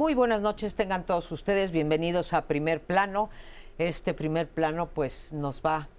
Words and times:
Muy 0.00 0.14
buenas 0.14 0.40
noches, 0.40 0.76
tengan 0.76 1.04
todos 1.04 1.30
ustedes 1.30 1.72
bienvenidos 1.72 2.32
a 2.32 2.46
Primer 2.46 2.80
Plano. 2.80 3.28
Este 3.76 4.14
primer 4.14 4.48
plano 4.48 4.88
pues 4.88 5.30
nos 5.34 5.60
va 5.60 5.90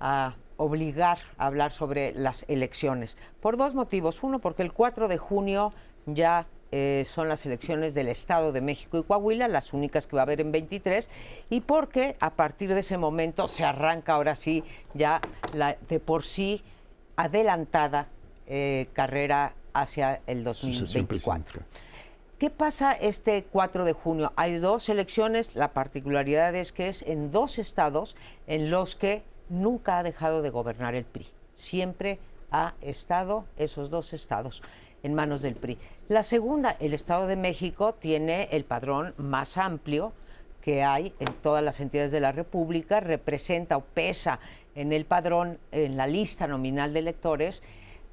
a 0.00 0.34
obligar 0.56 1.18
a 1.38 1.46
hablar 1.46 1.70
sobre 1.70 2.12
las 2.14 2.44
elecciones 2.48 3.16
por 3.40 3.56
dos 3.56 3.76
motivos. 3.76 4.24
Uno, 4.24 4.40
porque 4.40 4.62
el 4.62 4.72
4 4.72 5.06
de 5.06 5.18
junio 5.18 5.72
ya 6.04 6.48
eh, 6.72 7.04
son 7.06 7.28
las 7.28 7.46
elecciones 7.46 7.94
del 7.94 8.08
Estado 8.08 8.50
de 8.50 8.60
México 8.60 8.98
y 8.98 9.04
Coahuila, 9.04 9.46
las 9.46 9.72
únicas 9.72 10.08
que 10.08 10.16
va 10.16 10.22
a 10.22 10.24
haber 10.24 10.40
en 10.40 10.50
23, 10.50 11.08
y 11.48 11.60
porque 11.60 12.16
a 12.18 12.30
partir 12.30 12.74
de 12.74 12.80
ese 12.80 12.98
momento 12.98 13.46
se 13.46 13.62
arranca 13.62 14.14
ahora 14.14 14.34
sí 14.34 14.64
ya 14.94 15.20
la 15.52 15.76
de 15.88 16.00
por 16.00 16.24
sí 16.24 16.60
adelantada 17.14 18.08
eh, 18.48 18.88
carrera 18.94 19.54
hacia 19.74 20.22
el 20.26 20.42
2024. 20.42 21.62
¿Qué 22.38 22.50
pasa 22.50 22.90
este 22.92 23.44
4 23.44 23.84
de 23.84 23.92
junio? 23.92 24.32
Hay 24.34 24.58
dos 24.58 24.88
elecciones, 24.88 25.54
la 25.54 25.72
particularidad 25.72 26.52
es 26.56 26.72
que 26.72 26.88
es 26.88 27.02
en 27.02 27.30
dos 27.30 27.60
estados 27.60 28.16
en 28.48 28.72
los 28.72 28.96
que 28.96 29.22
nunca 29.48 29.98
ha 29.98 30.02
dejado 30.02 30.42
de 30.42 30.50
gobernar 30.50 30.96
el 30.96 31.04
PRI. 31.04 31.28
Siempre 31.54 32.18
ha 32.50 32.74
estado 32.80 33.44
esos 33.56 33.88
dos 33.88 34.12
estados 34.12 34.62
en 35.04 35.14
manos 35.14 35.42
del 35.42 35.54
PRI. 35.54 35.78
La 36.08 36.24
segunda, 36.24 36.76
el 36.80 36.92
Estado 36.92 37.28
de 37.28 37.36
México 37.36 37.94
tiene 37.94 38.48
el 38.50 38.64
padrón 38.64 39.14
más 39.16 39.56
amplio 39.56 40.12
que 40.60 40.82
hay 40.82 41.14
en 41.20 41.34
todas 41.34 41.62
las 41.62 41.78
entidades 41.78 42.10
de 42.10 42.20
la 42.20 42.32
República, 42.32 42.98
representa 42.98 43.76
o 43.76 43.84
pesa 43.84 44.40
en 44.74 44.92
el 44.92 45.04
padrón, 45.04 45.60
en 45.70 45.96
la 45.96 46.08
lista 46.08 46.48
nominal 46.48 46.92
de 46.94 46.98
electores, 46.98 47.62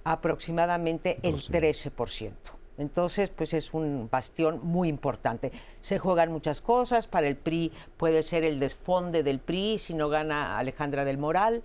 aproximadamente 0.03 1.17
el 1.23 1.37
13%. 1.37 2.60
Entonces, 2.81 3.29
pues 3.29 3.53
es 3.53 3.73
un 3.75 4.09
bastión 4.11 4.59
muy 4.63 4.89
importante. 4.89 5.51
Se 5.81 5.99
juegan 5.99 6.31
muchas 6.31 6.61
cosas, 6.61 7.07
para 7.07 7.27
el 7.27 7.35
PRI 7.35 7.71
puede 7.95 8.23
ser 8.23 8.43
el 8.43 8.59
desfonde 8.59 9.21
del 9.21 9.39
PRI 9.39 9.77
si 9.77 9.93
no 9.93 10.09
gana 10.09 10.57
Alejandra 10.57 11.05
del 11.05 11.19
Moral, 11.19 11.61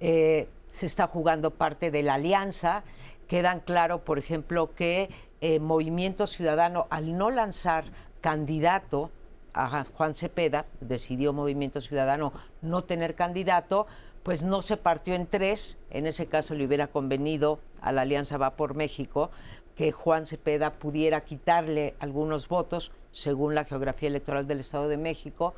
eh, 0.00 0.48
se 0.68 0.86
está 0.86 1.08
jugando 1.08 1.50
parte 1.50 1.90
de 1.90 2.04
la 2.04 2.14
alianza, 2.14 2.84
quedan 3.26 3.58
claro, 3.58 4.04
por 4.04 4.18
ejemplo, 4.18 4.72
que 4.74 5.10
eh, 5.40 5.58
Movimiento 5.58 6.28
Ciudadano, 6.28 6.86
al 6.90 7.18
no 7.18 7.32
lanzar 7.32 7.84
candidato 8.20 9.10
a 9.54 9.84
Juan 9.84 10.14
Cepeda, 10.14 10.66
decidió 10.80 11.32
Movimiento 11.32 11.80
Ciudadano 11.80 12.32
no 12.62 12.84
tener 12.84 13.16
candidato, 13.16 13.88
pues 14.22 14.44
no 14.44 14.62
se 14.62 14.76
partió 14.76 15.14
en 15.14 15.26
tres, 15.26 15.76
en 15.90 16.06
ese 16.06 16.26
caso 16.26 16.54
le 16.54 16.64
hubiera 16.64 16.86
convenido 16.86 17.58
a 17.80 17.90
la 17.90 18.02
Alianza 18.02 18.38
Va 18.38 18.54
por 18.54 18.74
México 18.74 19.30
que 19.76 19.92
Juan 19.92 20.26
Cepeda 20.26 20.74
pudiera 20.74 21.22
quitarle 21.22 21.94
algunos 21.98 22.48
votos, 22.48 22.92
según 23.10 23.54
la 23.54 23.64
geografía 23.64 24.08
electoral 24.08 24.46
del 24.46 24.60
Estado 24.60 24.88
de 24.88 24.96
México, 24.96 25.54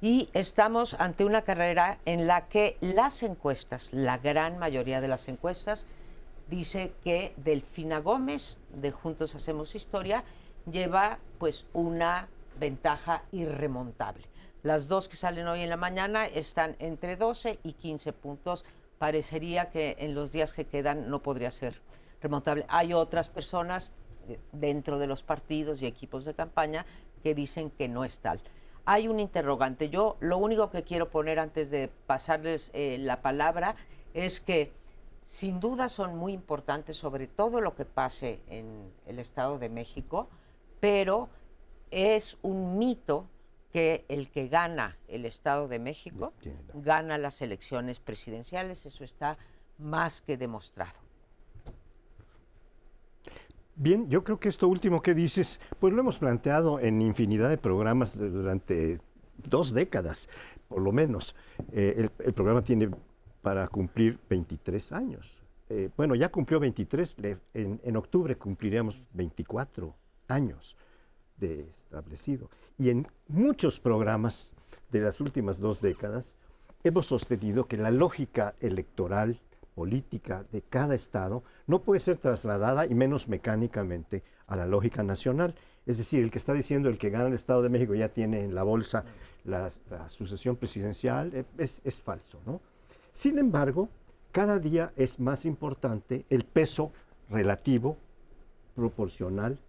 y 0.00 0.28
estamos 0.32 0.94
ante 0.94 1.24
una 1.24 1.42
carrera 1.42 1.98
en 2.04 2.26
la 2.26 2.48
que 2.48 2.76
las 2.80 3.22
encuestas, 3.22 3.92
la 3.92 4.18
gran 4.18 4.58
mayoría 4.58 5.00
de 5.00 5.08
las 5.08 5.28
encuestas, 5.28 5.86
dice 6.48 6.92
que 7.02 7.34
Delfina 7.36 7.98
Gómez 7.98 8.60
de 8.72 8.90
Juntos 8.90 9.34
Hacemos 9.34 9.74
Historia 9.74 10.24
lleva 10.70 11.18
pues 11.38 11.66
una 11.72 12.28
ventaja 12.58 13.22
irremontable. 13.32 14.24
Las 14.62 14.88
dos 14.88 15.08
que 15.08 15.16
salen 15.16 15.46
hoy 15.46 15.62
en 15.62 15.70
la 15.70 15.76
mañana 15.76 16.26
están 16.26 16.76
entre 16.78 17.16
12 17.16 17.58
y 17.62 17.72
15 17.74 18.12
puntos. 18.12 18.64
Parecería 18.98 19.70
que 19.70 19.96
en 20.00 20.14
los 20.14 20.32
días 20.32 20.52
que 20.52 20.64
quedan 20.64 21.08
no 21.08 21.22
podría 21.22 21.50
ser 21.50 21.80
remontable. 22.20 22.64
Hay 22.68 22.92
otras 22.92 23.28
personas 23.28 23.90
eh, 24.28 24.38
dentro 24.52 24.98
de 24.98 25.06
los 25.06 25.22
partidos 25.22 25.82
y 25.82 25.86
equipos 25.86 26.24
de 26.24 26.34
campaña 26.34 26.86
que 27.22 27.34
dicen 27.34 27.70
que 27.70 27.88
no 27.88 28.04
es 28.04 28.20
tal. 28.20 28.40
Hay 28.84 29.08
un 29.08 29.20
interrogante. 29.20 29.90
Yo 29.90 30.16
lo 30.20 30.38
único 30.38 30.70
que 30.70 30.82
quiero 30.82 31.10
poner 31.10 31.38
antes 31.38 31.70
de 31.70 31.88
pasarles 32.06 32.70
eh, 32.72 32.96
la 32.98 33.20
palabra 33.20 33.76
es 34.14 34.40
que 34.40 34.72
sin 35.24 35.60
duda 35.60 35.90
son 35.90 36.16
muy 36.16 36.32
importantes 36.32 36.96
sobre 36.96 37.26
todo 37.26 37.60
lo 37.60 37.74
que 37.74 37.84
pase 37.84 38.40
en 38.48 38.90
el 39.06 39.18
Estado 39.18 39.58
de 39.58 39.68
México, 39.68 40.30
pero 40.80 41.28
es 41.90 42.38
un 42.40 42.78
mito 42.78 43.26
que 43.72 44.06
el 44.08 44.30
que 44.30 44.48
gana 44.48 44.96
el 45.08 45.26
Estado 45.26 45.68
de 45.68 45.78
México 45.78 46.32
gana 46.72 47.18
las 47.18 47.42
elecciones 47.42 48.00
presidenciales, 48.00 48.86
eso 48.86 49.04
está 49.04 49.36
más 49.76 50.22
que 50.22 50.38
demostrado. 50.38 50.98
Bien, 53.80 54.08
yo 54.10 54.24
creo 54.24 54.40
que 54.40 54.48
esto 54.48 54.66
último 54.66 55.00
que 55.00 55.14
dices, 55.14 55.60
pues 55.78 55.94
lo 55.94 56.00
hemos 56.00 56.18
planteado 56.18 56.80
en 56.80 57.00
infinidad 57.00 57.48
de 57.48 57.58
programas 57.58 58.18
durante 58.18 58.98
dos 59.36 59.72
décadas, 59.72 60.28
por 60.68 60.82
lo 60.82 60.90
menos. 60.90 61.36
Eh, 61.72 62.10
el 62.18 62.32
programa 62.32 62.62
tiene 62.62 62.90
para 63.40 63.68
cumplir 63.68 64.18
23 64.28 64.92
años. 64.92 65.38
Eh, 65.70 65.90
bueno, 65.96 66.14
ya 66.14 66.30
cumplió 66.30 66.58
23, 66.60 67.16
en, 67.54 67.96
octubre 67.96 68.36
cumpliríamos 68.36 69.02
24 69.12 69.94
años 70.28 70.76
de 71.36 71.68
establecido. 71.70 72.50
Y 72.78 72.90
en 72.90 73.06
muchos 73.28 73.78
programas 73.78 74.52
de 74.90 75.00
las 75.00 75.20
últimas 75.20 75.60
dos 75.60 75.80
décadas 75.80 76.36
hemos 76.84 77.06
sostenido 77.06 77.66
que 77.66 77.76
la 77.76 77.90
lógica 77.90 78.54
electoral 78.60 79.40
política 79.78 80.44
de 80.50 80.60
cada 80.60 80.96
estado 80.96 81.44
no 81.68 81.82
puede 81.82 82.00
ser 82.00 82.18
trasladada 82.18 82.84
y 82.84 82.96
menos 82.96 83.28
mecánicamente 83.28 84.24
a 84.48 84.56
la 84.56 84.66
lógica 84.66 85.04
nacional. 85.04 85.54
Es 85.86 85.98
decir, 85.98 86.20
el 86.20 86.32
que 86.32 86.38
está 86.38 86.52
diciendo 86.52 86.88
el 86.88 86.98
que 86.98 87.10
gana 87.10 87.28
el 87.28 87.34
Estado 87.34 87.62
de 87.62 87.68
México 87.68 87.94
ya 87.94 88.08
tiene 88.08 88.42
en 88.42 88.56
la 88.56 88.64
bolsa 88.64 89.04
la, 89.44 89.70
sucesión 90.08 90.56
presidencial 90.56 91.32
eh, 91.32 91.44
es, 91.58 91.80
es 91.84 92.00
falso. 92.00 92.40
¿no? 92.44 92.60
Sin 93.12 93.38
embargo, 93.38 93.88
cada 94.32 94.58
día 94.58 94.92
es 94.96 95.20
más 95.20 95.44
importante 95.44 96.26
el 96.28 96.42
peso 96.42 96.90
relativo, 97.30 97.96
proporcional 98.74 99.60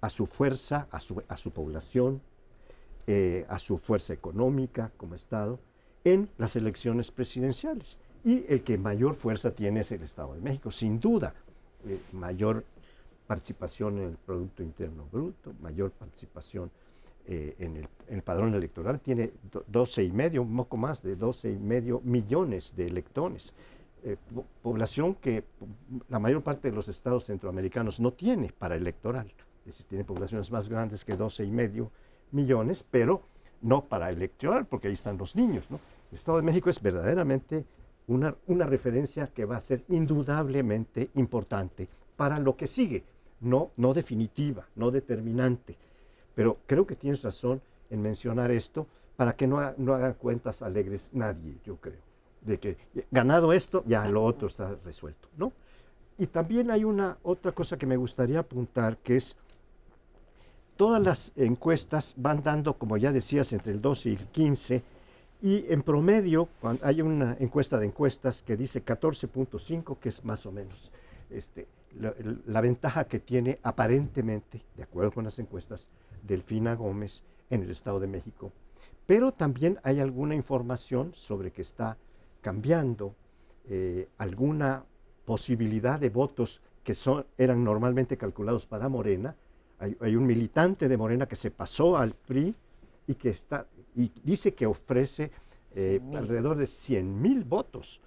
a 0.00 0.10
su 0.10 0.26
fuerza, 0.26 0.88
a 0.90 0.98
su, 0.98 1.50
población, 1.52 2.20
eh, 3.06 3.46
a 3.48 3.60
su 3.60 3.78
fuerza 3.78 4.12
económica 4.14 4.90
como 4.96 5.14
Estado, 5.14 5.60
en 6.02 6.28
las 6.38 6.56
elecciones 6.56 7.12
presidenciales. 7.12 7.98
Y 8.24 8.44
el 8.48 8.62
que 8.62 8.78
mayor 8.78 9.14
fuerza 9.14 9.50
tiene 9.50 9.80
es 9.80 9.92
el 9.92 10.02
Estado 10.02 10.34
de 10.34 10.40
México, 10.40 10.70
sin 10.70 10.98
duda. 10.98 11.34
Eh, 11.86 12.00
mayor 12.12 12.64
participación 13.26 13.98
en 13.98 14.08
el 14.10 14.16
Producto 14.16 14.62
Interno 14.62 15.06
Bruto, 15.10 15.52
mayor 15.60 15.90
participación 15.90 16.70
eh, 17.26 17.54
en, 17.58 17.88
el, 18.08 18.22
padrón 18.22 18.54
electoral, 18.54 19.00
tiene 19.00 19.32
12 19.66 20.04
y 20.04 20.12
medio, 20.12 20.42
un 20.42 20.56
poco 20.56 20.76
más 20.76 21.02
de 21.02 21.16
12 21.16 21.52
y 21.52 21.58
medio 21.58 22.00
millones 22.04 22.74
de 22.76 22.86
electores. 22.86 23.54
Eh, 24.02 24.16
población 24.62 25.14
que 25.14 25.44
la 26.08 26.18
mayor 26.18 26.42
parte 26.42 26.70
de 26.70 26.76
los 26.76 26.88
estados 26.88 27.24
centroamericanos 27.24 28.00
no 28.00 28.12
tiene 28.12 28.52
para 28.58 28.76
electoral. 28.76 29.32
Es 29.60 29.66
decir, 29.66 29.86
tiene 29.86 30.04
poblaciones 30.04 30.50
más 30.50 30.68
grandes 30.68 31.04
que 31.04 31.16
12 31.16 31.44
y 31.44 31.50
medio 31.50 31.90
millones, 32.30 32.86
pero 32.90 33.22
no 33.62 33.84
para 33.84 34.10
electoral, 34.10 34.66
porque 34.66 34.88
ahí 34.88 34.94
están 34.94 35.16
los 35.16 35.34
niños. 35.36 35.66
El 35.70 36.18
Estado 36.18 36.36
de 36.36 36.44
México 36.44 36.68
es 36.68 36.82
verdaderamente 36.82 37.64
una, 38.06 38.34
una 38.46 38.66
referencia 38.66 39.28
que 39.28 39.44
va 39.44 39.56
a 39.56 39.60
ser 39.60 39.84
indudablemente 39.88 41.10
importante 41.14 41.88
para 42.16 42.38
lo 42.38 42.56
que 42.56 42.66
sigue, 42.66 43.04
no, 43.40 43.70
no 43.76 43.94
definitiva, 43.94 44.66
no 44.76 44.90
determinante 44.90 45.76
pero 46.34 46.58
creo 46.66 46.86
que 46.86 46.96
tienes 46.96 47.22
razón 47.22 47.60
en 47.90 48.02
mencionar 48.02 48.50
esto 48.50 48.86
para 49.16 49.36
que 49.36 49.46
no, 49.46 49.60
no 49.76 49.94
hagan 49.94 50.14
cuentas 50.14 50.62
alegres 50.62 51.10
nadie, 51.12 51.56
yo 51.64 51.76
creo. 51.76 52.02
De 52.40 52.58
que 52.58 52.76
ganado 53.10 53.52
esto, 53.52 53.82
ya 53.86 54.06
lo 54.08 54.24
otro 54.24 54.48
está 54.48 54.76
resuelto, 54.84 55.28
¿no? 55.36 55.52
Y 56.18 56.26
también 56.26 56.70
hay 56.70 56.84
una 56.84 57.16
otra 57.22 57.52
cosa 57.52 57.76
que 57.76 57.86
me 57.86 57.96
gustaría 57.96 58.40
apuntar, 58.40 58.98
que 58.98 59.16
es 59.16 59.36
todas 60.76 61.02
las 61.02 61.32
encuestas 61.36 62.14
van 62.16 62.42
dando, 62.42 62.74
como 62.74 62.96
ya 62.96 63.12
decías, 63.12 63.52
entre 63.52 63.72
el 63.72 63.80
12 63.80 64.10
y 64.10 64.12
el 64.12 64.26
15, 64.26 64.82
y 65.44 65.66
en 65.68 65.82
promedio, 65.82 66.48
hay 66.80 67.02
una 67.02 67.36
encuesta 67.38 67.78
de 67.78 67.84
encuestas 67.84 68.40
que 68.40 68.56
dice 68.56 68.82
14.5, 68.82 69.98
que 69.98 70.08
es 70.08 70.24
más 70.24 70.46
o 70.46 70.52
menos 70.52 70.90
este, 71.28 71.66
la, 72.46 72.62
ventaja 72.62 73.04
que 73.04 73.18
tiene 73.18 73.58
aparentemente, 73.62 74.62
de 74.74 74.82
acuerdo 74.82 75.12
con 75.12 75.24
las 75.24 75.38
encuestas, 75.38 75.86
Delfina 76.26 76.74
Gómez 76.76 77.22
en 77.50 77.62
el 77.62 77.70
Estado 77.70 78.00
de 78.00 78.06
México. 78.06 78.52
Pero 79.04 79.32
también 79.32 79.78
hay 79.82 80.00
alguna 80.00 80.34
información 80.34 81.12
sobre 81.14 81.50
que 81.50 81.60
está 81.60 81.98
cambiando 82.40 83.14
eh, 83.68 84.08
alguna 84.16 84.84
posibilidad 85.26 86.00
de 86.00 86.08
votos 86.08 86.62
que 86.82 86.94
son, 86.94 87.26
eran 87.36 87.62
normalmente 87.62 88.16
calculados 88.16 88.64
para 88.64 88.88
Morena. 88.88 89.36
Hay, 89.78 90.16
un 90.16 90.24
militante 90.24 90.88
de 90.88 90.96
Morena 90.96 91.26
que 91.26 91.36
se 91.36 91.50
pasó 91.50 91.98
al 91.98 92.14
PRI 92.14 92.54
y 93.06 93.14
que 93.16 93.28
está 93.28 93.66
y 93.94 94.10
dice 94.22 94.54
que 94.54 94.66
ofrece 94.66 95.30
eh, 95.74 96.00
alrededor 96.14 96.56
de 96.56 96.66
100 96.66 97.20
mil 97.20 97.44
votos 97.44 98.00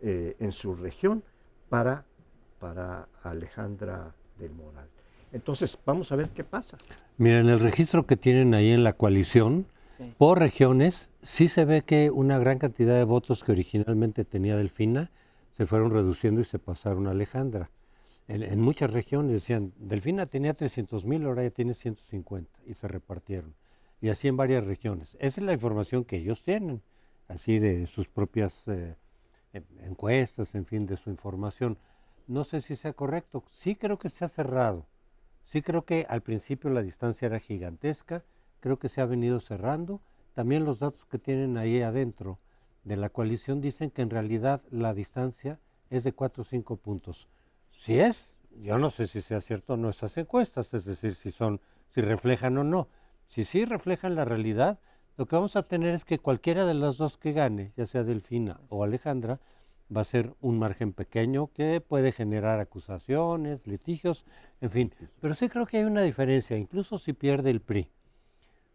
eh, 0.00 0.36
en 0.38 0.52
su 0.52 0.74
región 0.74 1.22
para, 1.68 2.04
para 2.58 3.08
Alejandra 3.22 4.14
del 4.38 4.52
Moral. 4.52 4.88
Entonces, 5.32 5.78
vamos 5.84 6.12
a 6.12 6.16
ver 6.16 6.30
qué 6.30 6.44
pasa. 6.44 6.76
Miren, 7.16 7.48
el 7.48 7.60
registro 7.60 8.06
que 8.06 8.16
tienen 8.16 8.54
ahí 8.54 8.70
en 8.70 8.84
la 8.84 8.92
coalición, 8.92 9.66
por 10.18 10.38
regiones, 10.38 11.10
sí 11.22 11.48
se 11.48 11.64
ve 11.64 11.82
que 11.82 12.10
una 12.10 12.38
gran 12.38 12.58
cantidad 12.58 12.96
de 12.96 13.04
votos 13.04 13.44
que 13.44 13.52
originalmente 13.52 14.24
tenía 14.24 14.56
Delfina 14.56 15.10
se 15.56 15.66
fueron 15.66 15.90
reduciendo 15.90 16.40
y 16.40 16.44
se 16.44 16.58
pasaron 16.58 17.06
a 17.06 17.12
Alejandra. 17.12 17.70
En, 18.28 18.60
muchas 18.60 18.92
regiones 18.92 19.32
decían, 19.32 19.72
Delfina 19.78 20.26
tenía 20.26 20.54
300 20.54 21.04
mil, 21.04 21.24
ahora 21.24 21.42
ya 21.42 21.50
tiene 21.50 21.74
150 21.74 22.50
y 22.66 22.74
se 22.74 22.88
repartieron. 22.88 23.54
Y 24.02 24.08
así 24.10 24.26
en 24.26 24.36
varias 24.36 24.66
regiones. 24.66 25.16
Esa 25.20 25.40
es 25.40 25.46
la 25.46 25.52
información 25.52 26.04
que 26.04 26.16
ellos 26.16 26.42
tienen, 26.42 26.82
así 27.28 27.60
de 27.60 27.86
sus 27.86 28.08
propias 28.08 28.64
eh, 28.66 28.96
encuestas, 29.80 30.56
en 30.56 30.66
fin, 30.66 30.86
de 30.86 30.96
su 30.96 31.08
información. 31.08 31.78
No 32.26 32.42
sé 32.42 32.60
si 32.60 32.74
sea 32.74 32.92
correcto. 32.94 33.44
Sí 33.52 33.76
creo 33.76 34.00
que 34.00 34.08
se 34.08 34.24
ha 34.24 34.28
cerrado. 34.28 34.86
Sí 35.44 35.62
creo 35.62 35.84
que 35.84 36.04
al 36.08 36.20
principio 36.20 36.68
la 36.70 36.82
distancia 36.82 37.26
era 37.26 37.38
gigantesca. 37.38 38.24
Creo 38.58 38.76
que 38.76 38.88
se 38.88 39.00
ha 39.00 39.06
venido 39.06 39.38
cerrando. 39.38 40.00
También 40.34 40.64
los 40.64 40.80
datos 40.80 41.06
que 41.06 41.18
tienen 41.18 41.56
ahí 41.56 41.80
adentro 41.80 42.40
de 42.82 42.96
la 42.96 43.08
coalición 43.08 43.60
dicen 43.60 43.92
que 43.92 44.02
en 44.02 44.10
realidad 44.10 44.62
la 44.70 44.94
distancia 44.94 45.60
es 45.90 46.02
de 46.02 46.12
4 46.12 46.42
o 46.42 46.44
5 46.44 46.76
puntos. 46.76 47.28
Si 47.70 48.00
es, 48.00 48.34
yo 48.62 48.78
no 48.78 48.90
sé 48.90 49.06
si 49.06 49.20
sea 49.20 49.40
cierto 49.40 49.74
o 49.74 49.76
no 49.76 49.90
esas 49.90 50.16
encuestas, 50.18 50.74
es 50.74 50.86
decir, 50.86 51.14
si 51.14 51.30
son, 51.30 51.60
si 51.90 52.00
reflejan 52.00 52.58
o 52.58 52.64
no. 52.64 52.88
Si 53.32 53.44
sí 53.44 53.64
reflejan 53.64 54.14
la 54.14 54.26
realidad, 54.26 54.78
lo 55.16 55.24
que 55.24 55.36
vamos 55.36 55.56
a 55.56 55.62
tener 55.62 55.94
es 55.94 56.04
que 56.04 56.18
cualquiera 56.18 56.66
de 56.66 56.74
las 56.74 56.98
dos 56.98 57.16
que 57.16 57.32
gane, 57.32 57.72
ya 57.78 57.86
sea 57.86 58.04
Delfina 58.04 58.60
o 58.68 58.84
Alejandra, 58.84 59.40
va 59.90 60.02
a 60.02 60.04
ser 60.04 60.34
un 60.42 60.58
margen 60.58 60.92
pequeño 60.92 61.46
que 61.54 61.80
puede 61.80 62.12
generar 62.12 62.60
acusaciones, 62.60 63.66
litigios, 63.66 64.26
en 64.60 64.70
fin. 64.70 64.94
Pero 65.22 65.32
sí 65.32 65.48
creo 65.48 65.64
que 65.64 65.78
hay 65.78 65.84
una 65.84 66.02
diferencia, 66.02 66.58
incluso 66.58 66.98
si 66.98 67.14
pierde 67.14 67.48
el 67.48 67.62
PRI. 67.62 67.88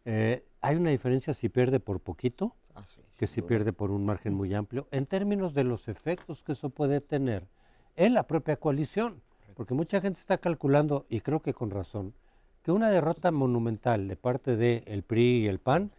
Eh, 0.06 0.44
hay 0.62 0.76
una 0.76 0.90
diferencia 0.90 1.36
si 1.36 1.50
pierde 1.50 1.80
por 1.80 2.00
poquito, 2.00 2.56
ah, 2.74 2.84
que 3.16 3.28
si 3.28 3.44
pierde 3.44 3.74
por 3.74 3.92
un 3.92 4.06
margen 4.06 4.34
muy 4.34 4.56
amplio, 4.56 4.88
en 4.90 5.06
términos 5.06 5.54
de 5.54 5.66
los 5.66 5.88
efectos 5.88 6.42
que 6.42 6.54
eso 6.54 6.72
puede 6.72 7.00
tener 7.00 7.46
en 7.96 8.16
la 8.16 8.24
propia 8.24 8.56
coalición. 8.56 9.22
Porque 9.54 9.76
mucha 9.76 10.02
gente 10.02 10.20
está 10.20 10.40
calculando, 10.40 11.06
y 11.10 11.22
creo 11.22 11.44
que 11.44 11.54
con 11.54 11.70
razón, 11.70 12.16
que 12.68 12.74
una 12.74 12.90
derrota 12.90 13.32
monumental 13.32 14.10
de 14.10 14.18
parte 14.18 14.58
del 14.58 15.02
PRI 15.02 15.44
y 15.44 15.48
el 15.48 15.58
PAN 15.58 15.90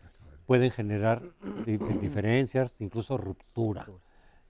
pueden 0.44 0.70
generar 0.70 1.22
diferencias, 1.64 2.74
incluso 2.78 3.16
ruptura. 3.16 3.86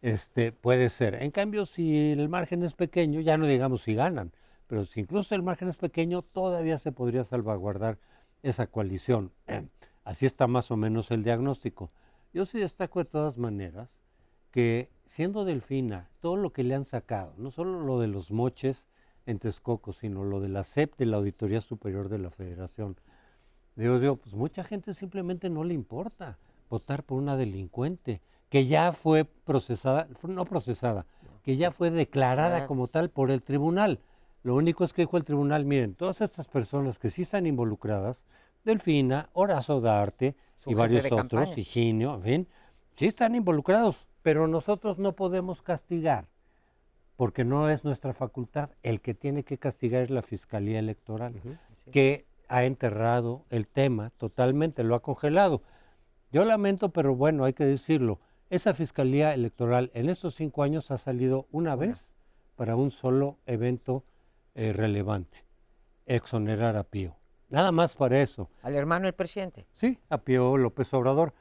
Este, 0.02 0.50
puede 0.50 0.88
ser. 0.88 1.22
En 1.22 1.30
cambio, 1.30 1.64
si 1.64 2.10
el 2.10 2.28
margen 2.28 2.64
es 2.64 2.74
pequeño, 2.74 3.20
ya 3.20 3.38
no 3.38 3.46
digamos 3.46 3.82
si 3.82 3.94
ganan, 3.94 4.32
pero 4.66 4.84
si 4.84 4.98
incluso 4.98 5.36
el 5.36 5.44
margen 5.44 5.68
es 5.68 5.76
pequeño, 5.76 6.22
todavía 6.22 6.80
se 6.80 6.90
podría 6.90 7.22
salvaguardar 7.22 7.98
esa 8.42 8.66
coalición. 8.66 9.30
Así 10.02 10.26
está 10.26 10.48
más 10.48 10.72
o 10.72 10.76
menos 10.76 11.12
el 11.12 11.22
diagnóstico. 11.22 11.92
Yo 12.34 12.46
sí 12.46 12.58
destaco 12.58 12.98
de 12.98 13.04
todas 13.04 13.38
maneras 13.38 13.90
que 14.50 14.90
siendo 15.06 15.44
Delfina, 15.44 16.08
todo 16.20 16.34
lo 16.34 16.52
que 16.52 16.64
le 16.64 16.74
han 16.74 16.84
sacado, 16.84 17.32
no 17.36 17.52
solo 17.52 17.80
lo 17.80 18.00
de 18.00 18.08
los 18.08 18.32
moches 18.32 18.87
en 19.28 19.38
Texcoco, 19.38 19.92
sino 19.92 20.24
lo 20.24 20.40
de 20.40 20.48
la 20.48 20.64
CEP 20.64 20.96
de 20.96 21.06
la 21.06 21.18
Auditoría 21.18 21.60
Superior 21.60 22.08
de 22.08 22.18
la 22.18 22.30
Federación, 22.30 22.96
Digo, 23.78 24.00
digo, 24.00 24.16
pues 24.16 24.34
mucha 24.34 24.64
gente 24.64 24.92
simplemente 24.92 25.48
no 25.50 25.62
le 25.62 25.72
importa 25.72 26.36
votar 26.68 27.04
por 27.04 27.16
una 27.16 27.36
delincuente 27.36 28.20
que 28.48 28.66
ya 28.66 28.92
fue 28.92 29.24
procesada, 29.24 30.08
no 30.24 30.46
procesada, 30.46 31.06
que 31.44 31.56
ya 31.56 31.70
fue 31.70 31.92
declarada 31.92 32.66
como 32.66 32.88
tal 32.88 33.08
por 33.08 33.30
el 33.30 33.40
tribunal. 33.40 34.00
Lo 34.42 34.56
único 34.56 34.82
es 34.82 34.92
que 34.92 35.02
dijo 35.02 35.16
el 35.16 35.22
tribunal, 35.22 35.64
miren, 35.64 35.94
todas 35.94 36.20
estas 36.22 36.48
personas 36.48 36.98
que 36.98 37.08
sí 37.08 37.22
están 37.22 37.46
involucradas, 37.46 38.24
Delfina, 38.64 39.28
Horacio 39.32 39.80
Darte 39.80 40.34
y 40.66 40.74
varios 40.74 41.12
otros, 41.12 41.56
Higinio, 41.56 42.14
en 42.14 42.22
fin, 42.22 42.48
sí 42.94 43.06
están 43.06 43.36
involucrados, 43.36 44.08
pero 44.22 44.48
nosotros 44.48 44.98
no 44.98 45.12
podemos 45.12 45.62
castigar, 45.62 46.26
porque 47.18 47.44
no 47.44 47.68
es 47.68 47.84
nuestra 47.84 48.14
facultad. 48.14 48.70
El 48.84 49.00
que 49.00 49.12
tiene 49.12 49.42
que 49.42 49.58
castigar 49.58 50.02
es 50.02 50.10
la 50.10 50.22
Fiscalía 50.22 50.78
Electoral, 50.78 51.34
que 51.90 52.26
ha 52.46 52.62
enterrado 52.62 53.44
el 53.50 53.66
tema 53.66 54.10
totalmente, 54.18 54.84
lo 54.84 54.94
ha 54.94 55.02
congelado. 55.02 55.62
Yo 56.30 56.44
lamento, 56.44 56.90
pero 56.90 57.16
bueno, 57.16 57.44
hay 57.44 57.54
que 57.54 57.64
decirlo, 57.64 58.20
esa 58.50 58.72
Fiscalía 58.72 59.34
Electoral 59.34 59.90
en 59.94 60.10
estos 60.10 60.36
cinco 60.36 60.62
años 60.62 60.92
ha 60.92 60.96
salido 60.96 61.48
una 61.50 61.74
vez 61.74 62.12
para 62.54 62.76
un 62.76 62.92
solo 62.92 63.36
evento 63.46 64.04
eh, 64.54 64.72
relevante, 64.72 65.44
exonerar 66.06 66.76
a 66.76 66.84
Pío. 66.84 67.16
Nada 67.48 67.72
más 67.72 67.96
para 67.96 68.22
eso. 68.22 68.48
¿Al 68.62 68.76
hermano 68.76 69.06
del 69.06 69.14
presidente? 69.14 69.66
Sí, 69.72 69.98
a 70.08 70.18
Pío 70.18 70.56
López 70.56 70.94
Obrador. 70.94 71.34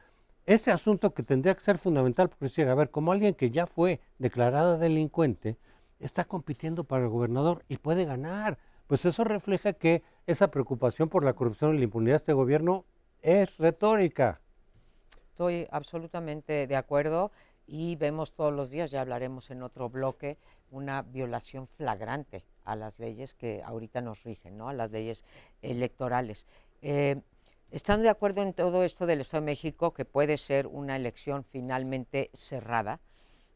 Ese 0.48 0.72
asunto 0.72 1.14
que 1.14 1.22
tendría 1.22 1.54
que 1.54 1.62
ser 1.62 1.78
fundamental, 1.78 2.30
porque 2.30 2.46
decir, 2.46 2.68
a 2.68 2.74
ver, 2.74 2.90
como 2.90 3.12
alguien 3.12 3.36
que 3.36 3.52
ya 3.52 3.68
fue 3.68 4.00
declarada 4.18 4.80
delincuente, 4.80 5.58
está 6.00 6.26
compitiendo 6.26 6.84
para 6.86 7.04
el 7.04 7.10
gobernador 7.10 7.64
y 7.68 7.78
puede 7.78 8.06
ganar 8.06 8.58
pues 8.88 9.04
eso 9.04 9.24
refleja 9.26 9.74
que 9.74 10.02
esa 10.26 10.50
preocupación 10.50 11.10
por 11.10 11.24
la 11.24 11.34
corrupción 11.34 11.76
y 11.76 11.80
la 11.80 11.84
impunidad 11.84 12.14
de 12.14 12.18
este 12.18 12.34
gobierno 12.34 12.86
es 13.22 13.58
retórica. 13.58 14.40
Estoy 15.32 15.68
absolutamente 15.70 16.66
de 16.68 16.76
acuerdo 16.76 17.32
y 17.68 17.98
vemos 17.98 18.32
todos 18.32 18.54
los 18.54 18.72
días, 18.72 18.90
ya 18.90 19.02
hablaremos 19.02 19.52
en 19.52 19.62
otro 19.62 19.90
bloque, 19.90 20.38
una 20.72 21.02
violación 21.02 21.68
flagrante 21.68 22.46
a 22.64 22.76
las 22.76 22.98
leyes 22.98 23.34
que 23.34 23.62
ahorita 23.64 24.02
nos 24.02 24.24
rigen, 24.24 24.58
¿no? 24.58 24.70
a 24.70 24.74
las 24.74 24.90
leyes 24.92 25.26
electorales. 25.62 26.48
Eh, 26.82 27.22
¿Están 27.70 28.02
de 28.02 28.08
acuerdo 28.08 28.42
en 28.44 28.54
todo 28.54 28.86
esto 28.86 29.06
del 29.06 29.20
Estado 29.20 29.42
de 29.42 29.48
México, 29.48 29.94
que 29.94 30.06
puede 30.06 30.38
ser 30.38 30.68
una 30.68 30.96
elección 30.96 31.44
finalmente 31.44 32.30
cerrada? 32.34 33.02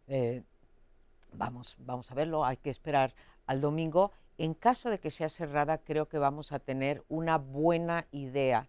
Eh, 0.07 0.43
vamos, 1.31 1.77
vamos 1.79 2.11
a 2.11 2.15
verlo, 2.15 2.43
hay 2.43 2.57
que 2.57 2.69
esperar 2.69 3.15
al 3.45 3.61
domingo. 3.61 4.11
En 4.37 4.53
caso 4.53 4.89
de 4.89 4.99
que 4.99 5.11
sea 5.11 5.29
cerrada, 5.29 5.77
creo 5.77 6.09
que 6.09 6.17
vamos 6.17 6.51
a 6.51 6.59
tener 6.59 7.05
una 7.07 7.37
buena 7.37 8.05
idea 8.11 8.67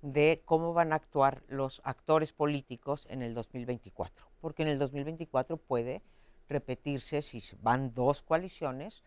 de 0.00 0.42
cómo 0.44 0.74
van 0.74 0.92
a 0.92 0.96
actuar 0.96 1.42
los 1.48 1.80
actores 1.82 2.32
políticos 2.32 3.08
en 3.10 3.22
el 3.22 3.34
2024, 3.34 4.28
porque 4.40 4.62
en 4.62 4.68
el 4.68 4.78
2024 4.78 5.56
puede 5.56 6.02
repetirse, 6.48 7.20
si 7.20 7.40
van 7.62 7.94
dos 7.94 8.22
coaliciones, 8.22 9.02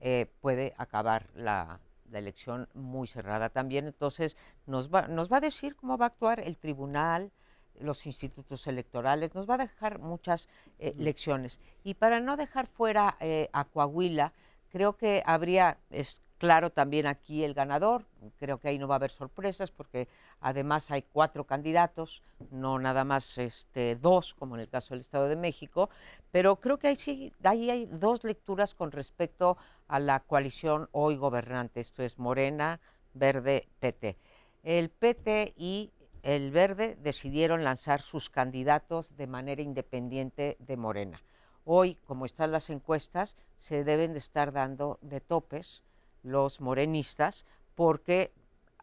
eh, 0.00 0.26
puede 0.42 0.74
acabar 0.76 1.30
la, 1.34 1.80
elección 2.18 2.68
muy 2.74 3.06
cerrada 3.06 3.48
también. 3.48 3.86
Entonces, 3.86 4.36
nos 4.66 4.92
va, 4.92 5.08
nos 5.08 5.30
va 5.30 5.38
a 5.38 5.40
decir 5.40 5.76
cómo 5.76 5.96
va 5.96 6.06
a 6.06 6.08
actuar 6.08 6.40
el 6.40 6.58
tribunal, 6.58 7.30
los 7.78 8.04
institutos 8.06 8.66
electorales, 8.66 9.34
nos 9.34 9.48
va 9.48 9.54
a 9.54 9.58
dejar 9.58 10.00
muchas 10.00 10.48
eh, 10.78 10.94
lecciones. 10.98 11.60
Y 11.84 11.94
para 11.94 12.20
no 12.20 12.36
dejar 12.36 12.66
fuera 12.66 13.16
eh, 13.20 13.48
a 13.52 13.64
Coahuila, 13.64 14.32
Creo 14.70 14.96
que 14.96 15.22
habría, 15.26 15.78
es 15.90 16.22
claro 16.38 16.70
también 16.70 17.06
aquí 17.06 17.42
el 17.42 17.54
ganador, 17.54 18.06
creo 18.38 18.58
que 18.58 18.68
ahí 18.68 18.78
no 18.78 18.86
va 18.86 18.94
a 18.94 18.96
haber 18.96 19.10
sorpresas 19.10 19.72
porque 19.72 20.08
además 20.40 20.90
hay 20.92 21.02
cuatro 21.02 21.44
candidatos, 21.44 22.22
no 22.50 22.78
nada 22.78 23.04
más 23.04 23.36
este, 23.36 23.96
dos, 23.96 24.32
como 24.32 24.54
en 24.54 24.62
el 24.62 24.68
caso 24.68 24.94
del 24.94 25.00
Estado 25.00 25.28
de 25.28 25.36
México, 25.36 25.90
pero 26.30 26.56
creo 26.56 26.78
que 26.78 26.88
ahí 26.88 26.96
sí, 26.96 27.32
ahí 27.42 27.68
hay 27.68 27.86
dos 27.86 28.22
lecturas 28.22 28.74
con 28.74 28.92
respecto 28.92 29.50
a 29.50 29.56
la 29.98 30.20
coalición 30.20 30.88
hoy 30.92 31.16
gobernante, 31.16 31.80
esto 31.80 32.02
es 32.02 32.18
Morena, 32.18 32.80
Verde, 33.14 33.66
PT. 33.80 34.16
El 34.62 34.90
PT 34.90 35.54
y 35.56 35.90
el 36.22 36.50
Verde 36.50 36.96
decidieron 37.00 37.64
lanzar 37.64 38.02
sus 38.02 38.30
candidatos 38.30 39.16
de 39.16 39.26
manera 39.26 39.62
independiente 39.62 40.56
de 40.60 40.76
Morena. 40.76 41.20
Hoy, 41.64 41.96
como 42.06 42.26
están 42.26 42.52
las 42.52 42.70
encuestas, 42.70 43.36
se 43.58 43.84
deben 43.84 44.12
de 44.12 44.18
estar 44.18 44.52
dando 44.52 44.98
de 45.02 45.20
topes 45.20 45.82
los 46.22 46.60
morenistas 46.60 47.46
porque 47.74 48.32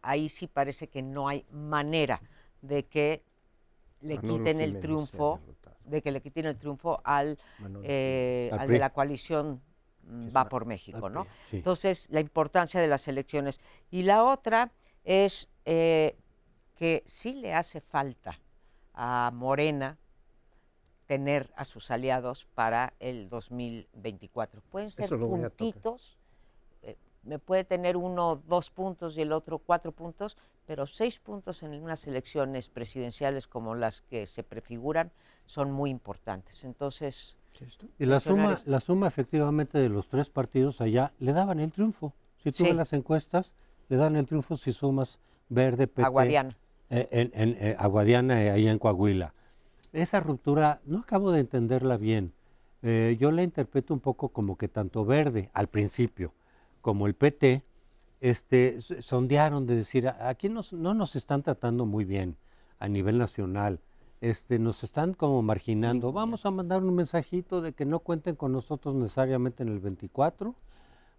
ahí 0.01 0.29
sí 0.29 0.47
parece 0.47 0.87
que 0.87 1.01
no 1.01 1.27
hay 1.27 1.45
manera 1.51 2.21
de 2.61 2.83
que 2.83 3.23
le 4.01 4.17
quiten 4.17 4.61
el 4.61 4.79
triunfo, 4.79 5.39
de 5.85 6.01
que 6.01 6.11
le 6.11 6.21
quiten 6.21 6.45
el 6.45 6.57
triunfo 6.57 7.01
al, 7.03 7.37
eh, 7.83 8.49
al 8.53 8.67
de 8.67 8.79
la 8.79 8.91
coalición 8.91 9.61
va 10.35 10.49
por 10.49 10.65
México, 10.65 11.09
¿no? 11.09 11.27
Entonces, 11.51 12.07
la 12.09 12.19
importancia 12.19 12.79
de 12.79 12.87
las 12.87 13.07
elecciones. 13.07 13.59
Y 13.91 14.03
la 14.03 14.23
otra 14.23 14.71
es 15.03 15.49
eh, 15.65 16.17
que 16.75 17.03
sí 17.05 17.33
le 17.33 17.53
hace 17.53 17.81
falta 17.81 18.39
a 18.93 19.31
Morena 19.33 19.97
tener 21.05 21.51
a 21.55 21.65
sus 21.65 21.89
aliados 21.89 22.45
para 22.53 22.93
el 22.99 23.29
2024. 23.29 24.61
Pueden 24.69 24.91
ser 24.91 25.09
puntitos, 25.09 26.17
eh, 26.81 26.97
me 27.23 27.39
puede 27.39 27.63
tener 27.63 27.95
uno 27.95 28.41
dos 28.47 28.69
puntos 28.69 29.17
y 29.17 29.21
el 29.21 29.31
otro 29.31 29.59
cuatro 29.59 29.93
puntos, 29.93 30.37
pero 30.65 30.85
seis 30.85 31.19
puntos 31.19 31.63
en 31.63 31.81
unas 31.81 32.05
elecciones 32.07 32.67
presidenciales 32.67 33.47
como 33.47 33.73
las 33.73 34.01
que 34.01 34.25
se 34.25 34.43
prefiguran 34.43 35.11
son 35.45 35.71
muy 35.71 35.89
importantes. 35.89 36.63
Entonces... 36.63 37.37
Y 37.99 38.05
la 38.05 38.19
suma, 38.19 38.57
la 38.65 38.79
suma 38.79 39.07
efectivamente 39.07 39.77
de 39.77 39.89
los 39.89 40.07
tres 40.07 40.29
partidos 40.29 40.81
allá 40.81 41.13
le 41.19 41.33
daban 41.33 41.59
el 41.59 41.71
triunfo. 41.71 42.13
Si 42.37 42.51
tú 42.51 42.63
ves 42.63 42.75
las 42.75 42.93
encuestas, 42.93 43.53
le 43.89 43.97
dan 43.97 44.15
el 44.15 44.25
triunfo 44.25 44.57
si 44.57 44.73
sumas 44.73 45.19
verde, 45.49 45.87
PT. 45.87 46.03
Aguadiana. 46.03 46.55
Eh, 46.89 47.07
en, 47.11 47.31
en 47.33 47.57
eh, 47.59 47.75
Aguadiana, 47.77 48.41
eh, 48.43 48.51
ahí 48.51 48.67
en 48.67 48.79
Coahuila. 48.79 49.33
Esa 49.91 50.19
ruptura 50.19 50.79
no 50.85 50.99
acabo 50.99 51.31
de 51.31 51.41
entenderla 51.41 51.97
bien. 51.97 52.33
yo 52.81 53.31
la 53.31 53.43
interpreto 53.43 53.93
un 53.93 53.99
poco 53.99 54.29
como 54.29 54.55
que 54.57 54.67
tanto 54.67 55.03
verde 55.03 55.49
al 55.53 55.67
principio 55.67 56.33
como 56.81 57.07
el 57.07 57.15
PT 57.15 57.63
este, 58.21 58.79
sondearon 58.81 59.65
de 59.65 59.75
decir, 59.75 60.07
aquí 60.07 60.47
nos, 60.49 60.71
no 60.73 60.93
nos 60.93 61.15
están 61.15 61.41
tratando 61.43 61.85
muy 61.85 62.05
bien 62.05 62.37
a 62.79 62.87
nivel 62.87 63.17
nacional, 63.17 63.79
este, 64.21 64.59
nos 64.59 64.83
están 64.83 65.13
como 65.13 65.41
marginando, 65.41 66.11
vamos 66.11 66.45
a 66.45 66.51
mandar 66.51 66.83
un 66.83 66.95
mensajito 66.95 67.61
de 67.61 67.73
que 67.73 67.85
no 67.85 67.99
cuenten 67.99 68.35
con 68.35 68.51
nosotros 68.51 68.95
necesariamente 68.95 69.63
en 69.63 69.69
el 69.69 69.79
24, 69.79 70.55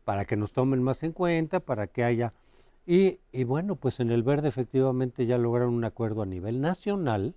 para 0.04 0.24
que 0.24 0.36
nos 0.36 0.52
tomen 0.52 0.82
más 0.82 1.02
en 1.02 1.12
cuenta, 1.12 1.60
para 1.60 1.86
que 1.86 2.04
haya... 2.04 2.32
Y, 2.86 3.20
y 3.32 3.44
bueno, 3.44 3.76
pues 3.76 4.00
en 4.00 4.10
el 4.10 4.22
Verde 4.22 4.48
efectivamente 4.48 5.26
ya 5.26 5.36
lograron 5.36 5.74
un 5.74 5.84
acuerdo 5.84 6.22
a 6.22 6.26
nivel 6.26 6.60
nacional, 6.60 7.34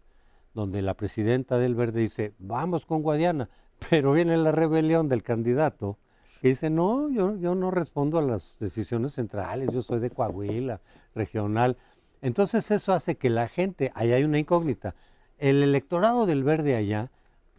donde 0.53 0.81
la 0.81 0.93
presidenta 0.93 1.57
del 1.57 1.75
Verde 1.75 1.99
dice, 1.99 2.33
vamos 2.39 2.85
con 2.85 3.01
Guadiana, 3.01 3.49
pero 3.89 4.13
viene 4.13 4.37
la 4.37 4.51
rebelión 4.51 5.09
del 5.09 5.23
candidato 5.23 5.97
que 6.41 6.47
dice, 6.47 6.71
no, 6.71 7.09
yo, 7.09 7.35
yo 7.37 7.53
no 7.53 7.69
respondo 7.69 8.17
a 8.17 8.23
las 8.23 8.57
decisiones 8.59 9.13
centrales, 9.13 9.69
yo 9.71 9.83
soy 9.83 9.99
de 9.99 10.09
Coahuila, 10.09 10.81
regional. 11.13 11.77
Entonces 12.23 12.71
eso 12.71 12.93
hace 12.93 13.15
que 13.15 13.29
la 13.29 13.47
gente, 13.47 13.91
ahí 13.93 14.11
hay 14.11 14.23
una 14.23 14.39
incógnita, 14.39 14.95
el 15.41 15.63
electorado 15.63 16.27
del 16.27 16.43
verde 16.43 16.75
allá 16.75 17.09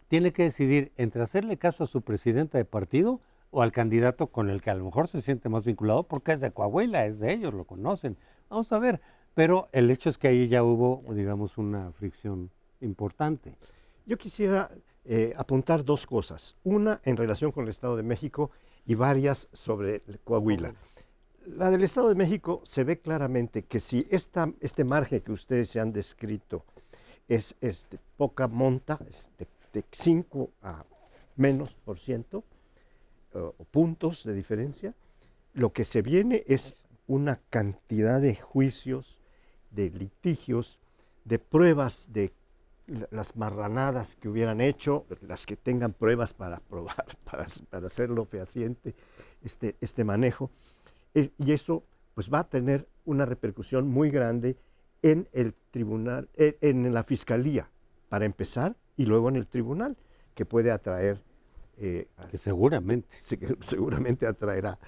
tiene 0.07 0.31
que 0.31 0.43
decidir 0.43 0.93
entre 0.95 1.21
hacerle 1.21 1.57
caso 1.57 1.83
a 1.83 1.87
su 1.87 2.01
presidenta 2.01 2.57
de 2.57 2.63
partido 2.63 3.19
o 3.51 3.61
al 3.61 3.73
candidato 3.73 4.27
con 4.27 4.49
el 4.49 4.61
que 4.61 4.69
a 4.69 4.75
lo 4.75 4.85
mejor 4.85 5.09
se 5.09 5.21
siente 5.21 5.49
más 5.49 5.65
vinculado 5.65 6.03
porque 6.03 6.31
es 6.31 6.39
de 6.39 6.51
Coahuila, 6.51 7.05
es 7.05 7.19
de 7.19 7.33
ellos, 7.33 7.53
lo 7.53 7.65
conocen. 7.65 8.15
Vamos 8.49 8.71
a 8.71 8.79
ver, 8.79 9.01
pero 9.33 9.67
el 9.73 9.91
hecho 9.91 10.09
es 10.09 10.17
que 10.17 10.29
ahí 10.29 10.47
ya 10.47 10.63
hubo, 10.63 11.03
digamos, 11.13 11.57
una 11.57 11.91
fricción 11.91 12.51
importante. 12.79 13.53
Yo 14.05 14.17
quisiera 14.17 14.71
eh, 15.03 15.33
apuntar 15.35 15.83
dos 15.83 16.07
cosas. 16.07 16.55
Una 16.63 17.01
en 17.03 17.17
relación 17.17 17.51
con 17.51 17.65
el 17.65 17.69
Estado 17.69 17.97
de 17.97 18.03
México 18.03 18.51
y 18.85 18.95
varias 18.95 19.49
sobre 19.51 20.03
Coahuila. 20.23 20.73
La 21.45 21.69
del 21.69 21.83
Estado 21.83 22.07
de 22.07 22.15
México 22.15 22.61
se 22.63 22.85
ve 22.85 22.99
claramente 22.99 23.63
que 23.63 23.81
si 23.81 24.07
esta, 24.09 24.53
este 24.61 24.85
margen 24.85 25.19
que 25.19 25.33
ustedes 25.33 25.69
se 25.69 25.81
han 25.81 25.91
descrito 25.91 26.63
es, 27.27 27.55
de 27.61 27.99
poca 28.17 28.47
monta, 28.47 28.99
es 29.07 29.29
de 29.73 29.83
5 29.91 30.51
a 30.61 30.85
menos 31.35 31.75
por 31.83 31.97
ciento, 31.97 32.43
o 33.33 33.63
puntos 33.71 34.23
de 34.23 34.33
diferencia, 34.33 34.93
lo 35.53 35.73
que 35.73 35.85
se 35.85 36.01
viene 36.01 36.43
es 36.47 36.75
una 37.07 37.39
cantidad 37.49 38.21
de 38.21 38.35
juicios, 38.35 39.19
de 39.71 39.89
litigios, 39.89 40.79
de 41.25 41.39
pruebas 41.39 42.09
de 42.11 42.33
las 43.11 43.35
marranadas 43.35 44.15
que 44.15 44.29
hubieran 44.29 44.61
hecho, 44.61 45.05
las 45.21 45.45
que 45.45 45.55
tengan 45.55 45.93
pruebas 45.93 46.33
para 46.33 46.59
probar, 46.59 47.05
para, 47.23 47.45
para 47.69 47.87
hacerlo 47.87 48.25
fehaciente, 48.25 48.93
este, 49.43 49.75
este 49.81 50.03
manejo. 50.03 50.51
E, 51.13 51.31
y 51.37 51.51
eso 51.51 51.83
pues 52.13 52.31
va 52.31 52.39
a 52.39 52.49
tener 52.49 52.87
una 53.05 53.25
repercusión 53.25 53.87
muy 53.87 54.11
grande 54.11 54.57
en 55.03 55.29
el 55.33 55.53
tribunal, 55.69 56.29
e, 56.33 56.57
en, 56.61 56.91
la 56.91 57.03
fiscalía, 57.03 57.69
para 58.09 58.25
empezar, 58.25 58.75
y 58.97 59.05
luego 59.05 59.29
en 59.29 59.35
el 59.35 59.47
tribunal, 59.47 59.95
que 60.33 60.45
puede 60.45 60.71
atraer... 60.71 61.21
Eh, 61.77 62.07
que 62.31 62.37
seguramente. 62.37 63.07
seguramente 63.19 64.25
atraerá. 64.25 64.79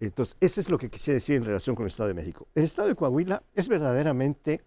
Entonces, 0.00 0.36
eso 0.40 0.60
es 0.60 0.70
lo 0.70 0.78
que 0.78 0.88
quisiera 0.88 1.14
decir 1.14 1.36
en 1.36 1.44
relación 1.44 1.76
con 1.76 1.84
el 1.84 1.88
Estado 1.88 2.08
de 2.08 2.14
México. 2.14 2.48
El 2.54 2.64
Estado 2.64 2.88
de 2.88 2.94
Coahuila 2.94 3.42
es 3.54 3.68
verdaderamente 3.68 4.62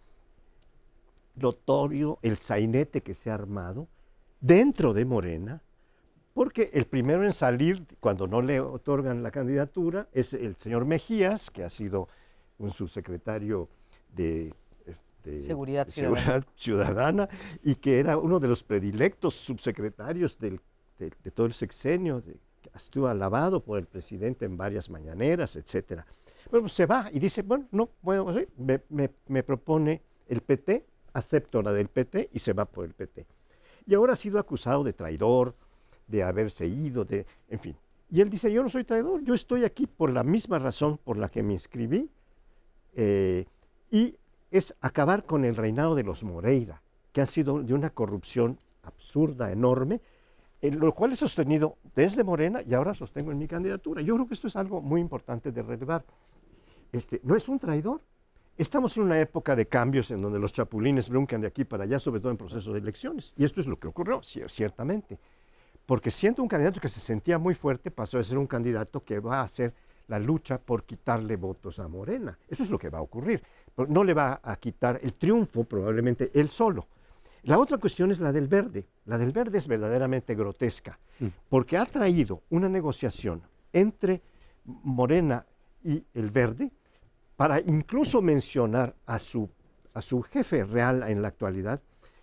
notorio 1.35 2.19
el 2.21 2.37
sainete 2.37 3.01
que 3.01 3.15
se 3.15 3.31
ha 3.31 3.33
armado 3.33 3.87
dentro 4.39 4.93
de 4.93 5.05
Morena, 5.05 5.63
porque 6.33 6.69
el 6.73 6.85
primero 6.85 7.23
en 7.23 7.33
salir 7.33 7.85
cuando 7.99 8.27
no 8.27 8.41
le 8.41 8.59
otorgan 8.59 9.23
la 9.23 9.31
candidatura 9.31 10.07
es 10.13 10.33
el 10.33 10.55
señor 10.55 10.85
Mejías, 10.85 11.49
que 11.49 11.63
ha 11.63 11.69
sido 11.69 12.07
un 12.59 12.71
subsecretario 12.71 13.69
de, 14.13 14.53
Seguridad, 15.23 15.87
ciudadana. 16.55 17.29
y 17.63 17.75
que 17.75 17.99
era 17.99 18.17
uno 18.17 18.39
de 18.39 18.47
los 18.47 18.63
predilectos 18.63 19.35
subsecretarios 19.35 20.37
de, 20.39 20.59
todo 21.33 21.47
el 21.47 21.53
sexenio, 21.53 22.23
que 22.23 22.37
estuvo 22.75 23.07
alabado 23.07 23.63
por 23.63 23.79
el 23.79 23.85
presidente 23.85 24.45
en 24.45 24.57
varias 24.57 24.89
mañaneras, 24.89 25.55
etc. 25.55 26.03
Bueno, 26.49 26.63
pues 26.63 26.73
se 26.73 26.85
va 26.85 27.09
y 27.11 27.19
dice, 27.19 27.41
bueno, 27.41 27.67
no, 27.71 27.89
bueno, 28.01 28.33
me, 28.57 28.81
me 29.27 29.43
propone 29.43 30.01
el 30.27 30.41
PT 30.41 30.85
acepto 31.13 31.61
la 31.61 31.71
del 31.71 31.87
PT 31.87 32.29
y 32.33 32.39
se 32.39 32.53
va 32.53 32.65
por 32.65 32.85
el 32.85 32.93
PT. 32.93 33.25
Y 33.85 33.93
ahora 33.93 34.13
ha 34.13 34.15
sido 34.15 34.39
acusado 34.39 34.83
de 34.83 34.93
traidor, 34.93 35.55
de 36.07 36.23
haberse 36.23 36.67
ido, 36.67 37.05
de, 37.05 37.25
en 37.49 37.59
fin. 37.59 37.75
Y 38.09 38.21
él 38.21 38.29
dice, 38.29 38.51
yo 38.51 38.61
no 38.61 38.69
soy 38.69 38.83
traidor, 38.83 39.23
yo 39.23 39.33
estoy 39.33 39.63
aquí 39.63 39.87
por 39.87 40.11
la 40.11 40.23
misma 40.23 40.59
razón 40.59 40.97
por 40.97 41.17
la 41.17 41.29
que 41.29 41.41
me 41.43 41.53
inscribí, 41.53 42.09
eh, 42.95 43.45
y 43.89 44.15
es 44.53 44.75
acabar 44.81 45.25
con 45.25 45.45
el 45.45 45.55
reinado 45.55 45.95
de 45.95 46.03
los 46.03 46.23
Moreira, 46.23 46.81
que 47.11 47.21
ha 47.21 47.25
sido 47.25 47.63
de 47.63 47.73
una 47.73 47.89
corrupción 47.89 48.59
absurda, 48.83 49.51
enorme, 49.51 49.99
en 50.61 50.79
lo 50.79 50.93
cual 50.93 51.11
he 51.11 51.15
sostenido 51.15 51.77
desde 51.95 52.23
Morena 52.23 52.61
y 52.61 52.75
ahora 52.75 52.93
sostengo 52.93 53.31
en 53.31 53.39
mi 53.39 53.47
candidatura. 53.47 54.01
Yo 54.01 54.13
creo 54.13 54.27
que 54.27 54.35
esto 54.35 54.47
es 54.47 54.55
algo 54.55 54.79
muy 54.79 55.01
importante 55.01 55.51
de 55.51 55.63
relevar. 55.63 56.05
Este, 56.91 57.19
no 57.23 57.35
es 57.35 57.49
un 57.49 57.59
traidor, 57.59 58.01
Estamos 58.55 58.95
en 58.97 59.03
una 59.03 59.19
época 59.19 59.55
de 59.55 59.65
cambios 59.65 60.11
en 60.11 60.21
donde 60.21 60.37
los 60.37 60.53
chapulines 60.53 61.09
brincan 61.09 61.41
de 61.41 61.47
aquí 61.47 61.63
para 61.63 61.85
allá, 61.85 61.97
sobre 61.97 62.21
todo 62.21 62.29
en 62.29 62.37
procesos 62.37 62.71
de 62.71 62.79
elecciones. 62.79 63.33
Y 63.35 63.45
esto 63.45 63.59
es 63.59 63.65
lo 63.65 63.79
que 63.79 63.87
ocurrió, 63.87 64.21
ciertamente. 64.21 65.17
Porque 65.87 66.11
siendo 66.11 66.43
un 66.43 66.47
candidato 66.47 66.79
que 66.79 66.87
se 66.87 66.99
sentía 66.99 67.39
muy 67.39 67.55
fuerte, 67.55 67.89
pasó 67.89 68.19
a 68.19 68.23
ser 68.23 68.37
un 68.37 68.45
candidato 68.45 69.03
que 69.03 69.19
va 69.19 69.39
a 69.39 69.41
hacer 69.41 69.73
la 70.07 70.19
lucha 70.19 70.57
por 70.57 70.83
quitarle 70.83 71.35
votos 71.35 71.79
a 71.79 71.87
Morena. 71.87 72.37
Eso 72.47 72.63
es 72.63 72.69
lo 72.69 72.77
que 72.77 72.89
va 72.89 72.99
a 72.99 73.01
ocurrir. 73.01 73.43
No 73.87 74.03
le 74.03 74.13
va 74.13 74.39
a 74.43 74.55
quitar 74.57 74.99
el 75.01 75.13
triunfo 75.13 75.63
probablemente 75.63 76.31
él 76.33 76.49
solo. 76.49 76.87
La 77.43 77.59
otra 77.59 77.77
cuestión 77.77 78.11
es 78.11 78.19
la 78.19 78.31
del 78.31 78.47
verde. 78.47 78.85
La 79.05 79.17
del 79.17 79.31
verde 79.31 79.57
es 79.57 79.67
verdaderamente 79.67 80.35
grotesca, 80.35 80.97
mm. 81.19 81.27
porque 81.49 81.77
ha 81.77 81.85
traído 81.85 82.43
una 82.49 82.69
negociación 82.69 83.41
entre 83.73 84.21
Morena 84.65 85.45
y 85.83 86.03
el 86.13 86.29
verde, 86.29 86.71
para 87.35 87.59
incluso 87.59 88.21
mencionar 88.21 88.95
a 89.05 89.19
su, 89.19 89.49
a 89.93 90.01
su 90.01 90.21
jefe 90.21 90.63
real 90.63 91.03
en 91.03 91.21
la 91.21 91.27
actualidad, 91.27 91.81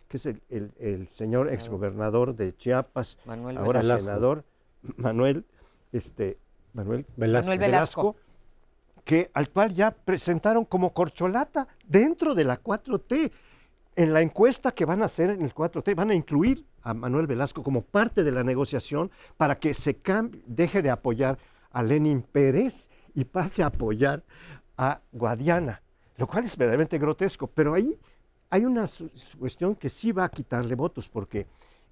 que 0.08 0.16
es 0.16 0.26
el, 0.26 0.40
el, 0.48 1.08
señor 1.08 1.52
exgobernador 1.52 2.34
de 2.34 2.56
Chiapas, 2.56 3.18
ahora 3.26 3.82
senador 3.82 4.44
Manuel, 4.96 5.44
este, 5.92 6.38
Manuel, 6.72 7.06
Velasco, 7.16 8.16
que, 9.04 9.30
al 9.34 9.50
cual 9.50 9.74
ya 9.74 9.90
presentaron 9.90 10.64
como 10.64 10.92
corcholata 10.92 11.66
dentro 11.86 12.34
de 12.34 12.44
la 12.44 12.62
4T. 12.62 13.32
En 13.96 14.12
la 14.12 14.22
encuesta 14.22 14.72
que 14.72 14.84
van 14.84 15.02
a 15.02 15.06
hacer 15.06 15.30
en 15.30 15.42
el 15.42 15.54
4T 15.54 15.94
van 15.94 16.10
a 16.10 16.14
incluir 16.14 16.64
a 16.82 16.94
Manuel 16.94 17.26
Velasco 17.26 17.62
como 17.62 17.82
parte 17.82 18.24
de 18.24 18.30
la 18.30 18.44
negociación 18.44 19.10
para 19.36 19.56
que 19.56 19.74
se 19.74 19.96
cambie, 19.96 20.42
deje 20.46 20.80
de 20.80 20.90
apoyar 20.90 21.38
a 21.72 21.82
Lenin 21.82 22.22
Pérez 22.22 22.88
y 23.14 23.24
pase 23.24 23.62
a 23.62 23.66
apoyar 23.66 24.22
a 24.76 25.00
Guadiana, 25.12 25.82
lo 26.16 26.26
cual 26.26 26.44
es 26.44 26.56
verdaderamente 26.56 26.98
grotesco, 26.98 27.46
pero 27.46 27.74
ahí 27.74 27.98
hay 28.48 28.64
una 28.64 28.86
cuestión 29.38 29.74
que 29.74 29.88
sí 29.88 30.12
va 30.12 30.24
a 30.24 30.30
quitarle 30.30 30.74
votos, 30.74 31.08
porque 31.08 31.46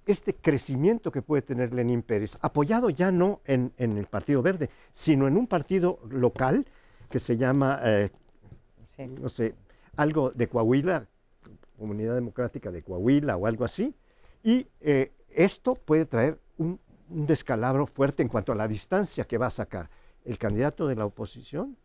este 0.05 0.33
crecimiento 0.33 1.11
que 1.11 1.21
puede 1.21 1.41
tener 1.41 1.73
Lenín 1.73 2.01
Pérez, 2.01 2.37
apoyado 2.41 2.89
ya 2.89 3.11
no 3.11 3.41
en, 3.45 3.73
el 3.77 4.05
Partido 4.05 4.41
Verde, 4.41 4.69
sino 4.91 5.27
en 5.27 5.37
un 5.37 5.47
partido 5.47 5.99
local 6.09 6.65
que 7.09 7.19
se 7.19 7.37
llama, 7.37 7.79
eh, 7.83 8.09
no 9.21 9.29
sé, 9.29 9.55
algo 9.95 10.31
de 10.31 10.47
Coahuila, 10.47 11.07
Comunidad 11.77 12.15
Democrática 12.15 12.71
de 12.71 12.81
Coahuila 12.81 13.37
o 13.37 13.45
algo 13.45 13.65
así, 13.65 13.95
y 14.43 14.67
eh, 14.81 15.11
esto 15.29 15.75
puede 15.75 16.05
traer 16.05 16.39
un, 16.57 16.79
un 17.09 17.25
descalabro 17.25 17.85
fuerte 17.85 18.23
en 18.23 18.29
cuanto 18.29 18.51
a 18.51 18.55
la 18.55 18.67
distancia 18.67 19.25
que 19.25 19.37
va 19.37 19.47
a 19.47 19.51
sacar 19.51 19.89
el 20.25 20.37
candidato 20.37 20.87
de 20.87 20.95
la 20.95 21.05
oposición 21.05 21.77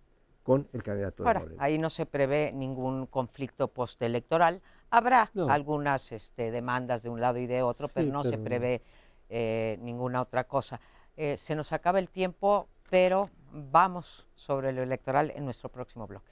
con 0.45 0.69
el 0.75 0.83
candidato 0.83 1.23
de 1.25 1.29
Ahora, 1.29 1.45
Ahí 1.59 1.79
no 1.79 1.91
se 1.91 2.07
prevé 2.07 2.53
ningún 2.53 3.07
conflicto 3.07 3.69
postelectoral. 3.69 4.61
Habrá 4.91 5.31
algunas 5.49 6.13
este, 6.13 6.53
demandas 6.53 7.03
de 7.03 7.09
un 7.09 7.21
lado 7.21 7.39
y 7.39 7.47
de 7.47 7.63
otro, 7.63 7.89
pero 7.89 8.13
no 8.13 8.23
se 8.23 8.39
prevé 8.39 8.83
eh, 9.31 9.79
ninguna 9.81 10.21
otra 10.21 10.45
cosa. 10.45 10.81
Eh, 11.17 11.37
se 11.39 11.57
nos 11.57 11.73
acaba 11.73 11.99
el 11.99 12.11
tiempo, 12.11 12.69
pero 12.91 13.31
vamos 13.51 14.27
sobre 14.35 14.73
lo 14.73 14.83
electoral 14.83 15.33
en 15.35 15.45
nuestro 15.45 15.71
próximo 15.71 16.07
bloque. 16.07 16.31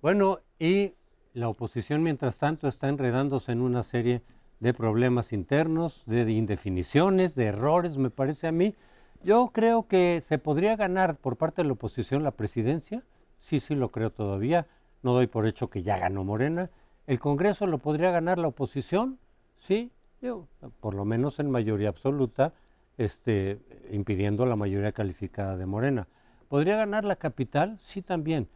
Bueno, 0.00 0.38
y 0.60 0.94
la 1.38 1.48
oposición, 1.48 2.02
mientras 2.02 2.38
tanto, 2.38 2.68
está 2.68 2.88
enredándose 2.88 3.52
en 3.52 3.60
una 3.60 3.82
serie 3.82 4.22
de 4.60 4.74
problemas 4.74 5.32
internos, 5.32 6.02
de 6.06 6.30
indefiniciones, 6.32 7.34
de 7.36 7.46
errores, 7.46 7.96
me 7.96 8.10
parece 8.10 8.48
a 8.48 8.52
mí. 8.52 8.74
Yo 9.22 9.50
creo 9.52 9.86
que 9.86 10.20
se 10.22 10.38
podría 10.38 10.76
ganar 10.76 11.16
por 11.16 11.36
parte 11.36 11.62
de 11.62 11.68
la 11.68 11.74
oposición 11.74 12.24
la 12.24 12.32
presidencia, 12.32 13.04
sí, 13.38 13.60
sí 13.60 13.74
lo 13.74 13.90
creo 13.90 14.10
todavía, 14.10 14.66
no 15.02 15.12
doy 15.12 15.28
por 15.28 15.46
hecho 15.46 15.70
que 15.70 15.82
ya 15.82 15.96
ganó 15.96 16.24
Morena. 16.24 16.70
El 17.06 17.20
Congreso 17.20 17.66
lo 17.66 17.78
podría 17.78 18.10
ganar 18.10 18.38
la 18.38 18.48
oposición, 18.48 19.18
sí, 19.58 19.92
yo, 20.20 20.46
por 20.80 20.94
lo 20.94 21.04
menos 21.04 21.38
en 21.38 21.50
mayoría 21.50 21.88
absoluta, 21.88 22.52
este, 22.96 23.60
impidiendo 23.92 24.44
la 24.44 24.56
mayoría 24.56 24.90
calificada 24.90 25.56
de 25.56 25.66
Morena. 25.66 26.08
¿Podría 26.48 26.76
ganar 26.76 27.04
la 27.04 27.14
capital? 27.14 27.78
Sí, 27.78 28.02
también. 28.02 28.48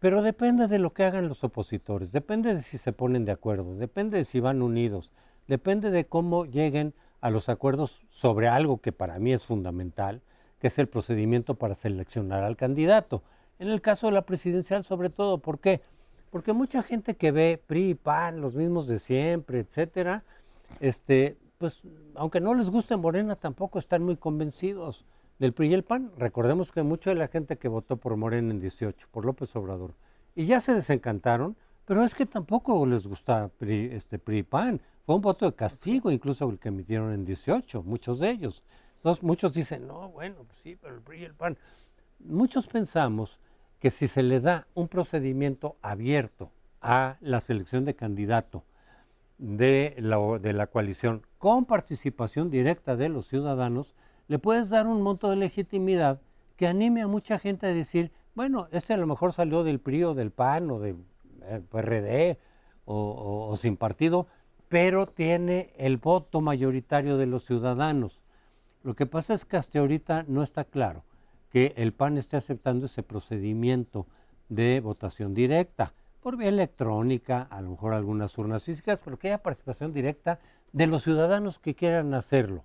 Pero 0.00 0.22
depende 0.22 0.66
de 0.66 0.78
lo 0.78 0.94
que 0.94 1.04
hagan 1.04 1.28
los 1.28 1.44
opositores, 1.44 2.10
depende 2.10 2.54
de 2.54 2.62
si 2.62 2.78
se 2.78 2.92
ponen 2.92 3.26
de 3.26 3.32
acuerdo, 3.32 3.76
depende 3.76 4.16
de 4.16 4.24
si 4.24 4.40
van 4.40 4.62
unidos, 4.62 5.10
depende 5.46 5.90
de 5.90 6.06
cómo 6.06 6.46
lleguen 6.46 6.94
a 7.20 7.28
los 7.28 7.50
acuerdos 7.50 8.00
sobre 8.08 8.48
algo 8.48 8.78
que 8.78 8.92
para 8.92 9.18
mí 9.18 9.34
es 9.34 9.44
fundamental, 9.44 10.22
que 10.58 10.68
es 10.68 10.78
el 10.78 10.88
procedimiento 10.88 11.54
para 11.54 11.74
seleccionar 11.74 12.44
al 12.44 12.56
candidato. 12.56 13.22
En 13.58 13.68
el 13.68 13.82
caso 13.82 14.06
de 14.06 14.14
la 14.14 14.22
presidencial, 14.22 14.84
sobre 14.84 15.10
todo, 15.10 15.36
¿por 15.36 15.58
qué? 15.58 15.82
Porque 16.30 16.54
mucha 16.54 16.82
gente 16.82 17.14
que 17.14 17.30
ve 17.30 17.62
PRI 17.66 17.94
PAN, 17.94 18.40
los 18.40 18.54
mismos 18.54 18.88
de 18.88 19.00
siempre, 19.00 19.60
etcétera, 19.60 20.24
este, 20.80 21.36
pues 21.58 21.82
aunque 22.14 22.40
no 22.40 22.54
les 22.54 22.70
guste 22.70 22.96
Morena, 22.96 23.36
tampoco 23.36 23.78
están 23.78 24.02
muy 24.02 24.16
convencidos 24.16 25.04
del 25.40 25.54
PRI 25.54 25.70
y 25.70 25.74
el 25.74 25.82
PAN. 25.82 26.12
Recordemos 26.16 26.70
que 26.70 26.84
mucha 26.84 27.10
de 27.10 27.16
la 27.16 27.26
gente 27.26 27.56
que 27.56 27.66
votó 27.66 27.96
por 27.96 28.16
Morena 28.16 28.52
en 28.52 28.60
18, 28.60 29.08
por 29.10 29.24
López 29.24 29.56
Obrador, 29.56 29.94
y 30.36 30.44
ya 30.44 30.60
se 30.60 30.74
desencantaron, 30.74 31.56
pero 31.86 32.04
es 32.04 32.14
que 32.14 32.26
tampoco 32.26 32.86
les 32.86 33.06
gusta 33.06 33.50
PRI, 33.58 33.90
este 33.92 34.20
PRI 34.20 34.38
y 34.38 34.42
PAN. 34.44 34.80
Fue 35.04 35.16
un 35.16 35.22
voto 35.22 35.46
de 35.46 35.56
castigo, 35.56 36.12
incluso 36.12 36.48
el 36.48 36.58
que 36.58 36.68
emitieron 36.68 37.12
en 37.12 37.24
18, 37.24 37.82
muchos 37.82 38.20
de 38.20 38.30
ellos. 38.30 38.62
Entonces 38.96 39.24
muchos 39.24 39.54
dicen, 39.54 39.88
no, 39.88 40.10
bueno, 40.10 40.36
pues 40.46 40.60
sí, 40.60 40.76
pero 40.80 40.94
el 40.94 41.00
PRI 41.00 41.22
y 41.22 41.24
el 41.24 41.34
PAN. 41.34 41.56
Muchos 42.20 42.66
pensamos 42.66 43.40
que 43.80 43.90
si 43.90 44.08
se 44.08 44.22
le 44.22 44.40
da 44.40 44.66
un 44.74 44.88
procedimiento 44.88 45.76
abierto 45.80 46.52
a 46.82 47.16
la 47.20 47.40
selección 47.40 47.86
de 47.86 47.96
candidato 47.96 48.62
de 49.38 49.96
la, 49.98 50.18
de 50.38 50.52
la 50.52 50.66
coalición 50.66 51.22
con 51.38 51.64
participación 51.64 52.50
directa 52.50 52.94
de 52.94 53.08
los 53.08 53.26
ciudadanos, 53.26 53.94
le 54.30 54.38
puedes 54.38 54.70
dar 54.70 54.86
un 54.86 55.02
monto 55.02 55.28
de 55.28 55.34
legitimidad 55.34 56.20
que 56.54 56.68
anime 56.68 57.02
a 57.02 57.08
mucha 57.08 57.36
gente 57.40 57.66
a 57.66 57.74
decir, 57.74 58.12
bueno, 58.36 58.68
este 58.70 58.94
a 58.94 58.96
lo 58.96 59.08
mejor 59.08 59.32
salió 59.32 59.64
del 59.64 59.80
PRI 59.80 60.04
o 60.04 60.14
del 60.14 60.30
PAN 60.30 60.70
o 60.70 60.78
del 60.78 60.98
eh, 61.42 61.60
PRD 61.68 62.38
o, 62.84 63.58
sin 63.60 63.76
partido, 63.76 64.28
pero 64.68 65.08
tiene 65.08 65.74
el 65.76 65.96
voto 65.96 66.40
mayoritario 66.40 67.16
de 67.16 67.26
los 67.26 67.44
ciudadanos. 67.44 68.20
Lo 68.84 68.94
que 68.94 69.04
pasa 69.04 69.34
es 69.34 69.44
que 69.44 69.56
hasta 69.56 69.80
ahorita 69.80 70.24
no 70.28 70.44
está 70.44 70.62
claro 70.62 71.02
que 71.50 71.74
el 71.76 71.92
PAN 71.92 72.16
esté 72.16 72.36
aceptando 72.36 72.86
ese 72.86 73.02
procedimiento 73.02 74.06
de 74.48 74.78
votación 74.78 75.34
directa, 75.34 75.92
por 76.20 76.36
vía 76.36 76.50
electrónica, 76.50 77.48
a 77.50 77.60
lo 77.62 77.70
mejor 77.70 77.94
algunas 77.94 78.38
urnas 78.38 78.62
físicas, 78.62 79.00
pero 79.04 79.18
que 79.18 79.26
haya 79.26 79.42
participación 79.42 79.92
directa 79.92 80.38
de 80.72 80.86
los 80.86 81.02
ciudadanos 81.02 81.58
que 81.58 81.74
quieran 81.74 82.14
hacerlo. 82.14 82.64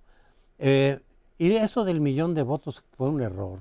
Eh, 0.59 0.99
y 1.37 1.53
eso 1.53 1.83
del 1.83 1.99
millón 1.99 2.33
de 2.33 2.43
votos 2.43 2.83
fue 2.91 3.09
un 3.09 3.21
error, 3.21 3.59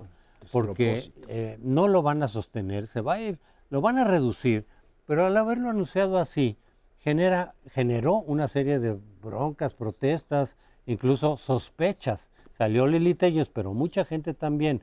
porque 0.52 1.12
eh, 1.28 1.58
no 1.62 1.88
lo 1.88 2.02
van 2.02 2.22
a 2.22 2.28
sostener, 2.28 2.86
se 2.86 3.00
va 3.00 3.14
a 3.14 3.20
ir, 3.20 3.38
lo 3.70 3.80
van 3.80 3.98
a 3.98 4.04
reducir, 4.04 4.66
pero 5.06 5.26
al 5.26 5.36
haberlo 5.36 5.70
anunciado 5.70 6.18
así, 6.18 6.56
genera, 6.98 7.54
generó 7.68 8.14
una 8.20 8.48
serie 8.48 8.78
de 8.78 8.96
broncas, 9.22 9.74
protestas, 9.74 10.56
incluso 10.86 11.36
sospechas. 11.36 12.30
Salió 12.56 12.86
Lili 12.86 13.14
Telles, 13.14 13.48
pero 13.48 13.74
mucha 13.74 14.04
gente 14.04 14.32
también 14.32 14.82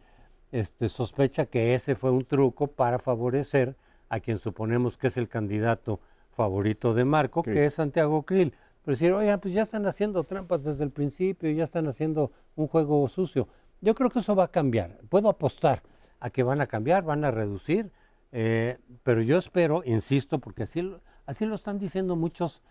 este, 0.52 0.90
sospecha 0.90 1.46
que 1.46 1.74
ese 1.74 1.96
fue 1.96 2.12
un 2.12 2.26
truco 2.26 2.68
para 2.68 3.00
favorecer 3.00 3.76
a 4.10 4.20
quien 4.20 4.38
suponemos 4.38 4.98
que 4.98 5.08
es 5.08 5.18
el 5.18 5.30
candidato 5.30 6.00
favorito 6.36 6.94
de 6.94 7.06
Marco, 7.06 7.44
que 7.44 7.66
es 7.66 7.76
Santiago 7.76 8.24
Krill. 8.24 8.54
Pero 8.84 8.96
decir, 8.96 9.14
oigan, 9.14 9.40
pues 9.40 9.54
ya 9.54 9.62
están 9.62 9.86
haciendo 9.86 10.24
trampas 10.24 10.64
desde 10.64 10.84
el 10.84 10.92
principio, 10.92 11.50
ya 11.52 11.64
están 11.64 11.88
haciendo 11.88 12.32
un 12.56 12.68
juego 12.68 13.08
sucio. 13.10 13.48
Yo 13.82 13.96
creo 13.96 14.10
que 14.10 14.20
eso 14.20 14.36
va 14.36 14.46
a 14.46 14.52
cambiar. 14.52 15.00
Puedo 15.10 15.30
apostar 15.30 15.82
a 16.20 16.30
que 16.30 16.44
van 16.44 16.62
a 16.62 16.68
cambiar, 16.68 17.04
van 17.04 17.26
a 17.26 17.32
reducir, 17.32 17.92
eh, 18.32 18.78
pero 19.04 19.22
yo 19.22 19.38
espero, 19.38 19.84
insisto, 19.86 20.40
porque 20.40 20.64
así, 20.64 20.96
así 21.26 21.46
lo 21.46 21.56
están 21.56 21.80
diciendo 21.80 22.16
muchos 22.16 22.62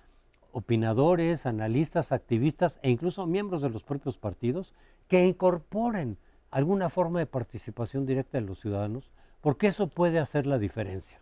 opinadores, 0.52 1.46
analistas, 1.46 2.12
activistas 2.12 2.78
e 2.82 2.90
incluso 2.90 3.26
miembros 3.26 3.62
de 3.62 3.70
los 3.70 3.82
propios 3.82 4.18
partidos, 4.18 4.74
que 5.08 5.26
incorporen 5.26 6.18
alguna 6.50 6.88
forma 6.88 7.18
de 7.18 7.26
participación 7.26 8.06
directa 8.06 8.38
de 8.38 8.46
los 8.46 8.60
ciudadanos, 8.60 9.10
porque 9.40 9.68
eso 9.68 9.88
puede 9.88 10.18
hacer 10.18 10.46
la 10.46 10.58
diferencia. 10.58 11.20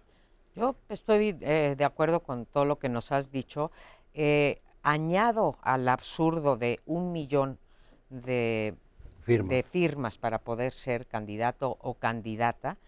Yo 0.55 0.77
estoy 0.89 1.37
eh, 1.41 1.75
de 1.77 1.85
acuerdo 1.85 2.21
con 2.21 2.47
todo 2.47 2.65
lo 2.65 2.79
que 2.79 2.89
nos 2.89 3.13
has 3.13 3.31
dicho. 3.31 3.71
Eh, 4.13 4.61
añado 4.83 5.59
al 5.63 5.89
absurdo 5.89 6.57
de 6.57 6.81
un 6.87 7.13
millón 7.13 7.59
de 8.11 8.75
firmas. 9.23 9.51
de 9.51 9.63
firmas, 9.63 10.19
para 10.19 10.39
poder 10.39 10.73
ser 10.73 11.07
candidato 11.07 11.77
o 11.81 11.95
candidata, 11.95 12.79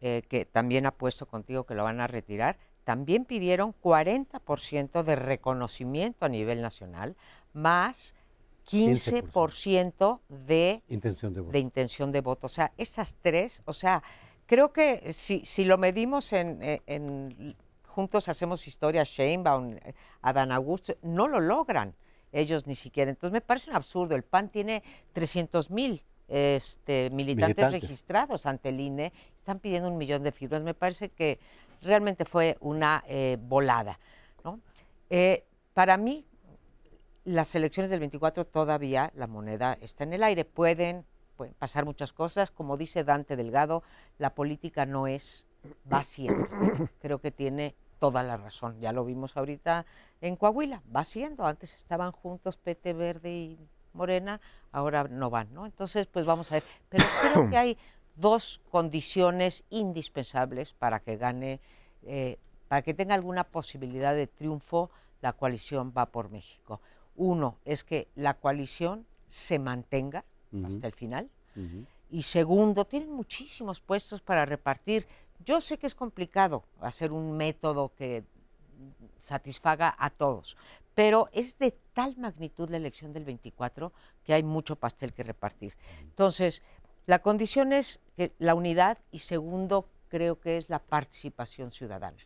eh, 0.00 0.22
que 0.28 0.44
también 0.44 0.86
ha 0.86 0.92
puesto 0.92 1.26
contigo 1.26 1.64
que 1.64 1.74
lo 1.74 1.84
van 1.84 2.00
a 2.00 2.06
retirar, 2.06 2.56
también 2.84 3.24
pidieron 3.24 3.74
40% 3.82 5.02
de 5.02 5.16
reconocimiento 5.16 6.24
a 6.24 6.28
nivel 6.28 6.62
nacional, 6.62 7.16
más 7.52 8.14
15%, 8.66 10.20
de, 10.28 10.82
intención 10.88 11.34
de, 11.34 11.40
voto. 11.40 11.52
de 11.52 11.58
intención 11.58 12.12
de 12.12 12.20
voto. 12.20 12.46
O 12.46 12.50
sea, 12.50 12.72
esas 12.78 13.14
tres, 13.20 13.62
o 13.64 13.72
sea, 13.72 14.02
creo 14.46 14.72
que 14.72 15.12
si, 15.12 15.44
si 15.44 15.64
lo 15.64 15.76
medimos 15.78 16.32
en, 16.32 16.58
en, 16.86 17.56
Juntos 17.86 18.28
Hacemos 18.28 18.66
Historia, 18.68 19.02
Sheinbaum, 19.02 19.76
Adán 20.22 20.52
Augusto, 20.52 20.94
no 21.02 21.26
lo 21.26 21.40
logran 21.40 21.94
ellos 22.32 22.66
ni 22.66 22.74
siquiera. 22.74 23.10
Entonces 23.10 23.32
me 23.32 23.40
parece 23.40 23.70
un 23.70 23.76
absurdo. 23.76 24.14
El 24.14 24.22
PAN 24.22 24.48
tiene 24.48 24.82
300 25.12 25.70
mil 25.70 26.02
este, 26.30 27.10
militantes, 27.10 27.72
registrados 27.72 28.46
ante 28.46 28.68
el 28.68 28.80
INE, 28.80 29.12
están 29.36 29.58
pidiendo 29.58 29.88
un 29.88 29.98
millón 29.98 30.22
de 30.22 30.32
firmas. 30.32 30.62
Me 30.62 30.74
parece 30.74 31.08
que 31.08 31.40
realmente 31.82 32.24
fue 32.24 32.56
una 32.60 33.02
eh, 33.08 33.36
volada. 33.40 33.98
¿no? 34.44 34.60
Eh, 35.10 35.44
para 35.74 35.96
mí, 35.96 36.24
las 37.24 37.54
elecciones 37.54 37.90
del 37.90 38.00
24 38.00 38.46
todavía 38.46 39.10
la 39.14 39.26
moneda 39.26 39.76
está 39.80 40.04
en 40.04 40.12
el 40.12 40.22
aire. 40.22 40.44
Pueden, 40.44 41.04
pueden 41.36 41.54
pasar 41.54 41.84
muchas 41.84 42.12
cosas. 42.12 42.50
Como 42.50 42.76
dice 42.76 43.02
Dante 43.02 43.36
Delgado, 43.36 43.82
la 44.18 44.34
política 44.34 44.86
no 44.86 45.06
es, 45.06 45.46
va. 45.92 46.04
Creo 47.00 47.20
que 47.20 47.30
tiene 47.32 47.74
toda 48.00 48.24
la 48.24 48.36
razón. 48.36 48.80
Ya 48.80 48.92
lo 48.92 49.04
vimos 49.04 49.36
ahorita 49.36 49.86
en 50.20 50.34
Coahuila, 50.34 50.82
va 50.94 51.04
siendo. 51.04 51.46
Antes 51.46 51.76
estaban 51.76 52.10
juntos 52.10 52.56
PT 52.56 52.94
Verde 52.94 53.30
y 53.30 53.58
Morena, 53.92 54.40
ahora 54.72 55.04
no 55.04 55.30
van, 55.30 55.54
¿no? 55.54 55.66
Entonces, 55.66 56.08
pues 56.08 56.26
vamos 56.26 56.50
a 56.50 56.56
ver. 56.56 56.64
Pero 56.88 57.04
creo 57.22 57.50
que 57.50 57.56
hay 57.56 57.78
dos 58.16 58.60
condiciones 58.70 59.62
indispensables 59.70 60.72
para 60.72 60.98
que 60.98 61.16
gane, 61.16 61.60
eh, 62.02 62.38
para 62.66 62.82
que 62.82 62.94
tenga 62.94 63.14
alguna 63.14 63.44
posibilidad 63.44 64.14
de 64.14 64.26
triunfo 64.26 64.90
la 65.20 65.34
coalición 65.34 65.92
va 65.96 66.06
por 66.06 66.30
México. 66.30 66.80
Uno 67.16 67.58
es 67.64 67.84
que 67.84 68.08
la 68.14 68.34
coalición 68.34 69.06
se 69.28 69.58
mantenga 69.58 70.24
hasta 70.64 70.86
el 70.86 70.94
final. 70.94 71.28
Y 72.08 72.22
segundo, 72.22 72.86
tienen 72.86 73.12
muchísimos 73.12 73.80
puestos 73.80 74.22
para 74.22 74.46
repartir. 74.46 75.06
Yo 75.44 75.60
sé 75.60 75.78
que 75.78 75.86
es 75.86 75.94
complicado 75.94 76.64
hacer 76.80 77.12
un 77.12 77.36
método 77.36 77.92
que 77.94 78.24
satisfaga 79.18 79.94
a 79.98 80.10
todos, 80.10 80.56
pero 80.94 81.28
es 81.32 81.58
de 81.58 81.72
tal 81.94 82.16
magnitud 82.18 82.68
la 82.68 82.76
elección 82.76 83.12
del 83.12 83.24
24 83.24 83.92
que 84.24 84.34
hay 84.34 84.42
mucho 84.42 84.76
pastel 84.76 85.12
que 85.12 85.22
repartir. 85.22 85.76
Entonces, 86.02 86.62
la 87.06 87.20
condición 87.20 87.72
es 87.72 88.00
que 88.16 88.32
la 88.38 88.54
unidad 88.54 88.98
y 89.10 89.20
segundo, 89.20 89.88
creo 90.08 90.40
que 90.40 90.58
es 90.58 90.68
la 90.68 90.78
participación 90.78 91.72
ciudadana. 91.72 92.18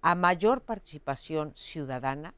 A 0.00 0.14
mayor 0.14 0.62
participación 0.62 1.52
ciudadana, 1.54 2.34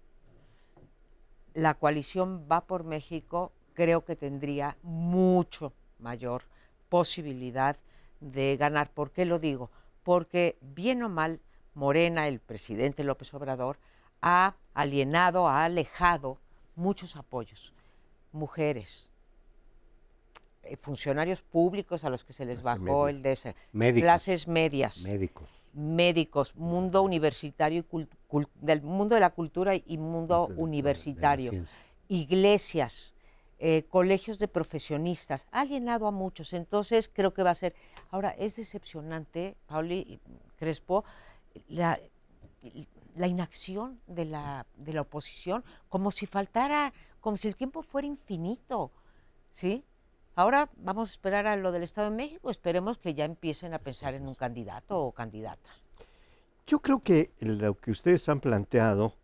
la 1.54 1.74
coalición 1.74 2.46
va 2.50 2.66
por 2.66 2.84
México, 2.84 3.52
creo 3.74 4.04
que 4.04 4.16
tendría 4.16 4.76
mucho 4.82 5.72
mayor 5.98 6.44
posibilidad 6.88 7.76
de 8.20 8.56
ganar. 8.56 8.90
¿Por 8.90 9.10
qué 9.10 9.24
lo 9.24 9.38
digo? 9.38 9.70
Porque 10.08 10.56
bien 10.62 11.02
o 11.02 11.10
mal, 11.10 11.38
Morena, 11.74 12.28
el 12.28 12.40
presidente 12.40 13.04
López 13.04 13.34
Obrador, 13.34 13.76
ha 14.22 14.54
alienado, 14.72 15.48
ha 15.48 15.66
alejado 15.66 16.38
muchos 16.76 17.14
apoyos. 17.14 17.74
Mujeres, 18.32 19.10
eh, 20.62 20.76
funcionarios 20.76 21.42
públicos 21.42 22.04
a 22.04 22.08
los 22.08 22.24
que 22.24 22.32
se 22.32 22.46
les 22.46 22.62
bajó 22.62 23.08
el 23.08 23.20
de 23.20 23.54
clases 24.00 24.48
medias, 24.48 25.02
médicos. 25.02 25.50
Médicos, 25.74 26.56
mundo 26.56 27.02
universitario, 27.02 27.84
y 27.92 28.06
del 28.62 28.80
mundo 28.80 29.14
de 29.14 29.20
la 29.20 29.28
cultura 29.28 29.74
y 29.74 29.98
mundo 29.98 30.48
universitario, 30.56 31.52
iglesias, 32.08 33.12
eh, 33.58 33.84
colegios 33.88 34.38
de 34.38 34.46
profesionistas, 34.46 35.46
ha 35.50 35.60
alienado 35.62 36.06
a 36.06 36.10
muchos, 36.10 36.52
entonces 36.52 37.10
creo 37.12 37.34
que 37.34 37.42
va 37.42 37.50
a 37.50 37.54
ser. 37.54 37.74
Ahora, 38.10 38.30
es 38.30 38.56
decepcionante, 38.56 39.56
Pauli 39.66 40.20
Crespo, 40.56 41.04
la, 41.68 41.98
la 43.16 43.26
inacción 43.26 44.00
de 44.06 44.26
la, 44.26 44.66
de 44.76 44.92
la 44.92 45.00
oposición, 45.00 45.64
como 45.88 46.10
si 46.10 46.26
faltara, 46.26 46.92
como 47.20 47.36
si 47.36 47.48
el 47.48 47.56
tiempo 47.56 47.82
fuera 47.82 48.06
infinito, 48.06 48.92
¿sí? 49.52 49.84
Ahora 50.36 50.70
vamos 50.76 51.08
a 51.08 51.12
esperar 51.12 51.48
a 51.48 51.56
lo 51.56 51.72
del 51.72 51.82
Estado 51.82 52.10
de 52.10 52.16
México, 52.16 52.50
esperemos 52.50 52.96
que 52.96 53.14
ya 53.14 53.24
empiecen 53.24 53.74
a 53.74 53.80
pensar 53.80 54.14
en 54.14 54.28
un 54.28 54.34
candidato 54.34 55.00
o 55.00 55.10
candidata. 55.10 55.68
Yo 56.64 56.78
creo 56.78 57.00
que 57.00 57.32
lo 57.40 57.74
que 57.74 57.90
ustedes 57.90 58.28
han 58.28 58.38
planteado, 58.38 59.14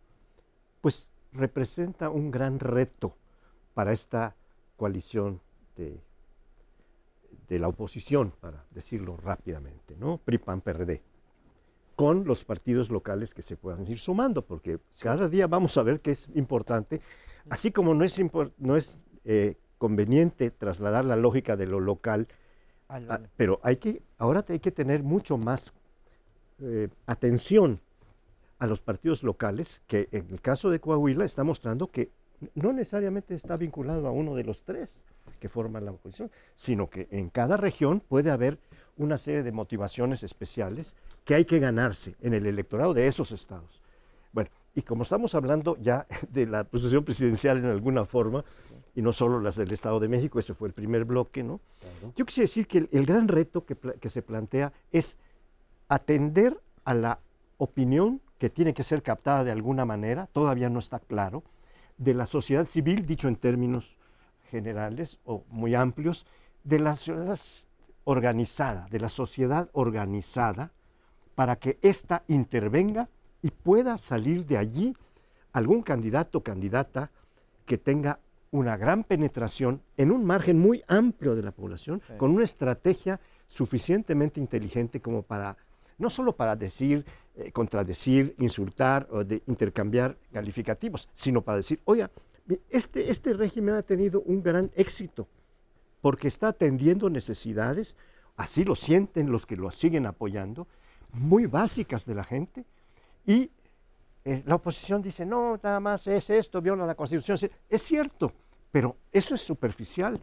pues 0.81 1.07
representa 1.31 2.09
un 2.09 2.31
gran 2.31 2.59
reto 2.59 3.15
para 3.75 3.93
esta 3.93 4.35
coalición 4.77 5.39
de, 5.77 6.01
de 7.47 7.59
la 7.59 7.67
oposición, 7.67 8.33
para 8.39 8.65
decirlo 8.71 9.17
rápidamente, 9.17 9.95
¿no? 9.97 10.17
PRI, 10.17 10.39
PAN, 10.39 10.61
PRD, 10.61 11.03
con 11.95 12.25
los 12.25 12.43
partidos 12.43 12.89
locales 12.89 13.33
que 13.33 13.41
se 13.41 13.55
puedan 13.55 13.87
ir 13.87 13.99
sumando, 13.99 14.41
porque 14.43 14.79
cada 14.99 15.29
día 15.29 15.45
vamos 15.47 15.77
a 15.77 15.83
ver 15.83 15.99
que 16.01 16.11
es 16.11 16.29
importante, 16.33 17.01
así 17.49 17.71
como 17.71 17.93
no 17.93 18.03
es, 18.03 18.19
no 18.57 18.75
es 18.75 18.99
eh, 19.23 19.55
conveniente 19.77 20.51
trasladar 20.51 21.05
la 21.05 21.15
lógica 21.15 21.55
de 21.55 21.67
lo 21.67 21.79
local, 21.79 22.27
pero 23.35 23.59
hay 23.63 23.77
que, 23.77 24.01
ahora 24.17 24.45
hay 24.47 24.59
que 24.59 24.71
tener 24.71 25.03
mucho 25.03 25.37
más 25.37 25.73
eh, 26.59 26.89
atención 27.05 27.81
a 28.59 28.67
los 28.67 28.81
partidos 28.81 29.23
locales, 29.23 29.81
que 29.87 30.07
en 30.11 30.29
el 30.29 30.41
caso 30.41 30.69
de 30.69 30.79
Coahuila 30.79 31.25
está 31.25 31.43
mostrando 31.43 31.91
que 31.91 32.09
no 32.53 32.73
necesariamente 32.73 33.35
está 33.35 33.57
vinculado 33.57 34.07
a 34.07 34.11
uno 34.11 34.35
de 34.35 34.43
los 34.43 34.63
tres 34.63 34.99
que 35.39 35.49
forman 35.49 35.85
la 35.85 35.91
oposición, 35.91 36.31
sino 36.55 36.89
que 36.89 37.07
en 37.11 37.29
cada 37.29 37.57
región 37.57 37.99
puede 37.99 38.31
haber 38.31 38.59
una 38.97 39.17
serie 39.17 39.43
de 39.43 39.51
motivaciones 39.51 40.23
especiales 40.23 40.95
que 41.23 41.35
hay 41.35 41.45
que 41.45 41.59
ganarse 41.59 42.15
en 42.21 42.33
el 42.33 42.45
electorado 42.45 42.93
de 42.93 43.07
esos 43.07 43.31
estados. 43.31 43.81
Bueno, 44.31 44.49
y 44.73 44.81
como 44.81 45.03
estamos 45.03 45.35
hablando 45.35 45.77
ya 45.81 46.07
de 46.31 46.45
la 46.45 46.63
posición 46.63 47.03
presidencial 47.03 47.57
en 47.57 47.65
alguna 47.65 48.05
forma, 48.05 48.43
y 48.95 49.01
no 49.01 49.11
solo 49.11 49.41
las 49.41 49.57
del 49.57 49.71
Estado 49.73 49.99
de 49.99 50.07
México, 50.07 50.39
ese 50.39 50.53
fue 50.53 50.69
el 50.69 50.73
primer 50.73 51.03
bloque, 51.03 51.43
¿no? 51.43 51.59
Yo 52.15 52.25
quisiera 52.25 52.45
decir 52.45 52.65
que 52.65 52.87
el, 52.89 53.05
gran 53.05 53.27
reto 53.27 53.65
que, 53.65 53.75
que, 53.75 54.09
se 54.09 54.21
plantea 54.21 54.71
es 54.93 55.17
atender 55.89 56.57
a 56.85 56.93
la 56.93 57.19
opinión 57.57 58.21
que 58.37 58.49
tiene 58.49 58.73
que 58.73 58.83
ser 58.83 59.03
captada 59.03 59.43
de 59.43 59.51
alguna 59.51 59.83
manera, 59.83 60.29
todavía 60.31 60.69
no 60.69 60.79
está 60.79 60.99
claro, 60.99 61.43
de 61.97 62.13
la 62.13 62.25
sociedad 62.25 62.65
civil, 62.65 63.05
dicho 63.05 63.27
en 63.27 63.35
términos 63.35 63.97
generales 64.49 65.19
o 65.25 65.43
muy 65.49 65.75
amplios, 65.75 66.25
de 66.63 66.79
la 66.79 66.95
sociedad 66.95 67.39
organizada, 68.03 68.87
de 68.89 68.99
la 68.99 69.09
sociedad 69.09 69.69
organizada, 69.73 70.71
para 71.35 71.57
que 71.57 71.77
ésta 71.81 72.23
intervenga 72.27 73.09
y 73.41 73.51
pueda 73.51 73.97
salir 73.97 74.45
de 74.45 74.57
allí 74.57 74.95
algún 75.53 75.81
candidato 75.81 76.39
o 76.39 76.43
candidata 76.43 77.11
que 77.65 77.77
tenga 77.77 78.19
una 78.51 78.77
gran 78.77 79.03
penetración 79.03 79.81
en 79.97 80.11
un 80.11 80.25
margen 80.25 80.59
muy 80.59 80.83
amplio 80.87 81.35
de 81.35 81.43
la 81.43 81.51
población, 81.51 82.01
con 82.17 82.31
una 82.31 82.43
estrategia 82.43 83.19
suficientemente 83.47 84.39
inteligente 84.39 85.01
como 85.01 85.23
para, 85.23 85.57
no 85.97 86.09
solo 86.09 86.35
para 86.35 86.55
decir, 86.55 87.05
eh, 87.35 87.51
contradecir, 87.51 88.35
insultar 88.39 89.07
o 89.11 89.21
intercambiar 89.45 90.17
calificativos, 90.31 91.09
sino 91.13 91.41
para 91.41 91.57
decir, 91.57 91.79
oiga, 91.85 92.09
este, 92.69 93.09
este 93.09 93.33
régimen 93.33 93.75
ha 93.75 93.81
tenido 93.81 94.21
un 94.21 94.43
gran 94.43 94.71
éxito 94.75 95.27
porque 96.01 96.27
está 96.27 96.49
atendiendo 96.49 97.09
necesidades, 97.09 97.95
así 98.37 98.63
lo 98.63 98.75
sienten 98.75 99.31
los 99.31 99.45
que 99.45 99.55
lo 99.55 99.71
siguen 99.71 100.05
apoyando, 100.05 100.67
muy 101.11 101.47
básicas 101.47 102.05
de 102.05 102.13
la 102.13 102.23
gente, 102.23 102.63
y 103.25 103.49
eh, 104.23 104.43
la 104.45 104.55
oposición 104.55 105.01
dice, 105.01 105.25
no, 105.25 105.59
nada 105.61 105.79
más 105.79 106.07
es 106.07 106.29
esto, 106.29 106.61
viola 106.61 106.85
la 106.85 106.95
Constitución. 106.95 107.37
Es 107.69 107.81
cierto, 107.81 108.33
pero 108.71 108.97
eso 109.11 109.35
es 109.35 109.41
superficial. 109.41 110.19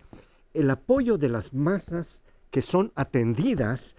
El 0.52 0.70
apoyo 0.70 1.18
de 1.18 1.28
las 1.28 1.52
masas 1.52 2.22
que 2.50 2.62
son 2.62 2.92
atendidas 2.94 3.96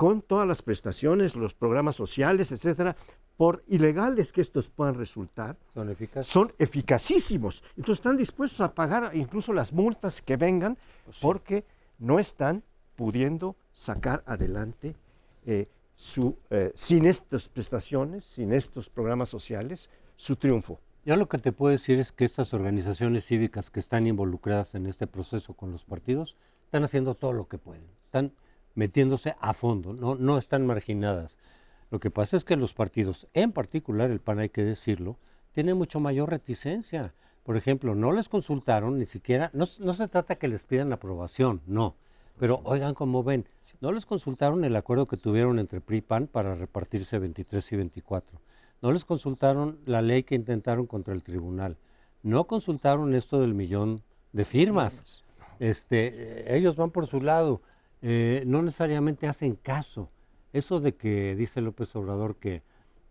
con 0.00 0.22
todas 0.22 0.48
las 0.48 0.62
prestaciones, 0.62 1.36
los 1.36 1.52
programas 1.52 1.94
sociales, 1.94 2.52
etcétera, 2.52 2.96
por 3.36 3.62
ilegales 3.68 4.32
que 4.32 4.40
estos 4.40 4.70
puedan 4.70 4.94
resultar, 4.94 5.58
son, 5.74 5.90
eficaces. 5.90 6.26
son 6.26 6.54
eficacísimos. 6.58 7.62
Entonces 7.76 7.98
están 7.98 8.16
dispuestos 8.16 8.62
a 8.62 8.72
pagar 8.74 9.14
incluso 9.14 9.52
las 9.52 9.74
multas 9.74 10.22
que 10.22 10.38
vengan 10.38 10.78
pues 11.04 11.18
porque 11.18 11.66
no 11.98 12.18
están 12.18 12.62
pudiendo 12.96 13.56
sacar 13.72 14.22
adelante 14.24 14.96
eh, 15.44 15.68
su, 15.94 16.38
eh, 16.48 16.72
sin 16.74 17.04
estas 17.04 17.50
prestaciones, 17.50 18.24
sin 18.24 18.54
estos 18.54 18.88
programas 18.88 19.28
sociales, 19.28 19.90
su 20.16 20.36
triunfo. 20.36 20.80
Yo 21.04 21.14
lo 21.16 21.28
que 21.28 21.36
te 21.36 21.52
puedo 21.52 21.72
decir 21.72 22.00
es 22.00 22.10
que 22.10 22.24
estas 22.24 22.54
organizaciones 22.54 23.26
cívicas 23.26 23.68
que 23.68 23.80
están 23.80 24.06
involucradas 24.06 24.74
en 24.74 24.86
este 24.86 25.06
proceso 25.06 25.52
con 25.52 25.72
los 25.72 25.84
partidos 25.84 26.38
están 26.64 26.84
haciendo 26.84 27.14
todo 27.14 27.34
lo 27.34 27.48
que 27.48 27.58
pueden, 27.58 27.84
están 28.06 28.32
metiéndose 28.80 29.36
a 29.40 29.52
fondo, 29.52 29.92
no, 29.92 30.14
no 30.14 30.38
están 30.38 30.66
marginadas. 30.66 31.38
Lo 31.90 32.00
que 32.00 32.10
pasa 32.10 32.36
es 32.36 32.44
que 32.44 32.56
los 32.56 32.72
partidos, 32.72 33.26
en 33.34 33.52
particular 33.52 34.10
el 34.10 34.20
PAN 34.20 34.38
hay 34.38 34.48
que 34.48 34.64
decirlo, 34.64 35.16
tienen 35.52 35.76
mucho 35.76 36.00
mayor 36.00 36.30
reticencia. 36.30 37.12
Por 37.44 37.56
ejemplo, 37.56 37.94
no 37.94 38.12
les 38.12 38.28
consultaron 38.28 38.98
ni 38.98 39.06
siquiera, 39.06 39.50
no, 39.52 39.66
no 39.80 39.94
se 39.94 40.08
trata 40.08 40.36
que 40.36 40.48
les 40.48 40.64
pidan 40.64 40.92
aprobación, 40.92 41.60
no. 41.66 41.94
Pero 42.38 42.60
oigan 42.64 42.94
cómo 42.94 43.22
ven, 43.22 43.44
no 43.80 43.92
les 43.92 44.06
consultaron 44.06 44.64
el 44.64 44.76
acuerdo 44.76 45.04
que 45.06 45.18
tuvieron 45.18 45.58
entre 45.58 45.82
PRI 45.82 45.98
y 45.98 46.00
PAN 46.00 46.26
para 46.26 46.54
repartirse 46.54 47.18
23 47.18 47.72
y 47.72 47.76
24 47.76 48.40
no 48.82 48.92
les 48.92 49.04
consultaron 49.04 49.78
la 49.84 50.02
ley 50.02 50.22
que 50.22 50.34
intentaron 50.34 50.86
contra 50.86 51.14
el 51.14 51.22
tribunal. 51.22 51.76
No 52.22 52.44
consultaron 52.46 53.14
esto 53.14 53.40
del 53.40 53.54
millón 53.54 54.02
de 54.32 54.44
firmas. 54.44 55.22
Este, 55.58 56.08
eh, 56.08 56.56
ellos 56.56 56.76
van 56.76 56.90
por 56.90 57.06
su 57.06 57.20
lado. 57.20 57.60
Eh, 58.02 58.42
no 58.46 58.62
necesariamente 58.62 59.26
hacen 59.26 59.56
caso. 59.56 60.10
Eso 60.52 60.80
de 60.80 60.94
que 60.96 61.36
dice 61.36 61.60
López 61.60 61.94
Obrador 61.94 62.36
que, 62.36 62.62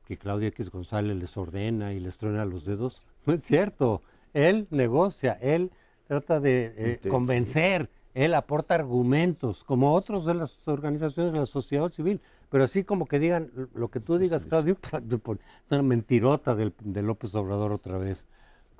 que 0.05 0.17
Claudia 0.17 0.49
X 0.49 0.69
González 0.69 1.15
les 1.15 1.37
ordena 1.37 1.93
y 1.93 1.99
les 1.99 2.17
truena 2.17 2.45
los 2.45 2.65
dedos, 2.65 3.01
no 3.25 3.33
es 3.33 3.43
cierto. 3.43 4.01
Él 4.33 4.67
negocia, 4.69 5.33
él 5.41 5.71
trata 6.07 6.39
de 6.39 6.73
eh, 6.75 7.09
convencer, 7.09 7.89
él 8.13 8.33
aporta 8.33 8.75
argumentos, 8.75 9.63
como 9.63 9.93
otros 9.93 10.25
de 10.25 10.33
las 10.33 10.67
organizaciones 10.67 11.33
de 11.33 11.39
la 11.39 11.45
sociedad 11.45 11.89
civil. 11.89 12.21
Pero 12.49 12.63
así 12.63 12.83
como 12.83 13.05
que 13.07 13.19
digan 13.19 13.51
lo 13.75 13.89
que 13.89 13.99
tú 13.99 14.17
digas, 14.17 14.45
Claudio, 14.47 14.77
es 14.83 15.71
una 15.71 15.83
mentirota 15.83 16.55
del, 16.55 16.73
de 16.79 17.03
López 17.03 17.35
Obrador 17.35 17.71
otra 17.71 17.97
vez. 17.97 18.25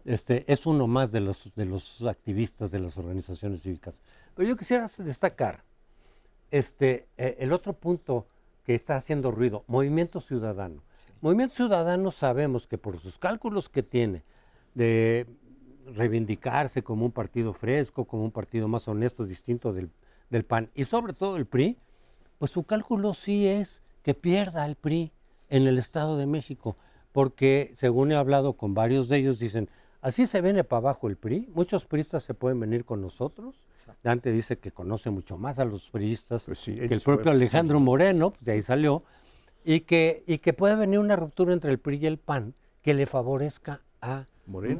Este, 0.05 0.51
es 0.51 0.65
uno 0.65 0.87
más 0.87 1.11
de 1.11 1.19
los, 1.19 1.51
de 1.55 1.65
los 1.65 2.01
activistas 2.03 2.71
de 2.71 2.79
las 2.79 2.97
organizaciones 2.97 3.61
cívicas. 3.61 4.01
Pero 4.33 4.49
yo 4.49 4.57
quisiera 4.57 4.87
destacar 4.97 5.63
este, 6.51 7.07
eh, 7.17 7.37
el 7.39 7.53
otro 7.53 7.73
punto 7.73 8.27
que 8.65 8.75
está 8.75 8.95
haciendo 8.95 9.31
ruido, 9.31 9.63
Movimiento 9.67 10.21
Ciudadano. 10.21 10.81
Movimiento 11.21 11.55
Ciudadano 11.55 12.11
sabemos 12.11 12.67
que 12.67 12.77
por 12.77 12.97
sus 12.99 13.17
cálculos 13.17 13.67
que 13.67 13.83
tiene 13.83 14.23
de 14.73 15.25
reivindicarse 15.95 16.83
como 16.83 17.05
un 17.05 17.11
partido 17.11 17.53
fresco, 17.53 18.05
como 18.05 18.23
un 18.23 18.31
partido 18.31 18.67
más 18.67 18.87
honesto, 18.87 19.25
distinto 19.25 19.73
del, 19.73 19.89
del 20.29 20.45
PAN 20.45 20.69
y 20.75 20.85
sobre 20.85 21.13
todo 21.13 21.35
el 21.37 21.45
PRI, 21.45 21.77
pues 22.37 22.51
su 22.51 22.63
cálculo 22.63 23.13
sí 23.13 23.47
es 23.47 23.81
que 24.03 24.13
pierda 24.13 24.65
el 24.65 24.75
PRI 24.75 25.11
en 25.49 25.67
el 25.67 25.77
Estado 25.77 26.17
de 26.17 26.25
México, 26.25 26.77
porque 27.11 27.73
según 27.75 28.11
he 28.11 28.15
hablado 28.15 28.53
con 28.53 28.73
varios 28.73 29.09
de 29.09 29.17
ellos, 29.17 29.39
dicen, 29.39 29.69
así 30.01 30.27
se 30.27 30.41
viene 30.41 30.63
para 30.63 30.77
abajo 30.77 31.07
el 31.07 31.17
PRI, 31.17 31.49
muchos 31.53 31.85
priistas 31.85 32.23
se 32.23 32.33
pueden 32.33 32.59
venir 32.59 32.85
con 32.85 33.01
nosotros. 33.01 33.65
Dante 34.03 34.31
dice 34.31 34.57
que 34.57 34.71
conoce 34.71 35.09
mucho 35.09 35.37
más 35.37 35.59
a 35.59 35.65
los 35.65 35.89
priistas 35.89 36.45
pues 36.45 36.63
que 36.65 36.93
el 36.93 37.01
propio 37.01 37.31
Alejandro 37.31 37.79
Moreno, 37.79 38.31
pues 38.31 38.45
de 38.45 38.51
ahí 38.53 38.61
salió, 38.61 39.03
y 39.63 39.81
que, 39.81 40.23
y 40.27 40.39
que 40.39 40.53
puede 40.53 40.75
venir 40.75 40.99
una 40.99 41.15
ruptura 41.15 41.53
entre 41.53 41.71
el 41.71 41.79
PRI 41.79 41.99
y 42.01 42.05
el 42.05 42.17
PAN 42.17 42.53
que 42.81 42.93
le 42.93 43.05
favorezca 43.05 43.81
a, 44.01 44.25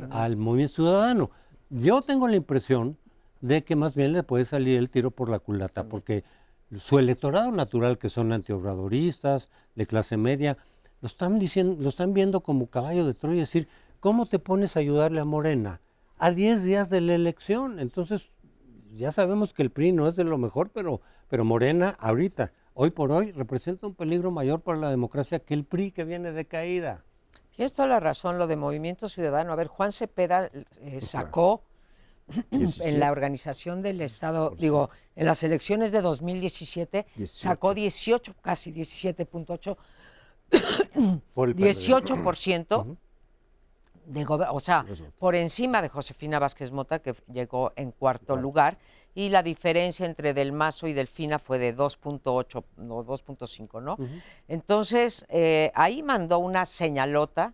al 0.10 0.38
movimiento 0.38 0.76
ciudadano. 0.76 1.32
Yo 1.70 2.02
tengo 2.02 2.28
la 2.28 2.36
impresión 2.36 2.98
de 3.42 3.64
que 3.64 3.76
más 3.76 3.96
bien 3.96 4.14
le 4.14 4.24
puede 4.24 4.46
salir 4.46 4.78
el 4.78 4.90
tiro 4.90 5.12
por 5.12 5.30
la 5.30 5.40
culata, 5.40 5.84
porque 5.86 6.24
su 6.78 7.00
electorado 7.00 7.52
natural, 7.52 7.98
que 7.98 8.10
son 8.10 8.32
antiobradoristas, 8.32 9.50
de 9.76 9.88
clase 9.88 10.18
media, 10.18 10.58
lo 11.02 11.08
están, 11.08 11.40
diciendo, 11.40 11.78
lo 11.82 11.90
están 11.90 12.14
viendo 12.14 12.42
como 12.42 12.68
caballo 12.68 13.06
de 13.06 13.14
Troya, 13.14 13.44
es 13.44 13.50
decir, 13.50 13.68
¿cómo 14.00 14.26
te 14.26 14.40
pones 14.40 14.76
a 14.76 14.80
ayudarle 14.80 15.22
a 15.22 15.26
Morena? 15.26 15.82
A 16.18 16.32
10 16.32 16.64
días 16.64 16.90
de 16.90 17.02
la 17.02 17.16
elección. 17.16 17.80
Entonces, 17.80 18.30
ya 18.96 19.12
sabemos 19.12 19.54
que 19.54 19.64
el 19.64 19.72
PRI 19.72 19.92
no 19.92 20.08
es 20.08 20.16
de 20.16 20.24
lo 20.24 20.38
mejor, 20.38 20.70
pero, 20.72 21.02
pero 21.28 21.46
Morena 21.46 21.96
ahorita, 22.00 22.52
hoy 22.74 22.92
por 22.92 23.12
hoy 23.12 23.32
representa 23.32 23.88
un 23.88 23.96
peligro 23.96 24.32
mayor 24.32 24.62
para 24.62 24.78
la 24.78 24.90
democracia 24.90 25.40
que 25.40 25.54
el 25.54 25.66
PRI 25.66 25.92
que 25.92 26.04
viene 26.04 26.32
de 26.32 26.46
caída. 26.46 27.04
Tienes 27.56 27.74
toda 27.74 27.88
la 27.88 28.00
razón, 28.00 28.38
lo 28.38 28.48
de 28.48 28.56
Movimiento 28.56 29.10
Ciudadano. 29.10 29.52
A 29.52 29.56
ver, 29.56 29.68
Juan 29.68 29.92
Cepeda 29.92 30.50
eh, 30.80 31.02
sacó 31.02 31.64
en 32.52 33.00
la 33.00 33.12
organización 33.12 33.82
del 33.82 34.02
Estado, 34.02 34.56
digo, 34.58 34.90
en 35.16 35.26
las 35.26 35.44
elecciones 35.44 35.92
de 35.92 36.02
2017, 36.02 37.06
sacó 37.26 37.74
18, 37.74 38.36
casi 38.42 38.72
17.8, 38.72 39.78
18% 41.36 42.98
de 44.10 44.26
o 44.28 44.60
sea, 44.60 44.86
por 45.20 45.36
encima 45.36 45.82
de 45.82 45.90
Josefina 45.90 46.40
Vázquez 46.40 46.72
Mota, 46.72 47.00
que 47.00 47.14
llegó 47.32 47.72
en 47.76 47.92
cuarto 47.92 48.36
lugar, 48.36 48.78
y 49.14 49.30
la 49.30 49.44
diferencia 49.44 50.06
entre 50.06 50.34
Del 50.34 50.52
Mazo 50.52 50.88
y 50.88 50.94
Delfina 50.94 51.40
fue 51.40 51.60
de 51.60 51.76
2.8 51.76 52.64
o 52.90 53.06
2.5, 53.06 53.82
¿no? 53.82 53.98
Entonces, 54.48 55.26
eh, 55.30 55.72
ahí 55.76 56.02
mandó 56.04 56.40
una 56.40 56.66
señalota, 56.66 57.54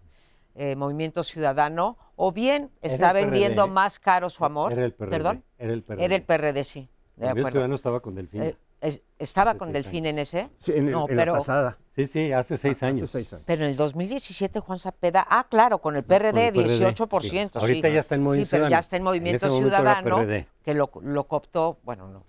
eh, 0.56 0.76
Movimiento 0.76 1.24
Ciudadano, 1.24 1.98
o 2.15 2.32
bien 2.32 2.72
está 2.82 3.12
vendiendo 3.12 3.68
más 3.68 4.00
caro 4.00 4.30
su 4.30 4.46
amor. 4.46 4.72
Era 4.72 4.86
el 4.86 4.94
PRD. 4.94 5.10
¿Perdón? 5.12 5.44
Era 5.58 5.74
el 5.74 5.84
PRD. 5.84 6.06
Era 6.06 6.15
el 6.15 6.24
PRD, 6.24 6.63
sí. 6.63 6.89
De 7.15 7.28
Movimiento 7.28 7.52
Ciudadano 7.52 7.76
estaba 7.76 8.00
con 8.00 8.15
Delfina. 8.15 8.46
Eh, 8.46 9.02
¿Estaba 9.18 9.56
con 9.56 9.72
Delfín 9.74 10.06
en 10.06 10.20
ese? 10.20 10.50
Sí, 10.60 10.74
en, 10.76 10.91
no, 10.91 11.08
la 11.08 11.32
pasada. 11.32 11.78
Sí, 11.95 12.08
sí, 12.08 12.34
hace 12.34 12.58
seis, 12.58 12.84
años. 12.84 13.03
hace 13.03 13.19
seis 13.19 13.34
años. 13.34 13.43
Pero 13.47 13.63
en 13.63 13.71
el 13.71 13.77
2017 13.77 14.60
Juan 14.60 14.77
Zapeda, 14.77 15.25
ah, 15.29 15.47
claro, 15.49 15.79
con 15.79 15.95
el 15.95 16.03
PRD, 16.03 16.51
18%. 16.51 17.21
Sí. 17.21 17.49
Ahorita 17.53 17.88
ya 17.88 18.01
está 18.01 18.15
en 18.15 18.23
Movimiento 18.23 18.49
Sí, 18.49 18.51
pero 18.51 18.69
ya 18.69 18.79
está 18.79 18.97
en 18.97 19.03
Movimiento 19.03 19.49
Ciudadano, 19.49 20.25
que 20.62 20.73
lo, 20.73 20.91
lo, 21.01 21.23
cooptó, 21.23 21.77
bueno, 21.84 22.10
no, 22.10 22.25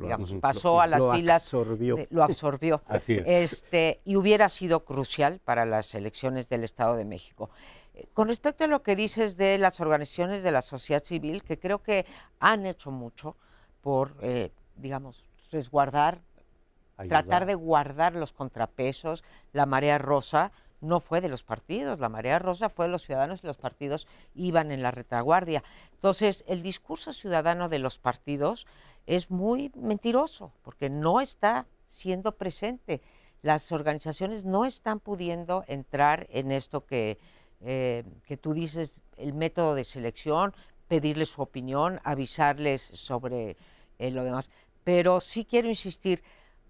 digamos, 0.00 0.32
pasó 0.34 0.80
a 0.80 0.86
las 0.86 1.00
lo 1.00 1.14
filas. 1.14 1.42
Absorbió. 1.42 2.06
lo 2.10 2.22
absorbió. 2.22 2.82
Así 2.88 3.14
es. 3.14 3.24
Este, 3.26 4.00
y 4.04 4.14
hubiera 4.14 4.48
sido 4.48 4.84
crucial 4.84 5.40
para 5.44 5.66
las 5.66 5.96
elecciones 5.96 6.48
del 6.48 6.62
Estado 6.62 6.94
de 6.94 7.04
México. 7.04 7.50
Eh, 7.94 8.06
con 8.14 8.28
respecto 8.28 8.64
a 8.64 8.66
lo 8.68 8.84
que 8.84 8.94
dices 8.94 9.36
de 9.36 9.58
las 9.58 9.80
organizaciones 9.80 10.44
de 10.44 10.52
la 10.52 10.62
sociedad 10.62 11.02
civil, 11.02 11.42
que 11.42 11.58
creo 11.58 11.82
que 11.82 12.06
han 12.38 12.66
hecho 12.66 12.92
mucho 12.92 13.36
por, 13.80 14.14
eh, 14.22 14.52
digamos, 14.76 15.24
resguardar 15.50 16.20
tratar 17.08 17.46
de 17.46 17.54
guardar 17.54 18.14
los 18.14 18.32
contrapesos. 18.32 19.24
La 19.52 19.66
marea 19.66 19.98
rosa 19.98 20.52
no 20.80 21.00
fue 21.00 21.20
de 21.20 21.28
los 21.28 21.44
partidos, 21.44 22.00
la 22.00 22.08
marea 22.08 22.38
rosa 22.38 22.68
fue 22.68 22.86
de 22.86 22.92
los 22.92 23.02
ciudadanos 23.02 23.42
y 23.42 23.46
los 23.46 23.56
partidos 23.56 24.08
iban 24.34 24.72
en 24.72 24.82
la 24.82 24.90
retaguardia. 24.90 25.62
Entonces, 25.92 26.44
el 26.48 26.62
discurso 26.62 27.12
ciudadano 27.12 27.68
de 27.68 27.78
los 27.78 27.98
partidos 27.98 28.66
es 29.06 29.30
muy 29.30 29.70
mentiroso, 29.76 30.52
porque 30.62 30.90
no 30.90 31.20
está 31.20 31.66
siendo 31.88 32.32
presente. 32.32 33.00
Las 33.42 33.70
organizaciones 33.72 34.44
no 34.44 34.64
están 34.64 34.98
pudiendo 35.00 35.64
entrar 35.68 36.26
en 36.30 36.50
esto 36.50 36.84
que, 36.84 37.18
eh, 37.60 38.04
que 38.26 38.36
tú 38.36 38.52
dices, 38.52 39.02
el 39.16 39.34
método 39.34 39.74
de 39.74 39.84
selección, 39.84 40.52
pedirles 40.88 41.30
su 41.30 41.42
opinión, 41.42 42.00
avisarles 42.04 42.82
sobre 42.82 43.56
eh, 43.98 44.10
lo 44.10 44.24
demás. 44.24 44.50
Pero 44.84 45.20
sí 45.20 45.44
quiero 45.44 45.68
insistir, 45.68 46.22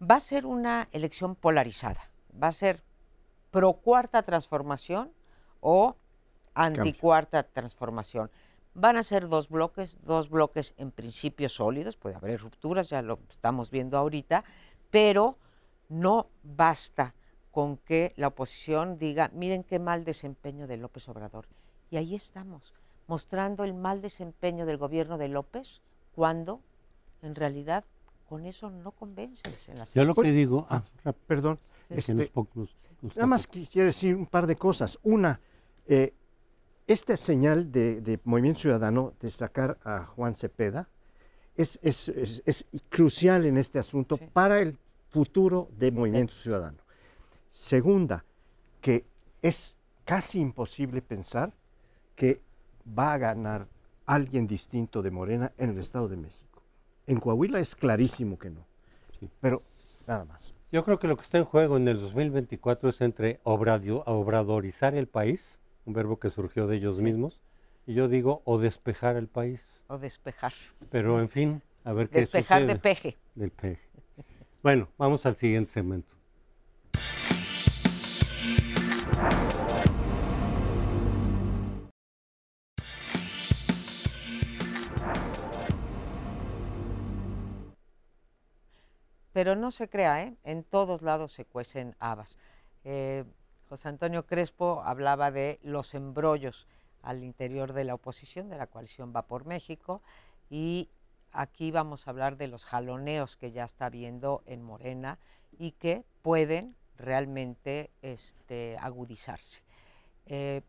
va 0.03 0.17
a 0.17 0.21
ser 0.21 0.47
una 0.47 0.89
elección 0.93 1.35
polarizada. 1.35 2.01
Va 2.43 2.49
a 2.49 2.53
ser 2.53 2.83
pro 3.51 3.75
cuarta 3.75 4.23
transformación 4.23 5.13
o 5.61 5.97
anti 6.55 6.93
cuarta 6.95 7.43
transformación. 7.45 8.31
Van 8.75 8.97
a 8.97 9.03
ser 9.03 9.29
dos 9.29 9.49
bloques, 9.49 9.99
dos 10.03 10.31
bloques 10.31 10.75
en 10.79 10.91
principio 10.91 11.49
sólidos, 11.49 11.97
puede 11.97 12.17
haber 12.17 12.41
rupturas, 12.41 12.89
ya 12.89 13.03
lo 13.03 13.19
estamos 13.29 13.71
viendo 13.71 13.99
ahorita, 13.99 14.45
pero 14.91 15.37
no 15.89 16.29
basta 16.43 17.15
con 17.51 17.77
que 17.77 18.15
la 18.17 18.29
oposición 18.29 18.99
diga, 18.99 19.31
miren 19.35 19.63
qué 19.63 19.79
mal 19.79 20.05
desempeño 20.05 20.67
de 20.67 20.79
López 20.79 21.07
Obrador. 21.11 21.47
Y 21.91 21.99
ahí 21.99 22.15
estamos, 22.15 22.73
mostrando 23.07 23.63
el 23.63 23.75
mal 23.75 24.01
desempeño 24.01 24.65
del 24.65 24.79
gobierno 24.79 25.19
de 25.19 25.29
López, 25.29 25.83
cuando 26.15 26.61
en 27.21 27.35
realidad 27.35 27.85
con 28.33 28.47
eso 28.47 28.71
no 28.71 28.93
convences. 28.93 29.69
En 29.69 29.85
Yo 29.95 30.07
lo 30.07 30.15
que 30.15 30.33
digo, 30.33 30.67
ah, 30.71 30.83
ah 31.05 31.13
perdón, 31.13 31.59
este, 31.91 32.33
nada 33.15 33.27
más 33.27 33.47
quisiera 33.47 33.85
decir 33.85 34.17
un 34.17 34.25
par 34.25 34.47
de 34.47 34.57
cosas. 34.57 34.99
Una, 35.03 35.39
eh, 35.87 36.15
esta 36.87 37.15
señal 37.19 37.71
de, 37.71 38.19
Movimiento 38.25 38.61
Ciudadano 38.61 39.13
de 39.21 39.29
sacar 39.29 39.77
a 39.85 40.07
Juan 40.07 40.35
Cepeda 40.35 40.89
es, 41.57 41.79
es, 41.83 42.67
crucial 42.89 43.45
en 43.45 43.59
este 43.59 43.79
asunto 43.79 44.17
para 44.17 44.63
el 44.63 44.79
futuro 45.11 45.69
de 45.77 45.93
Movimiento 45.93 46.33
Ciudadano. 46.33 46.79
Segunda, 47.51 48.25
que 48.81 49.05
es 49.43 49.77
casi 50.07 50.41
imposible 50.41 51.03
pensar 51.03 51.53
que 52.17 52.41
va 52.99 53.13
a 53.13 53.19
ganar 53.19 53.69
alguien 54.07 54.47
distinto 54.47 55.03
de 55.03 55.11
Morena 55.11 55.53
en 55.59 55.69
el 55.69 55.79
Estado 55.79 56.09
de 56.09 56.17
México. 56.17 56.42
En 57.07 57.19
Coahuila 57.19 57.61
es 57.61 57.75
clarísimo 57.75 58.39
que 58.39 58.51
no. 58.51 58.67
Pero 59.41 59.63
nada 60.07 60.25
más. 60.25 60.55
Yo 60.71 60.85
creo 60.85 60.99
que 60.99 61.09
lo 61.09 61.17
que 61.17 61.23
está 61.23 61.39
en 61.39 61.45
juego 61.45 61.77
en 61.77 61.87
el 61.89 62.01
2024 62.01 62.89
es 62.89 63.01
entre 63.01 63.41
obradorizar 63.45 64.95
el 64.95 65.07
país, 65.07 65.61
un 65.85 65.95
verbo 65.95 66.19
que 66.19 66.31
surgió 66.31 66.67
de 66.67 66.77
ellos 66.77 67.03
mismos, 67.03 67.41
y 67.87 67.95
yo 67.95 68.09
digo 68.09 68.43
o 68.45 68.59
despejar 68.59 69.17
el 69.17 69.29
país. 69.29 69.61
O 69.89 69.99
despejar. 69.99 70.55
Pero 70.91 71.21
en 71.21 71.29
fin, 71.29 71.63
a 71.85 71.93
ver 71.93 72.09
qué 72.09 72.21
Despejar 72.21 72.67
de 72.67 72.77
peje. 72.77 73.19
Del 73.35 73.51
peje. 73.51 73.87
Bueno, 74.63 74.89
vamos 74.97 75.27
al 75.27 75.35
siguiente 75.35 75.73
segmento. 75.73 76.15
Pero 89.43 89.57
no 89.57 89.73
se 89.73 89.89
crea, 89.89 90.23
¿eh? 90.23 90.37
en 90.45 90.63
todos 90.63 91.03
lados 91.03 91.33
se 91.33 91.45
cuecen 91.45 91.97
habas. 91.99 92.39
Eh, 92.85 93.25
José 93.69 93.89
Antonio 93.89 94.25
Crespo 94.25 94.83
hablaba 94.85 95.33
de 95.33 95.59
los 95.65 95.95
embrollos 95.95 96.69
al 97.03 97.25
interior 97.25 97.73
de 97.73 97.83
la 97.83 97.95
oposición, 97.95 98.49
de 98.49 98.57
la 98.57 98.69
coalición 98.69 99.13
Va 99.13 99.23
por 99.23 99.45
México, 99.45 100.01
y 100.49 100.91
aquí 101.33 101.73
vamos 101.73 102.07
a 102.07 102.11
hablar 102.11 102.37
de 102.37 102.47
los 102.47 102.65
jaloneos 102.65 103.37
que 103.37 103.51
ya 103.51 103.65
está 103.65 103.91
viendo 103.91 104.45
en 104.47 104.63
Morena 104.63 105.19
y 105.59 105.73
que 105.73 106.05
pueden 106.23 106.77
realmente 106.97 107.91
este, 108.01 108.77
agudizarse. 108.79 109.63
Eh, 110.27 110.63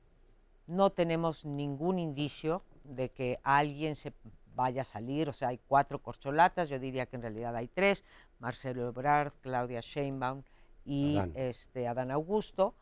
no 0.66 0.90
tenemos 0.90 1.46
ningún 1.46 2.00
indicio 2.00 2.64
de 2.84 3.10
que 3.10 3.38
alguien 3.44 3.96
se 3.96 4.14
vaya 4.56 4.82
a 4.82 4.86
salir, 4.86 5.30
o 5.30 5.34
sea, 5.34 5.50
hay 5.50 5.60
cuatro 5.68 6.00
corcholatas, 6.00 6.70
yo 6.70 6.80
diría 6.80 7.06
que 7.06 7.16
en 7.16 7.22
realidad 7.22 7.56
hay 7.56 7.68
tres, 7.68 8.04
Marcelo 8.40 8.88
Ebrard, 8.88 9.34
Claudia 9.42 9.80
Sheinbaum 9.82 10.44
y 10.86 11.18
Adán. 11.18 11.32
Este, 11.36 11.88
Adán 11.88 12.12
Augusto. 12.12 12.76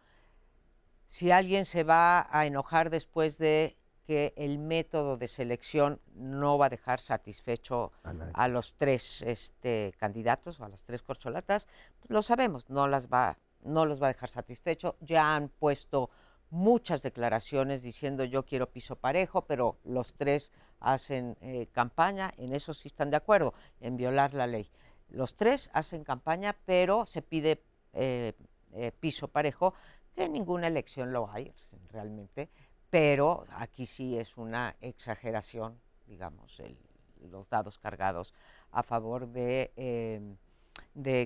Si 1.07 1.31
alguien 1.31 1.65
se 1.65 1.83
va 1.83 2.27
a 2.31 2.45
enojar 2.45 2.89
después 2.89 3.37
de 3.37 3.75
que 4.05 4.33
el 4.35 4.59
método 4.59 5.17
de 5.17 5.27
selección 5.27 5.99
no 6.15 6.57
va 6.57 6.65
a 6.65 6.69
dejar 6.69 6.99
satisfecho 6.99 7.91
a, 8.33 8.47
los 8.47 8.73
tres 8.73 9.21
este, 9.21 9.93
candidatos 9.97 10.59
o 10.59 10.65
a 10.65 10.69
las 10.69 10.83
tres 10.83 11.03
corcholatas, 11.03 11.67
pues 11.99 12.11
lo 12.11 12.21
sabemos, 12.21 12.69
no, 12.69 12.87
las 12.87 13.07
va, 13.07 13.37
no 13.63 13.85
los 13.85 14.01
va 14.01 14.07
a 14.07 14.13
dejar 14.13 14.29
satisfecho. 14.29 14.95
Ya 15.01 15.35
han 15.35 15.49
puesto 15.49 16.09
muchas 16.51 17.01
declaraciones 17.01 17.81
diciendo 17.81 18.23
yo 18.25 18.45
quiero 18.45 18.69
piso 18.69 18.97
parejo, 18.97 19.43
pero 19.43 19.77
los 19.83 20.13
tres 20.13 20.51
hacen 20.79 21.37
eh, 21.41 21.67
campaña, 21.71 22.31
en 22.37 22.53
eso 22.53 22.73
sí 22.73 22.87
están 22.87 23.09
de 23.09 23.17
acuerdo, 23.17 23.53
en 23.79 23.97
violar 23.97 24.33
la 24.33 24.47
ley. 24.47 24.69
Los 25.09 25.35
tres 25.35 25.69
hacen 25.73 26.03
campaña, 26.03 26.55
pero 26.65 27.05
se 27.05 27.21
pide 27.21 27.63
eh, 27.93 28.33
eh, 28.73 28.91
piso 28.99 29.27
parejo, 29.29 29.73
que 30.13 30.25
en 30.25 30.33
ninguna 30.33 30.67
elección 30.67 31.13
lo 31.13 31.31
hay 31.31 31.53
realmente, 31.89 32.49
pero 32.89 33.45
aquí 33.55 33.85
sí 33.85 34.17
es 34.17 34.37
una 34.37 34.75
exageración, 34.81 35.79
digamos, 36.05 36.61
los 37.29 37.49
dados 37.49 37.77
cargados 37.77 38.33
a 38.71 38.83
favor 38.83 39.27
de, 39.27 39.71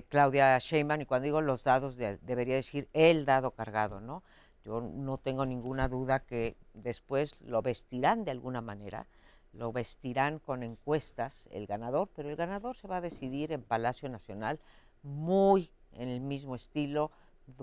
Claudia 0.08 0.56
Sheinbaum, 0.58 1.00
y 1.00 1.06
cuando 1.06 1.24
digo 1.24 1.40
los 1.40 1.64
dados, 1.64 1.96
debería 1.96 2.54
decir 2.54 2.88
el 2.92 3.24
dado 3.24 3.50
cargado, 3.52 4.00
¿no? 4.00 4.22
Yo 4.66 4.80
no 4.80 5.16
tengo 5.18 5.46
ninguna 5.46 5.88
duda 5.88 6.26
que 6.26 6.56
después 6.74 7.40
lo 7.40 7.62
vestirán 7.62 8.24
de 8.24 8.32
alguna 8.32 8.60
manera, 8.60 9.06
lo 9.52 9.72
vestirán 9.72 10.40
con 10.40 10.64
encuestas 10.64 11.48
el 11.52 11.68
ganador, 11.68 12.08
pero 12.16 12.30
el 12.30 12.36
ganador 12.36 12.76
se 12.76 12.88
va 12.88 12.96
a 12.96 13.00
decidir 13.00 13.52
en 13.52 13.62
Palacio 13.62 14.08
Nacional 14.08 14.58
muy 15.04 15.70
en 15.92 16.08
el 16.08 16.20
mismo 16.20 16.56
estilo 16.56 17.12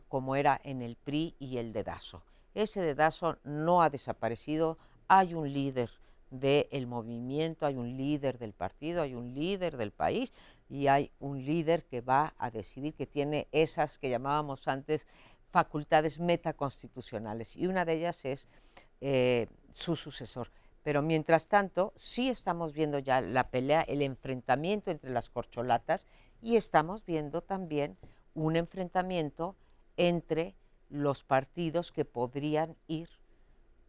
como 0.07 0.37
era 0.37 0.61
en 0.63 0.81
el 0.81 0.95
PRI 0.95 1.35
y 1.39 1.57
el 1.57 1.73
dedazo. 1.73 2.23
Ese 2.53 2.79
dedazo 2.79 3.37
no 3.43 3.81
ha 3.81 3.89
desaparecido, 3.89 4.77
hay 5.09 5.33
un 5.33 5.51
líder 5.51 5.89
del 6.29 6.87
movimiento, 6.87 7.65
hay 7.65 7.75
un 7.75 7.97
líder 7.97 8.39
del 8.39 8.53
partido, 8.53 9.01
hay 9.01 9.13
un 9.13 9.33
líder 9.35 9.75
del 9.75 9.91
país 9.91 10.33
y 10.69 10.87
hay 10.87 11.11
un 11.19 11.45
líder 11.45 11.83
que 11.83 11.99
va 11.99 12.33
a 12.37 12.49
decidir 12.49 12.93
que 12.93 13.05
tiene 13.05 13.47
esas 13.51 13.99
que 13.99 14.09
llamábamos 14.09 14.67
antes 14.69 15.05
facultades 15.53 16.19
metaconstitucionales 16.19 17.55
y 17.55 17.67
una 17.67 17.85
de 17.85 17.93
ellas 17.93 18.25
es 18.25 18.47
eh, 19.01 19.45
su 19.71 19.95
sucesor. 19.95 20.49
Pero 20.81 21.03
mientras 21.03 21.47
tanto, 21.47 21.93
sí 21.95 22.27
estamos 22.27 22.73
viendo 22.73 22.97
ya 22.97 23.21
la 23.21 23.51
pelea, 23.51 23.81
el 23.81 24.01
enfrentamiento 24.01 24.89
entre 24.89 25.11
las 25.11 25.29
corcholatas 25.29 26.07
y 26.41 26.55
estamos 26.55 27.05
viendo 27.05 27.43
también 27.43 27.97
un 28.33 28.55
enfrentamiento 28.55 29.55
entre 29.95 30.55
los 30.89 31.23
partidos 31.23 31.91
que 31.91 32.03
podrían 32.03 32.75
ir 32.87 33.09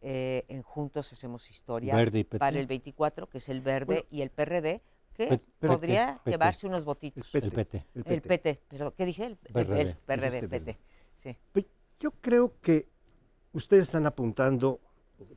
eh, 0.01 0.45
en 0.49 0.61
Juntos 0.61 1.11
Hacemos 1.11 1.49
Historia 1.49 1.95
para 2.37 2.59
el 2.59 2.67
24, 2.67 3.27
que 3.27 3.39
es 3.39 3.49
el 3.49 3.61
Verde 3.61 4.05
y 4.11 4.21
el 4.21 4.29
PRD, 4.29 4.83
que 5.15 5.39
podría 5.59 6.21
llevarse 6.25 6.67
unos 6.67 6.85
votitos. 6.85 7.27
El 7.33 7.51
PT. 7.51 7.85
El 7.95 8.21
PT, 8.21 8.61
pero 8.67 8.93
¿qué 8.93 9.05
dije? 9.05 9.25
El, 9.25 9.37
PRD, 9.37 10.37
el 10.37 10.47
PT. 10.47 10.77
Sí. 11.25 11.35
Pues 11.51 11.65
yo 11.99 12.11
creo 12.21 12.53
que 12.61 12.87
ustedes 13.53 13.87
están 13.87 14.05
apuntando, 14.05 14.79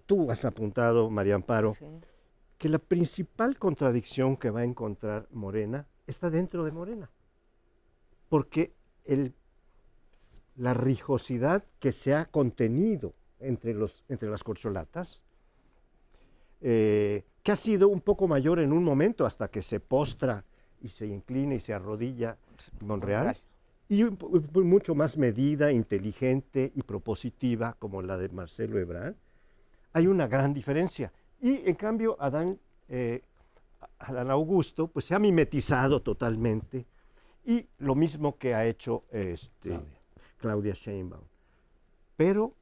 tú 0.04 0.30
has 0.30 0.44
apuntado, 0.44 1.08
María 1.08 1.34
Amparo, 1.34 1.72
que 2.58 2.68
la 2.68 2.78
principal 2.78 3.58
contradicción 3.58 4.36
que 4.36 4.50
va 4.50 4.60
a 4.60 4.64
encontrar 4.64 5.28
Morena 5.30 5.86
está 6.06 6.28
dentro 6.28 6.64
de 6.64 6.72
Morena. 6.72 7.10
Porque 8.28 8.74
el, 9.06 9.32
la 10.56 10.74
rijosidad 10.74 11.64
que 11.78 11.92
se 11.92 12.14
ha 12.14 12.26
contenido 12.26 13.14
entre, 13.40 13.72
los, 13.72 14.04
entre 14.08 14.28
las 14.28 14.44
corcholatas, 14.44 15.22
eh, 16.60 17.24
que 17.42 17.52
ha 17.52 17.56
sido 17.56 17.88
un 17.88 18.02
poco 18.02 18.28
mayor 18.28 18.58
en 18.58 18.72
un 18.72 18.84
momento 18.84 19.24
hasta 19.24 19.48
que 19.48 19.62
se 19.62 19.80
postra 19.80 20.44
y 20.82 20.88
se 20.88 21.06
inclina 21.06 21.54
y 21.54 21.60
se 21.60 21.72
arrodilla 21.72 22.36
Monreal, 22.80 23.36
y 23.88 24.04
mucho 24.04 24.94
más 24.94 25.16
medida, 25.16 25.72
inteligente 25.72 26.72
y 26.74 26.82
propositiva 26.82 27.74
como 27.78 28.02
la 28.02 28.18
de 28.18 28.28
Marcelo 28.28 28.78
Ebrard, 28.78 29.14
hay 29.92 30.06
una 30.06 30.26
gran 30.26 30.52
diferencia. 30.52 31.12
Y 31.40 31.68
en 31.68 31.74
cambio, 31.74 32.16
Adán, 32.20 32.58
eh, 32.88 33.22
Adán 33.98 34.30
Augusto 34.30 34.88
pues 34.88 35.06
se 35.06 35.14
ha 35.14 35.18
mimetizado 35.18 36.02
totalmente 36.02 36.86
y 37.46 37.66
lo 37.78 37.94
mismo 37.94 38.36
que 38.36 38.54
ha 38.54 38.66
hecho 38.66 39.04
este, 39.10 39.70
Claudia. 39.70 40.00
Claudia 40.36 40.74
Sheinbaum. 40.74 41.24
Pero 42.16 42.54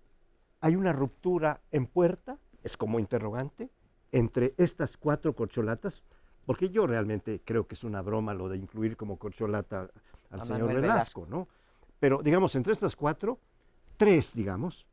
hay 0.60 0.76
una 0.76 0.92
ruptura 0.92 1.60
en 1.72 1.86
puerta, 1.86 2.38
es 2.62 2.76
como 2.76 3.00
interrogante, 3.00 3.68
entre 4.12 4.54
estas 4.58 4.96
cuatro 4.96 5.34
corcholatas, 5.34 6.04
porque 6.44 6.70
yo 6.70 6.86
realmente 6.86 7.40
creo 7.44 7.66
que 7.66 7.74
es 7.74 7.82
una 7.82 8.00
broma 8.02 8.32
lo 8.32 8.48
de 8.48 8.58
incluir 8.58 8.96
como 8.96 9.18
corcholata 9.18 9.90
al 10.30 10.42
señor 10.42 10.74
Velasco, 10.74 11.26
¿no? 11.28 11.48
Pero 11.98 12.22
digamos, 12.22 12.54
entre 12.56 12.72
estas 12.72 12.96
cuatro, 12.96 13.38
tres, 13.96 14.34
digamos, 14.34 14.86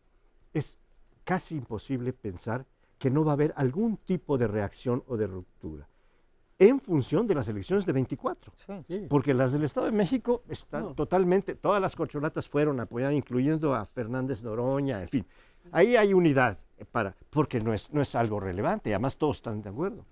es 0.53 0.77
casi 1.23 1.55
imposible 1.55 2.13
pensar 2.13 2.65
que 2.97 3.09
no 3.09 3.25
va 3.25 3.31
a 3.31 3.33
haber 3.33 3.53
algún 3.57 3.97
tipo 3.97 4.37
de 4.37 4.47
reacción 4.47 5.03
o 5.07 5.17
de 5.17 5.27
ruptura 5.27 5.87
en 6.59 6.79
función 6.79 7.27
de 7.27 7.35
las 7.35 7.47
elecciones 7.47 7.85
de 7.85 7.93
24. 7.93 8.53
Porque 9.09 9.33
las 9.33 9.51
del 9.51 9.63
Estado 9.63 9.87
de 9.87 9.91
México 9.91 10.43
están 10.47 10.95
totalmente, 10.95 11.55
todas 11.55 11.81
las 11.81 11.95
corcholatas 11.95 12.47
fueron 12.47 12.79
a 12.79 12.83
apoyar, 12.83 13.13
incluyendo 13.13 13.73
a 13.73 13.85
Fernández 13.85 14.43
Noroña, 14.43 15.01
en 15.01 15.09
fin. 15.09 15.25
Ahí 15.71 15.95
hay 15.95 16.13
unidad, 16.13 16.59
para, 16.91 17.15
porque 17.29 17.59
no 17.59 17.73
es, 17.73 17.91
no 17.91 18.01
es 18.01 18.15
algo 18.15 18.39
relevante, 18.39 18.93
además 18.93 19.17
todos 19.17 19.37
están 19.37 19.61
de 19.61 19.69
acuerdo. 19.69 20.05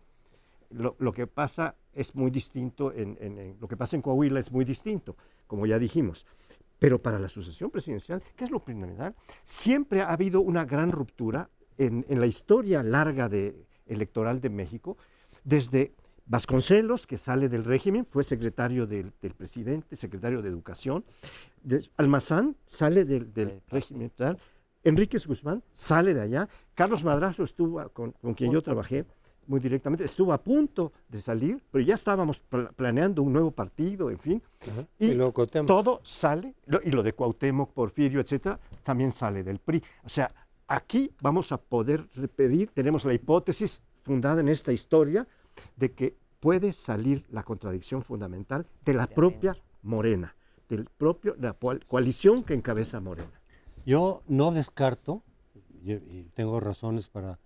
Lo, 0.72 1.12
que 1.12 1.28
pasa 1.28 1.76
es 1.94 2.16
muy 2.16 2.32
distinto, 2.32 2.94
en, 2.94 3.58
lo 3.60 3.68
que 3.68 3.78
pasa 3.78 3.96
en 3.96 4.02
Coahuila 4.02 4.40
es 4.40 4.52
muy 4.52 4.66
distinto, 4.66 5.16
como 5.48 5.66
ya 5.66 5.80
dijimos. 5.80 6.26
Pero 6.80 7.02
para 7.02 7.20
la 7.20 7.30
sucesión 7.30 7.70
presidencial, 7.70 8.24
¿qué 8.36 8.46
es 8.46 8.52
lo 8.52 8.64
primordial? 8.64 9.16
Siempre 9.44 10.02
ha 10.02 10.12
habido 10.12 10.42
una 10.42 10.66
gran 10.66 10.92
ruptura 10.92 11.50
en, 11.78 12.06
la 12.10 12.26
historia 12.26 12.84
larga 12.84 13.30
de, 13.30 13.66
electoral 13.86 14.42
de 14.42 14.50
México, 14.50 14.98
desde 15.44 15.94
Vasconcelos, 16.26 17.08
que 17.08 17.18
sale 17.18 17.50
del 17.50 17.66
régimen, 17.66 18.06
fue 18.06 18.24
secretario 18.24 18.88
del, 18.88 19.12
presidente, 19.12 19.96
secretario 19.96 20.42
de 20.42 20.50
Educación. 20.50 21.04
Almazán 21.98 22.56
sale 22.66 23.06
del, 23.06 23.34
del 23.34 23.62
régimen. 23.68 24.12
Enríquez 24.84 25.28
Guzmán 25.28 25.64
sale 25.74 26.14
de 26.14 26.22
allá. 26.22 26.50
Carlos 26.74 27.04
Madrazo 27.04 27.44
estuvo, 27.44 27.88
con, 27.90 28.14
quien 28.36 28.52
yo 28.52 28.62
trabajé 28.62 29.06
muy 29.52 29.60
directamente, 29.60 30.06
estuvo 30.06 30.32
a 30.32 30.42
punto 30.42 30.94
de 31.10 31.22
salir, 31.22 31.62
pero 31.70 31.84
ya 31.84 31.96
estábamos 31.96 32.42
planeando 32.76 33.22
un 33.22 33.34
nuevo 33.34 33.52
partido, 33.52 34.10
en 34.10 34.18
fin. 34.18 34.42
Y, 34.98 35.14
todo 35.68 36.00
sale, 36.04 36.56
y 36.86 36.90
lo 36.90 37.04
de 37.04 37.12
Cuauhtémoc, 37.12 37.74
Porfirio, 37.74 38.22
etcétera, 38.22 38.58
también 38.82 39.12
sale 39.12 39.44
del 39.44 39.60
PRI. 39.60 39.84
O 40.06 40.10
sea, 40.10 40.34
aquí 40.68 41.12
vamos 41.22 41.52
a 41.52 41.58
poder 41.58 42.08
repetir, 42.16 42.70
tenemos 42.70 43.04
la 43.04 43.14
hipótesis 43.14 43.82
fundada 44.04 44.40
en 44.40 44.48
esta 44.48 44.72
historia 44.72 45.28
de 45.76 45.92
que 45.92 46.16
puede 46.40 46.72
salir 46.72 47.26
la 47.30 47.44
contradicción 47.44 48.04
fundamental 48.04 48.66
de 48.86 48.94
la 48.94 49.06
propia 49.06 49.58
Morena, 49.84 50.34
del 50.70 50.86
propio, 50.86 51.36
la 51.38 51.58
coalición 51.88 52.44
que 52.44 52.54
encabeza 52.54 53.02
Morena. 53.02 53.42
Yo 53.86 54.24
no 54.28 54.52
descarto, 54.52 55.24
y 55.84 56.24
tengo 56.36 56.62
razones 56.62 57.10
para 57.10 57.38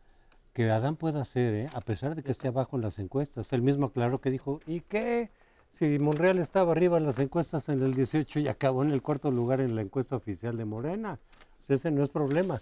que 0.56 0.72
Adán 0.72 0.96
pueda 0.96 1.22
hacer, 1.22 1.54
¿eh? 1.54 1.70
a 1.74 1.82
pesar 1.82 2.16
de 2.16 2.24
que 2.24 2.32
esté 2.32 2.48
abajo 2.48 2.78
en 2.78 2.82
las 2.82 2.98
encuestas. 2.98 3.52
Él 3.52 3.62
mismo 3.62 3.90
claro 3.90 4.22
que 4.22 4.32
dijo, 4.32 4.62
¿y 4.66 4.80
qué? 4.80 5.30
Si 5.74 6.00
Monreal 6.00 6.40
estaba 6.40 6.72
arriba 6.72 6.98
en 6.98 7.06
las 7.06 7.20
encuestas 7.20 7.68
en 7.68 7.82
el 7.82 7.94
18 7.94 8.40
y 8.40 8.48
acabó 8.48 8.82
en 8.82 8.92
el 8.92 9.02
cuarto 9.02 9.30
lugar 9.32 9.60
en 9.60 9.76
la 9.76 9.82
encuesta 9.82 10.16
oficial 10.16 10.56
de 10.56 10.64
Morena. 10.64 11.20
Ese 11.68 11.92
no 11.92 12.04
es 12.04 12.10
problema. 12.10 12.62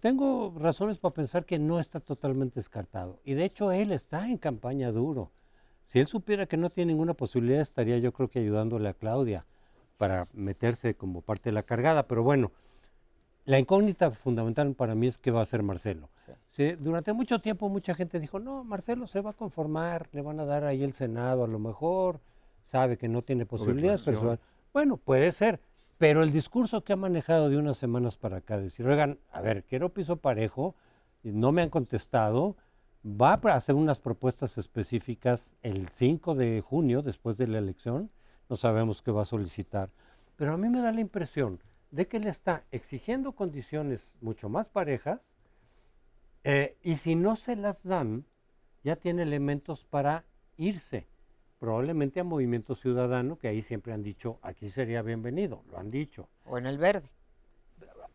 Tengo 0.00 0.52
razones 0.58 0.98
para 0.98 1.14
pensar 1.14 1.46
que 1.46 1.58
no 1.58 1.80
está 1.80 1.98
totalmente 1.98 2.56
descartado. 2.56 3.18
Y 3.24 3.32
de 3.32 3.46
hecho 3.46 3.72
él 3.72 3.92
está 3.92 4.28
en 4.28 4.36
campaña 4.36 4.92
duro. 4.92 5.30
Si 5.86 6.00
él 6.00 6.06
supiera 6.06 6.44
que 6.44 6.58
no 6.58 6.68
tiene 6.68 6.92
ninguna 6.92 7.14
posibilidad, 7.14 7.62
estaría 7.62 7.96
yo 7.96 8.12
creo 8.12 8.28
que 8.28 8.40
ayudándole 8.40 8.90
a 8.90 8.94
Claudia 8.94 9.46
para 9.96 10.28
meterse 10.34 10.94
como 10.94 11.22
parte 11.22 11.48
de 11.48 11.54
la 11.54 11.62
cargada. 11.62 12.06
Pero 12.06 12.22
bueno, 12.22 12.52
la 13.46 13.58
incógnita 13.58 14.10
fundamental 14.10 14.74
para 14.74 14.94
mí 14.94 15.06
es 15.06 15.16
qué 15.16 15.30
va 15.30 15.40
a 15.40 15.44
hacer 15.44 15.62
Marcelo. 15.62 16.10
Durante 16.78 17.12
mucho 17.12 17.38
tiempo 17.38 17.68
mucha 17.68 17.94
gente 17.94 18.20
dijo, 18.20 18.38
no, 18.38 18.64
Marcelo 18.64 19.06
se 19.06 19.20
va 19.20 19.30
a 19.30 19.34
conformar, 19.34 20.08
le 20.12 20.22
van 20.22 20.40
a 20.40 20.44
dar 20.44 20.64
ahí 20.64 20.82
el 20.82 20.92
Senado 20.92 21.44
a 21.44 21.48
lo 21.48 21.58
mejor, 21.58 22.20
sabe 22.64 22.96
que 22.96 23.08
no 23.08 23.22
tiene 23.22 23.46
posibilidades 23.46 24.04
personales. 24.04 24.40
Bueno, 24.72 24.96
puede 24.96 25.32
ser, 25.32 25.60
pero 25.98 26.22
el 26.22 26.32
discurso 26.32 26.82
que 26.82 26.92
ha 26.92 26.96
manejado 26.96 27.48
de 27.48 27.56
unas 27.56 27.78
semanas 27.78 28.16
para 28.16 28.38
acá, 28.38 28.58
decir, 28.58 28.86
oigan, 28.86 29.18
a 29.32 29.40
ver, 29.40 29.64
quiero 29.64 29.90
piso 29.90 30.16
parejo, 30.16 30.74
no 31.22 31.52
me 31.52 31.62
han 31.62 31.70
contestado, 31.70 32.56
va 33.04 33.38
a 33.42 33.54
hacer 33.54 33.74
unas 33.74 34.00
propuestas 34.00 34.58
específicas 34.58 35.52
el 35.62 35.88
5 35.88 36.34
de 36.34 36.60
junio, 36.60 37.02
después 37.02 37.36
de 37.36 37.46
la 37.46 37.58
elección, 37.58 38.10
no 38.48 38.56
sabemos 38.56 39.02
qué 39.02 39.10
va 39.10 39.22
a 39.22 39.26
solicitar, 39.26 39.90
pero 40.36 40.52
a 40.52 40.56
mí 40.56 40.68
me 40.68 40.80
da 40.80 40.92
la 40.92 41.00
impresión 41.00 41.60
de 41.90 42.08
que 42.08 42.18
le 42.18 42.30
está 42.30 42.64
exigiendo 42.72 43.32
condiciones 43.32 44.10
mucho 44.20 44.48
más 44.48 44.68
parejas 44.68 45.20
eh, 46.44 46.76
y 46.82 46.96
si 46.96 47.14
no 47.14 47.36
se 47.36 47.56
las 47.56 47.82
dan, 47.82 48.24
ya 48.82 48.96
tiene 48.96 49.22
elementos 49.22 49.84
para 49.84 50.24
irse, 50.56 51.08
probablemente 51.58 52.20
a 52.20 52.24
Movimiento 52.24 52.74
Ciudadano, 52.74 53.38
que 53.38 53.48
ahí 53.48 53.62
siempre 53.62 53.92
han 53.92 54.02
dicho, 54.02 54.38
aquí 54.42 54.68
sería 54.68 55.02
bienvenido, 55.02 55.62
lo 55.70 55.78
han 55.78 55.90
dicho. 55.90 56.28
O 56.44 56.58
en 56.58 56.66
el 56.66 56.78
verde. 56.78 57.08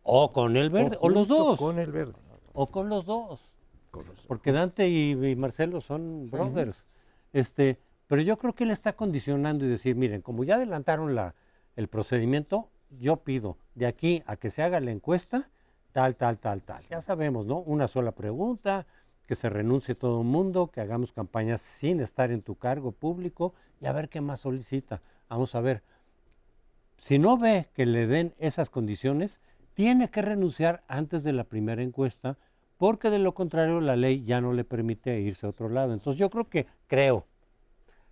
O 0.02 0.32
con 0.32 0.56
el 0.56 0.70
verde, 0.70 0.96
o, 1.00 1.08
los 1.08 1.28
dos. 1.28 1.58
Con 1.58 1.78
el 1.78 1.90
verde. 1.90 2.14
O 2.52 2.66
con 2.66 2.88
los 2.88 3.04
dos. 3.04 3.50
Porque 4.28 4.52
Dante 4.52 4.88
y, 4.88 5.34
Marcelo 5.36 5.80
son 5.80 6.30
brothers. 6.30 6.86
este, 7.32 7.78
pero 8.06 8.22
yo 8.22 8.38
creo 8.38 8.54
que 8.54 8.64
él 8.64 8.70
está 8.70 8.92
condicionando 8.94 9.64
y 9.64 9.68
decir, 9.68 9.96
miren, 9.96 10.22
como 10.22 10.44
ya 10.44 10.54
adelantaron 10.54 11.14
la, 11.14 11.34
el 11.76 11.88
procedimiento, 11.88 12.68
yo 12.90 13.18
pido 13.18 13.56
de 13.74 13.86
aquí 13.86 14.22
a 14.26 14.36
que 14.36 14.50
se 14.50 14.62
haga 14.62 14.80
la 14.80 14.90
encuesta, 14.90 15.50
tal, 15.92 16.16
tal, 16.16 16.38
tal, 16.38 16.62
tal. 16.62 16.84
Ya 16.88 17.00
sabemos, 17.00 17.46
¿no? 17.46 17.58
Una 17.58 17.88
sola 17.88 18.12
pregunta, 18.12 18.86
que 19.26 19.36
se 19.36 19.48
renuncie 19.48 19.94
todo 19.94 20.22
el 20.22 20.26
mundo, 20.26 20.70
que 20.72 20.80
hagamos 20.80 21.12
campañas 21.12 21.60
sin 21.60 22.00
estar 22.00 22.32
en 22.32 22.42
tu 22.42 22.56
cargo 22.56 22.90
público 22.90 23.54
y 23.80 23.86
a 23.86 23.92
ver 23.92 24.08
qué 24.08 24.20
más 24.20 24.40
solicita. 24.40 25.02
Vamos 25.28 25.54
a 25.54 25.60
ver. 25.60 25.82
Si 26.98 27.18
no 27.18 27.38
ve 27.38 27.68
que 27.72 27.86
le 27.86 28.06
den 28.06 28.34
esas 28.38 28.70
condiciones, 28.70 29.40
tiene 29.74 30.10
que 30.10 30.20
renunciar 30.20 30.82
antes 30.88 31.22
de 31.22 31.32
la 31.32 31.44
primera 31.44 31.82
encuesta, 31.82 32.38
porque 32.76 33.08
de 33.08 33.18
lo 33.18 33.32
contrario 33.32 33.80
la 33.80 33.94
ley 33.94 34.24
ya 34.24 34.40
no 34.40 34.52
le 34.52 34.64
permite 34.64 35.20
irse 35.20 35.46
a 35.46 35.50
otro 35.50 35.68
lado. 35.68 35.92
Entonces 35.92 36.18
yo 36.18 36.28
creo 36.28 36.48
que, 36.48 36.66
creo, 36.86 37.26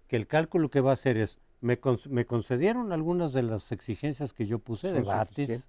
que 0.07 0.16
el 0.16 0.26
cálculo 0.26 0.70
que 0.70 0.81
va 0.81 0.93
a 0.93 0.95
hacer 0.95 1.16
es, 1.16 1.41
me, 1.61 1.81
me, 2.09 2.26
concedieron 2.26 2.93
algunas 2.93 3.33
de 3.33 3.43
las 3.43 3.72
exigencias 3.72 4.33
que 4.33 4.47
yo 4.47 4.61
puse, 4.61 4.93
debates. 4.93 5.68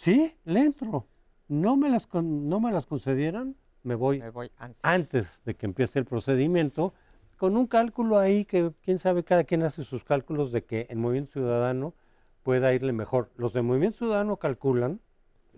Sí, 0.00 0.34
le 0.46 0.60
entro. 0.60 1.06
No 1.46 1.76
me 1.76 1.90
las, 1.90 2.08
no 2.14 2.58
me 2.58 2.72
las 2.72 2.86
concedieran, 2.86 3.54
me 3.82 3.94
voy, 3.94 4.20
me 4.20 4.30
voy 4.30 4.50
antes. 4.56 4.80
antes. 4.82 5.42
de 5.44 5.54
que 5.54 5.66
empiece 5.66 5.98
el 5.98 6.06
procedimiento 6.06 6.94
con 7.36 7.54
un 7.54 7.66
cálculo 7.66 8.16
ahí 8.16 8.46
que 8.46 8.72
quién 8.82 8.98
sabe, 8.98 9.24
cada 9.24 9.44
quien 9.44 9.62
hace 9.62 9.84
sus 9.84 10.02
cálculos 10.02 10.52
de 10.52 10.64
que 10.64 10.86
el 10.88 10.96
Movimiento 10.96 11.32
Ciudadano 11.32 11.92
pueda 12.42 12.72
irle 12.72 12.94
mejor. 12.94 13.30
Los 13.36 13.52
de 13.52 13.60
Movimiento 13.60 13.98
Ciudadano 13.98 14.38
calculan, 14.38 15.00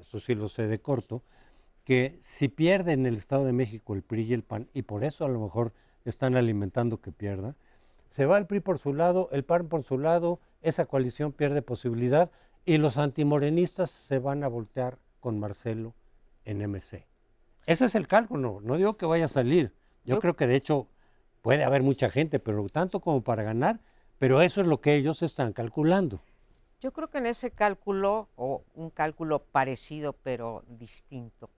eso 0.00 0.18
sí 0.18 0.34
lo 0.34 0.48
sé 0.48 0.66
de 0.66 0.80
corto, 0.80 1.22
que 1.84 2.18
si 2.20 2.48
pierden 2.48 3.06
el 3.06 3.14
Estado 3.14 3.44
de 3.44 3.52
México 3.52 3.94
el 3.94 4.02
PRI 4.02 4.22
y 4.22 4.32
el 4.32 4.42
PAN, 4.42 4.68
y 4.74 4.82
por 4.82 5.04
eso 5.04 5.24
a 5.24 5.28
lo 5.28 5.38
mejor 5.38 5.72
están 6.04 6.34
alimentando 6.34 7.00
que 7.00 7.12
pierda, 7.12 7.54
se 8.10 8.26
va 8.26 8.38
el 8.38 8.46
PRI 8.46 8.58
por 8.58 8.80
su 8.80 8.92
lado, 8.92 9.28
el 9.30 9.44
PAN 9.44 9.68
por 9.68 9.84
su 9.84 10.00
lado, 10.00 10.40
esa 10.62 10.86
coalición 10.86 11.30
pierde 11.30 11.62
posibilidad 11.62 12.32
y 12.64 12.78
los 12.78 12.96
antimorenistas 12.96 13.90
se 13.90 14.18
van 14.18 14.44
a 14.44 14.48
voltear 14.48 14.98
con 15.20 15.38
Marcelo 15.38 15.94
en 16.44 16.58
MC. 16.58 17.06
Ese 17.66 17.84
es 17.84 17.94
el 17.94 18.08
cálculo, 18.08 18.60
no 18.62 18.76
digo 18.76 18.96
que 18.96 19.06
vaya 19.06 19.26
a 19.26 19.28
salir. 19.28 19.72
Yo 20.04 20.18
creo 20.18 20.34
que 20.34 20.46
de 20.46 20.56
hecho 20.56 20.88
puede 21.42 21.64
haber 21.64 21.82
mucha 21.82 22.10
gente, 22.10 22.38
pero 22.38 22.66
tanto 22.68 23.00
como 23.00 23.22
para 23.22 23.42
ganar, 23.42 23.80
pero 24.18 24.42
eso 24.42 24.60
es 24.60 24.66
lo 24.66 24.80
que 24.80 24.94
ellos 24.94 25.22
están 25.22 25.52
calculando. 25.52 26.20
Yo 26.80 26.92
creo 26.92 27.08
que 27.08 27.18
en 27.18 27.26
ese 27.26 27.52
cálculo, 27.52 28.28
o 28.34 28.64
un 28.74 28.90
cálculo 28.90 29.40
parecido 29.40 30.14
pero 30.14 30.64
distinto 30.66 31.50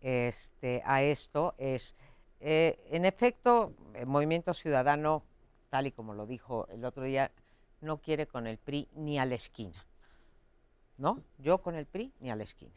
este, 0.00 0.82
a 0.84 1.02
esto, 1.02 1.54
es, 1.58 1.96
eh, 2.38 2.78
en 2.90 3.04
efecto, 3.04 3.72
el 3.94 4.06
Movimiento 4.06 4.54
Ciudadano, 4.54 5.24
tal 5.70 5.88
y 5.88 5.92
como 5.92 6.14
lo 6.14 6.26
dijo 6.26 6.68
el 6.68 6.84
otro 6.84 7.02
día, 7.02 7.32
no 7.80 7.98
quiere 7.98 8.26
con 8.26 8.46
el 8.46 8.58
PRI 8.58 8.88
ni 8.94 9.18
a 9.18 9.24
la 9.24 9.34
esquina. 9.34 9.84
¿No? 11.00 11.18
Yo 11.38 11.58
con 11.58 11.74
el 11.74 11.86
PRI 11.86 12.12
ni 12.20 12.30
a 12.30 12.36
la 12.36 12.44
esquina. 12.44 12.72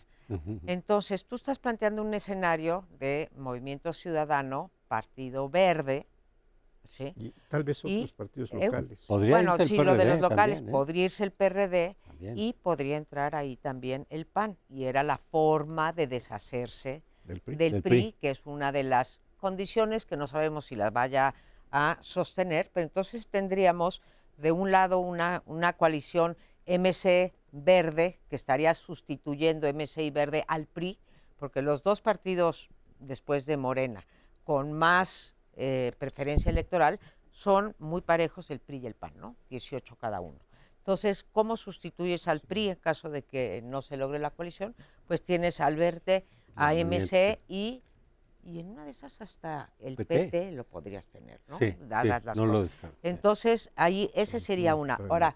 Entonces, 0.66 1.26
tú 1.26 1.36
estás 1.36 1.60
planteando 1.60 2.02
un 2.02 2.14
escenario 2.14 2.88
de 2.98 3.30
Movimiento 3.36 3.92
Ciudadano, 3.92 4.72
Partido 4.88 5.50
Verde, 5.50 6.08
¿sí? 6.88 7.14
Y 7.18 7.34
tal 7.50 7.64
vez 7.64 7.84
otros 7.84 8.14
partidos 8.14 8.52
eh, 8.54 8.66
locales. 8.66 9.06
bueno, 9.10 9.58
sí, 9.60 9.78
lo 9.78 9.96
de 9.96 10.06
los 10.06 10.22
locales, 10.22 10.62
¿eh? 10.62 10.72
podría 10.72 11.06
irse 11.06 11.26
el 11.26 11.32
PRD 11.32 11.98
y 12.36 12.54
podría 12.54 12.96
entrar 12.96 13.36
ahí 13.36 13.58
también 13.58 14.08
el 14.10 14.26
PAN. 14.26 14.58
Y 14.70 14.86
era 14.86 15.04
la 15.04 15.18
forma 15.18 15.92
de 15.92 16.08
deshacerse 16.08 17.04
del 17.26 17.82
PRI, 17.84 18.16
que 18.20 18.32
es 18.32 18.46
una 18.46 18.72
de 18.72 18.84
las 18.84 19.20
condiciones 19.38 20.06
que 20.06 20.16
no 20.16 20.28
sabemos 20.28 20.68
si 20.68 20.76
las 20.76 20.94
vaya 20.94 21.36
a 21.70 21.98
sostener, 22.00 22.72
pero 22.74 22.86
entonces 22.86 23.28
tendríamos 23.28 24.02
de 24.38 24.54
un 24.54 24.72
lado 24.72 25.00
una, 25.00 25.44
una 25.46 25.74
coalición 25.74 26.38
MC 26.66 27.34
Verde, 27.54 28.20
que 28.30 28.36
estaría 28.36 28.74
sustituyendo 28.74 29.70
y 29.70 30.10
Verde 30.10 30.44
al 30.48 30.66
PRI, 30.66 30.98
porque 31.38 31.62
los 31.62 31.84
dos 31.84 32.02
partidos 32.02 32.70
después 33.00 33.46
de 33.46 33.58
Morena 33.58 34.06
con 34.44 34.74
más 34.74 35.36
eh, 35.56 35.94
preferencia 36.00 36.50
electoral 36.50 37.00
son 37.32 37.76
muy 37.78 38.02
parejos 38.02 38.50
el 38.50 38.60
PRI 38.60 38.78
y 38.80 38.88
el 38.88 38.96
PAN, 38.96 39.14
¿no? 39.18 39.36
18 39.50 39.96
cada 39.98 40.20
uno. 40.20 40.40
Entonces, 40.80 41.24
¿cómo 41.32 41.56
sustituyes 41.56 42.28
al 42.28 42.42
PRI 42.42 42.70
en 42.70 42.76
caso 42.76 43.10
de 43.10 43.22
que 43.24 43.62
no 43.64 43.82
se 43.82 43.98
logre 43.98 44.20
la 44.20 44.32
coalición? 44.32 44.76
Pues 45.08 45.24
tienes 45.24 45.62
al 45.62 45.76
Verde, 45.76 46.26
a 46.56 46.74
MC 46.74 47.40
y, 47.48 47.84
y 48.44 48.60
en 48.60 48.70
una 48.70 48.84
de 48.84 48.92
esas 48.92 49.22
hasta 49.22 49.72
el 49.80 49.96
PT, 49.96 50.52
lo 50.54 50.64
podrías 50.66 51.08
tener, 51.08 51.40
¿no? 51.48 51.60
Dadas 51.88 52.26
las 52.26 52.38
cosas. 52.38 52.76
Entonces, 53.04 53.72
ahí 53.76 54.12
ese 54.14 54.40
sería 54.40 54.76
una. 54.76 54.96
Ahora, 54.96 55.36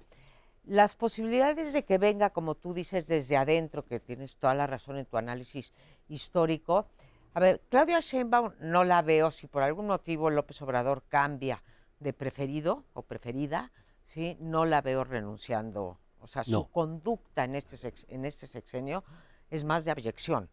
las 0.67 0.95
posibilidades 0.95 1.73
de 1.73 1.83
que 1.85 1.97
venga, 1.97 2.31
como 2.31 2.55
tú 2.55 2.73
dices, 2.73 3.07
desde 3.07 3.37
adentro, 3.37 3.85
que 3.85 3.99
tienes 3.99 4.35
toda 4.35 4.53
la 4.53 4.67
razón 4.67 4.97
en 4.97 5.05
tu 5.05 5.17
análisis 5.17 5.73
histórico. 6.09 6.87
A 7.33 7.39
ver, 7.39 7.61
Claudia 7.69 7.99
Sheinbaum 7.99 8.53
no 8.59 8.83
la 8.83 9.01
veo 9.01 9.31
si 9.31 9.47
por 9.47 9.63
algún 9.63 9.87
motivo 9.87 10.29
López 10.29 10.61
Obrador 10.61 11.03
cambia 11.07 11.63
de 11.99 12.13
preferido 12.13 12.83
o 12.93 13.03
preferida, 13.03 13.71
¿sí? 14.05 14.37
no 14.39 14.65
la 14.65 14.81
veo 14.81 15.03
renunciando. 15.03 15.99
O 16.19 16.27
sea, 16.27 16.43
su 16.43 16.69
conducta 16.69 17.43
en 17.43 17.55
este, 17.55 17.93
en 18.09 18.25
este 18.25 18.47
sexenio 18.47 19.03
es 19.49 19.63
más 19.63 19.85
de 19.85 19.91
abyección. 19.91 20.49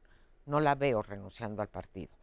No 0.47 0.61
la 0.61 0.75
veo 0.75 1.03
renunciando 1.03 1.63
al 1.63 1.69
partido. 1.69 2.15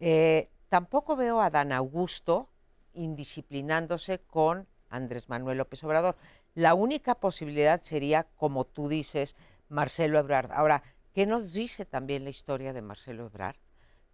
Eh, 0.00 0.50
tampoco 0.68 1.16
veo 1.16 1.40
a 1.40 1.50
Dan 1.50 1.72
Augusto 1.72 2.48
indisciplinándose 2.94 4.18
con 4.18 4.66
Andrés 4.88 5.28
Manuel 5.28 5.58
López 5.58 5.82
Obrador. 5.84 6.16
La 6.54 6.74
única 6.74 7.14
posibilidad 7.14 7.80
sería, 7.82 8.24
como 8.36 8.64
tú 8.64 8.88
dices, 8.88 9.36
Marcelo 9.68 10.18
Ebrard. 10.18 10.50
Ahora, 10.52 10.82
¿qué 11.12 11.26
nos 11.26 11.52
dice 11.52 11.84
también 11.84 12.24
la 12.24 12.30
historia 12.30 12.72
de 12.72 12.82
Marcelo 12.82 13.26
Ebrard? 13.26 13.56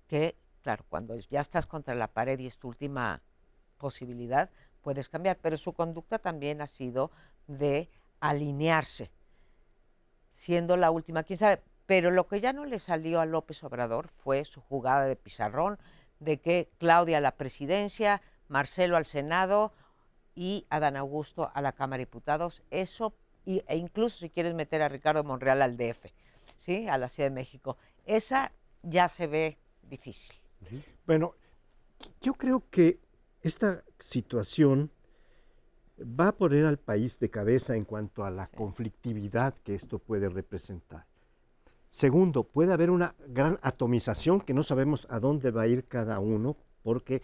Que, 0.07 0.37
claro, 0.62 0.84
cuando 0.89 1.16
ya 1.16 1.41
estás 1.41 1.66
contra 1.66 1.95
la 1.95 2.09
pared 2.09 2.39
y 2.39 2.47
es 2.47 2.59
tu 2.59 2.68
última 2.68 3.22
posibilidad, 3.78 4.51
puedes 4.82 5.09
cambiar, 5.09 5.39
pero 5.39 5.57
su 5.57 5.72
conducta 5.72 6.18
también 6.18 6.61
ha 6.61 6.66
sido 6.66 7.11
de 7.47 7.89
alinearse, 8.20 9.11
siendo 10.34 10.76
la 10.76 10.91
última, 10.91 11.22
quién 11.22 11.39
sabe. 11.39 11.62
Pero 11.87 12.11
lo 12.11 12.26
que 12.26 12.41
ya 12.41 12.53
no 12.53 12.64
le 12.64 12.78
salió 12.78 13.20
a 13.20 13.26
López 13.26 13.62
Obrador 13.64 14.09
fue 14.09 14.45
su 14.45 14.61
jugada 14.61 15.07
de 15.07 15.16
pizarrón, 15.16 15.78
de 16.18 16.41
que 16.41 16.70
Claudia 16.78 17.18
a 17.18 17.20
la 17.20 17.37
presidencia, 17.37 18.20
Marcelo 18.49 18.97
al 18.97 19.07
Senado, 19.07 19.72
y 20.37 20.66
Adán 20.70 20.97
Augusto 20.97 21.51
a 21.53 21.61
la 21.61 21.72
Cámara 21.72 21.99
de 21.99 22.05
Diputados. 22.05 22.62
Eso, 22.70 23.14
e 23.45 23.76
incluso 23.76 24.18
si 24.18 24.30
quieres 24.30 24.55
meter 24.55 24.82
a 24.82 24.89
Ricardo 24.89 25.24
Monreal 25.24 25.62
al 25.62 25.76
DF, 25.76 26.12
¿sí? 26.59 26.87
a 26.87 26.99
la 26.99 27.09
Ciudad 27.09 27.30
de 27.30 27.34
México. 27.34 27.76
Esa 28.05 28.53
ya 28.82 29.09
se 29.09 29.26
ve 29.26 29.59
difícil. 29.82 30.37
Bueno, 31.07 31.34
yo 32.20 32.34
creo 32.34 32.62
que 32.70 33.01
esta 33.41 33.82
situación 33.99 34.91
va 35.99 36.28
a 36.28 36.37
poner 36.37 36.66
al 36.66 36.78
país 36.78 37.18
de 37.18 37.30
cabeza 37.30 37.74
en 37.74 37.84
cuanto 37.84 38.24
a 38.24 38.30
la 38.30 38.49
conflictividad 38.49 39.55
que 39.64 39.74
esto 39.74 39.99
puede 39.99 40.28
representar. 40.28 41.07
Segundo, 41.91 42.45
puede 42.45 42.74
haber 42.74 42.91
una 42.91 43.14
gran 43.28 43.59
atomización 43.62 44.41
que 44.41 44.53
no 44.53 44.62
sabemos 44.62 45.07
a 45.11 45.18
dónde 45.18 45.51
va 45.51 45.62
a 45.62 45.66
ir 45.66 45.87
cada 45.87 46.18
uno, 46.20 46.57
porque 46.82 47.22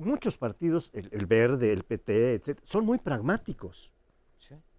muchos 0.00 0.38
partidos, 0.38 0.90
el, 0.92 1.26
Verde, 1.26 1.72
el 1.72 1.84
PT, 1.84 2.34
etc., 2.34 2.58
son 2.62 2.84
muy 2.84 2.98
pragmáticos. 2.98 3.92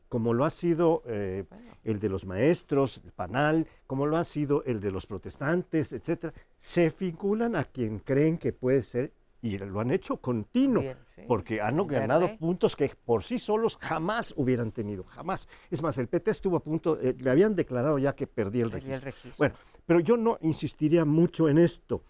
Como 0.09 0.33
lo 0.33 0.43
ha 0.43 0.49
sido 0.49 1.03
eh, 1.05 1.45
el 1.85 2.01
de 2.01 2.09
los 2.09 2.25
maestros, 2.25 2.99
el 3.05 3.13
PANAL, 3.13 3.65
como 3.87 4.05
lo 4.05 4.17
ha 4.17 4.25
sido 4.25 4.61
el 4.65 4.81
de 4.81 4.91
los 4.91 5.05
protestantes, 5.05 5.93
etc. 5.93 6.33
Se 6.57 6.89
vinculan 6.89 7.55
a 7.55 7.63
quien 7.63 7.99
creen 7.99 8.37
que 8.37 8.51
puede 8.51 8.83
ser 8.83 9.13
y 9.41 9.57
lo 9.57 9.79
han 9.79 9.89
hecho 9.89 10.17
continuo, 10.17 10.83
porque 11.27 11.61
han 11.61 11.87
ganado 11.87 12.37
puntos 12.37 12.75
que 12.75 12.91
por 13.05 13.23
sí 13.23 13.39
solos 13.39 13.77
jamás 13.81 14.33
hubieran 14.37 14.71
tenido, 14.71 15.03
jamás. 15.05 15.47
Es 15.71 15.81
más, 15.81 15.97
el 15.97 16.07
PT 16.07 16.29
estuvo 16.29 16.57
a 16.57 16.59
punto, 16.59 16.99
eh, 17.01 17.15
le 17.17 17.31
habían 17.31 17.55
declarado 17.55 17.97
ya 17.97 18.13
que 18.13 18.27
perdía 18.27 18.65
el, 18.65 18.71
registro. 18.71 18.97
el 18.97 19.01
registro. 19.01 19.33
Bueno, 19.37 19.55
pero 19.85 19.99
yo 19.99 20.15
no 20.17 20.37
insistiría 20.41 21.05
mucho 21.05 21.49
en 21.49 21.57
esto, 21.57 22.03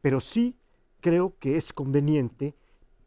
pero 0.00 0.20
sí 0.20 0.54
creo 1.00 1.34
que 1.38 1.56
es 1.56 1.72
conveniente 1.72 2.54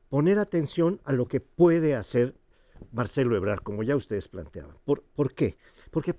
poner 0.10 0.39
atención 0.39 1.00
a 1.06 1.14
lo 1.14 1.28
que 1.28 1.39
puede 1.39 1.96
hacer 1.96 2.36
Marcelo 2.92 3.36
Ebrard, 3.36 3.62
como 3.62 3.84
ya 3.84 3.96
ustedes 3.96 4.28
planteaban. 4.28 4.76
¿Por, 4.84 5.34
qué? 5.34 5.58
Porque 5.92 6.16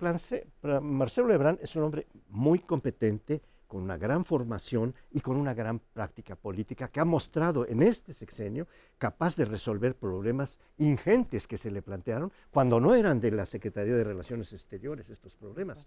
Marcelo 0.81 1.35
Ebrard 1.35 1.59
es 1.61 1.77
un 1.77 1.83
hombre 1.83 2.07
muy 2.29 2.61
competente, 2.61 3.43
con 3.73 3.83
una 3.83 3.97
gran 3.97 4.23
formación 4.23 4.95
y 5.13 5.21
con 5.21 5.35
una 5.35 5.55
gran 5.55 5.79
práctica 5.79 6.37
política 6.37 6.89
que 6.89 7.01
ha 7.01 7.07
mostrado 7.07 7.67
en 7.67 7.81
este 7.81 8.13
sexenio 8.13 8.69
capaz 8.99 9.35
de 9.35 9.47
resolver 9.47 9.97
problemas 9.97 10.59
ingentes 10.77 11.47
que 11.47 11.57
se 11.57 11.71
le 11.71 11.81
plantearon 11.81 12.31
cuando 12.51 12.81
no 12.81 12.95
eran 12.95 13.19
de 13.19 13.31
la 13.31 13.47
Secretaría 13.47 13.95
de 13.95 14.05
Relaciones 14.05 14.53
Exteriores 14.53 15.09
estos 15.09 15.37
problemas. 15.37 15.87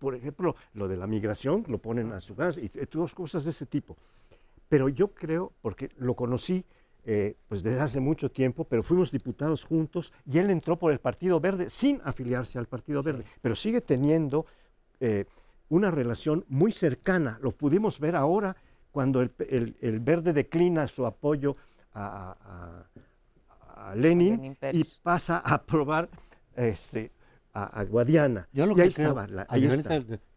Por 0.00 0.16
ejemplo, 0.16 0.56
lo 0.74 0.88
de 0.88 0.96
la 0.96 1.06
migración 1.06 1.64
lo 1.68 1.78
ponen 1.78 2.10
a 2.10 2.20
su 2.20 2.34
gas 2.34 2.58
y 2.58 2.68
todas 2.68 3.14
cosas 3.14 3.44
de 3.44 3.50
ese 3.50 3.66
tipo. 3.66 3.96
Pero 4.70 4.88
yo 4.88 5.08
creo, 5.08 5.52
porque 5.60 5.90
lo 5.98 6.14
conocí 6.14 6.64
eh, 7.04 7.36
pues 7.48 7.62
desde 7.62 7.80
hace 7.80 7.98
mucho 7.98 8.30
tiempo, 8.30 8.64
pero 8.64 8.84
fuimos 8.84 9.10
diputados 9.10 9.64
juntos 9.64 10.12
y 10.30 10.38
él 10.38 10.48
entró 10.48 10.78
por 10.78 10.92
el 10.92 11.00
Partido 11.00 11.40
Verde 11.40 11.68
sin 11.68 12.00
afiliarse 12.04 12.56
al 12.56 12.66
Partido 12.66 13.02
Verde, 13.02 13.24
pero 13.42 13.56
sigue 13.56 13.80
teniendo 13.80 14.46
eh, 15.00 15.24
una 15.70 15.90
relación 15.90 16.44
muy 16.48 16.70
cercana. 16.70 17.38
Lo 17.42 17.50
pudimos 17.50 17.98
ver 17.98 18.14
ahora 18.14 18.54
cuando 18.92 19.22
el, 19.22 20.00
Verde 20.00 20.32
declina 20.32 20.86
su 20.86 21.04
apoyo 21.04 21.56
a, 21.94 22.84
Lenin, 23.96 24.56
y 24.72 24.84
pasa 25.02 25.42
a 25.44 25.54
aprobar 25.54 26.08
este, 26.54 27.10
a, 27.52 27.82
Guadiana. 27.82 28.46
Yo 28.52 28.66
lo 28.66 28.76
que 28.76 28.82
ahí 28.82 28.92
creo, 28.92 29.16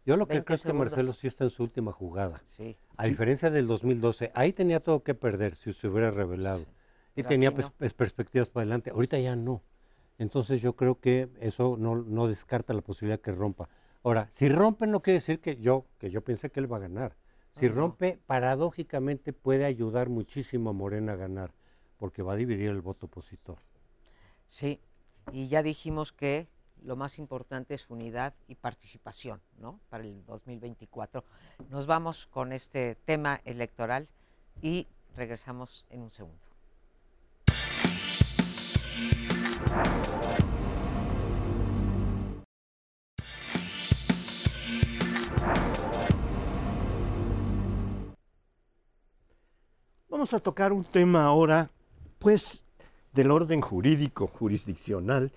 Yo 0.06 0.18
lo 0.18 0.28
que 0.28 0.44
creo 0.44 0.56
es 0.56 0.64
que 0.64 0.74
Marcelo 0.74 1.14
sí 1.14 1.28
está 1.28 1.46
en 1.46 1.50
su 1.50 1.64
última 1.64 1.92
jugada. 1.92 2.42
Sí. 2.46 2.76
A 2.98 3.06
diferencia 3.06 3.50
del 3.50 3.68
2012, 3.68 4.32
ahí 4.36 4.52
tenía 4.52 4.82
todo 4.82 5.04
que 5.04 5.14
perder 5.14 5.56
si 5.56 5.72
se 5.72 5.88
hubiera 5.88 6.12
revelado. 6.12 6.66
Y 7.16 7.24
tenía 7.24 7.54
pues, 7.54 7.70
perspectivas 7.94 8.50
para 8.50 8.64
adelante. 8.64 8.90
Ahorita 8.90 9.18
ya 9.20 9.36
no. 9.36 9.64
Entonces 10.18 10.62
yo 10.62 10.76
creo 10.76 11.00
que 11.00 11.30
eso 11.40 11.78
no, 11.78 12.28
descarta 12.28 12.74
la 12.74 12.82
posibilidad 12.82 13.20
que 13.20 13.32
rompa. 13.32 13.70
Ahora, 14.04 14.28
si 14.32 14.50
rompe 14.50 14.88
no 14.88 15.02
quiere 15.02 15.20
decir 15.20 15.40
que 15.40 15.58
yo, 15.58 15.86
que 15.98 16.12
yo 16.12 16.22
pensé 16.22 16.50
que 16.50 16.60
él 16.60 16.72
va 16.72 16.78
a 16.78 16.82
ganar. 16.82 17.16
Si 17.56 17.68
rompe, 17.68 18.20
paradójicamente 18.26 19.32
puede 19.32 19.66
ayudar 19.66 20.10
muchísimo 20.10 20.72
a 20.72 20.74
Morena 20.74 21.14
a 21.14 21.16
ganar. 21.16 21.54
porque 21.98 22.22
va 22.22 22.34
a 22.34 22.36
dividir 22.36 22.70
el 22.70 22.82
voto 22.82 23.06
opositor. 23.06 23.60
Sí, 24.48 24.82
y 25.32 25.48
ya 25.48 25.64
dijimos 25.64 26.12
que 26.12 26.50
lo 26.84 26.96
más 26.96 27.18
importante 27.18 27.74
es 27.74 27.90
unidad 27.90 28.34
y 28.48 28.56
participación, 28.56 29.42
¿no? 29.58 29.80
Para 29.90 30.04
el 30.04 30.26
2024. 30.26 31.24
Nos 31.70 31.86
vamos 31.86 32.28
con 32.28 32.52
este 32.52 32.96
tema 32.96 33.42
electoral 33.46 34.08
y 34.62 34.88
regresamos 35.16 35.86
en 35.90 36.02
un 36.02 36.12
segundo. 36.12 36.40
Vamos 50.10 50.34
a 50.34 50.40
tocar 50.40 50.72
un 50.72 50.86
tema 50.86 51.26
ahora, 51.26 51.70
pues, 52.20 52.66
del 53.14 53.32
orden 53.32 53.62
jurídico, 53.62 54.28
jurisdiccional, 54.28 55.32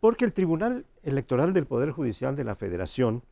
porque 0.00 0.24
el 0.24 0.32
Tribunal 0.32 0.86
Electoral 1.02 1.52
del 1.52 1.66
Poder 1.66 1.90
Judicial 1.90 2.36
de 2.36 2.44
la 2.44 2.54
Federación 2.54 3.22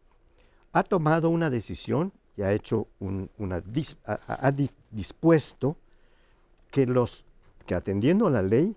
ha 0.73 0.83
tomado 0.83 1.31
una 1.31 1.51
decisión 1.51 2.13
y 2.37 2.43
ha 2.43 2.53
hecho 2.53 2.87
una 3.01 3.63
ha, 4.05 4.53
dispuesto 4.91 5.77
que 6.71 6.87
los 6.87 7.25
que 7.65 7.75
atendiendo 7.75 8.27
a 8.27 8.31
la 8.31 8.43
ley, 8.43 8.77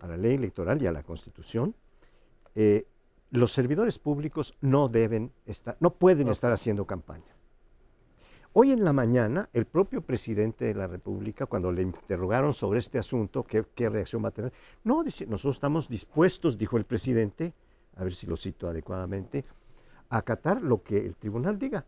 a 0.00 0.06
la 0.06 0.16
ley 0.16 0.34
electoral 0.34 0.82
y 0.82 0.86
a 0.86 0.92
la 0.92 1.02
Constitución, 1.02 1.74
eh, 2.54 2.86
los 3.30 3.52
servidores 3.52 3.98
públicos 3.98 4.54
no 4.60 4.88
deben 4.88 5.32
estar, 5.46 5.76
no 5.80 5.94
pueden 5.94 6.28
estar 6.28 6.52
haciendo 6.52 6.86
campaña. 6.86 7.31
Hoy 8.54 8.70
en 8.70 8.84
la 8.84 8.92
mañana, 8.92 9.48
el 9.54 9.64
propio 9.64 10.02
presidente 10.02 10.66
de 10.66 10.74
la 10.74 10.86
República, 10.86 11.46
cuando 11.46 11.72
le 11.72 11.80
interrogaron 11.80 12.52
sobre 12.52 12.80
este 12.80 12.98
asunto, 12.98 13.44
qué, 13.44 13.88
reacción 13.88 14.22
va 14.22 14.28
a 14.28 14.32
tener, 14.32 14.52
no, 14.84 15.02
dice, 15.02 15.24
nosotros 15.26 15.56
estamos 15.56 15.88
dispuestos, 15.88 16.58
dijo 16.58 16.76
el 16.76 16.84
presidente, 16.84 17.54
a 17.96 18.04
ver 18.04 18.14
si 18.14 18.26
lo 18.26 18.36
cito 18.36 18.68
adecuadamente, 18.68 19.46
a 20.10 20.18
acatar 20.18 20.60
lo 20.60 20.82
que 20.82 20.98
el 20.98 21.16
tribunal 21.16 21.58
diga. 21.58 21.86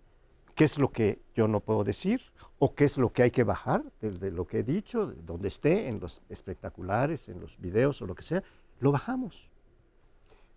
¿Qué 0.54 0.64
es 0.64 0.78
lo 0.78 0.90
que 0.90 1.20
yo 1.34 1.48
no 1.48 1.60
puedo 1.60 1.84
decir? 1.84 2.22
¿O 2.58 2.74
qué 2.74 2.86
es 2.86 2.96
lo 2.96 3.12
que 3.12 3.24
hay 3.24 3.30
que 3.30 3.44
bajar 3.44 3.84
de, 4.00 4.30
lo 4.30 4.46
que 4.46 4.60
he 4.60 4.62
dicho, 4.62 5.08
de 5.08 5.20
donde 5.20 5.48
esté, 5.48 5.88
en 5.88 6.00
los 6.00 6.22
espectaculares, 6.30 7.28
en 7.28 7.40
los 7.40 7.58
videos 7.58 8.00
o 8.00 8.06
lo 8.06 8.14
que 8.14 8.22
sea? 8.22 8.42
Lo 8.80 8.90
bajamos. 8.90 9.50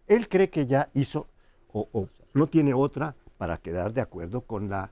Él 0.08 0.30
cree 0.30 0.50
que 0.50 0.66
ya 0.66 0.90
hizo 0.94 1.28
o 1.74 2.08
no 2.34 2.48
tiene 2.48 2.74
otra 2.74 3.18
para 3.38 3.58
quedar 3.58 3.92
de 3.94 4.00
acuerdo 4.00 4.42
con 4.42 4.70
la 4.70 4.92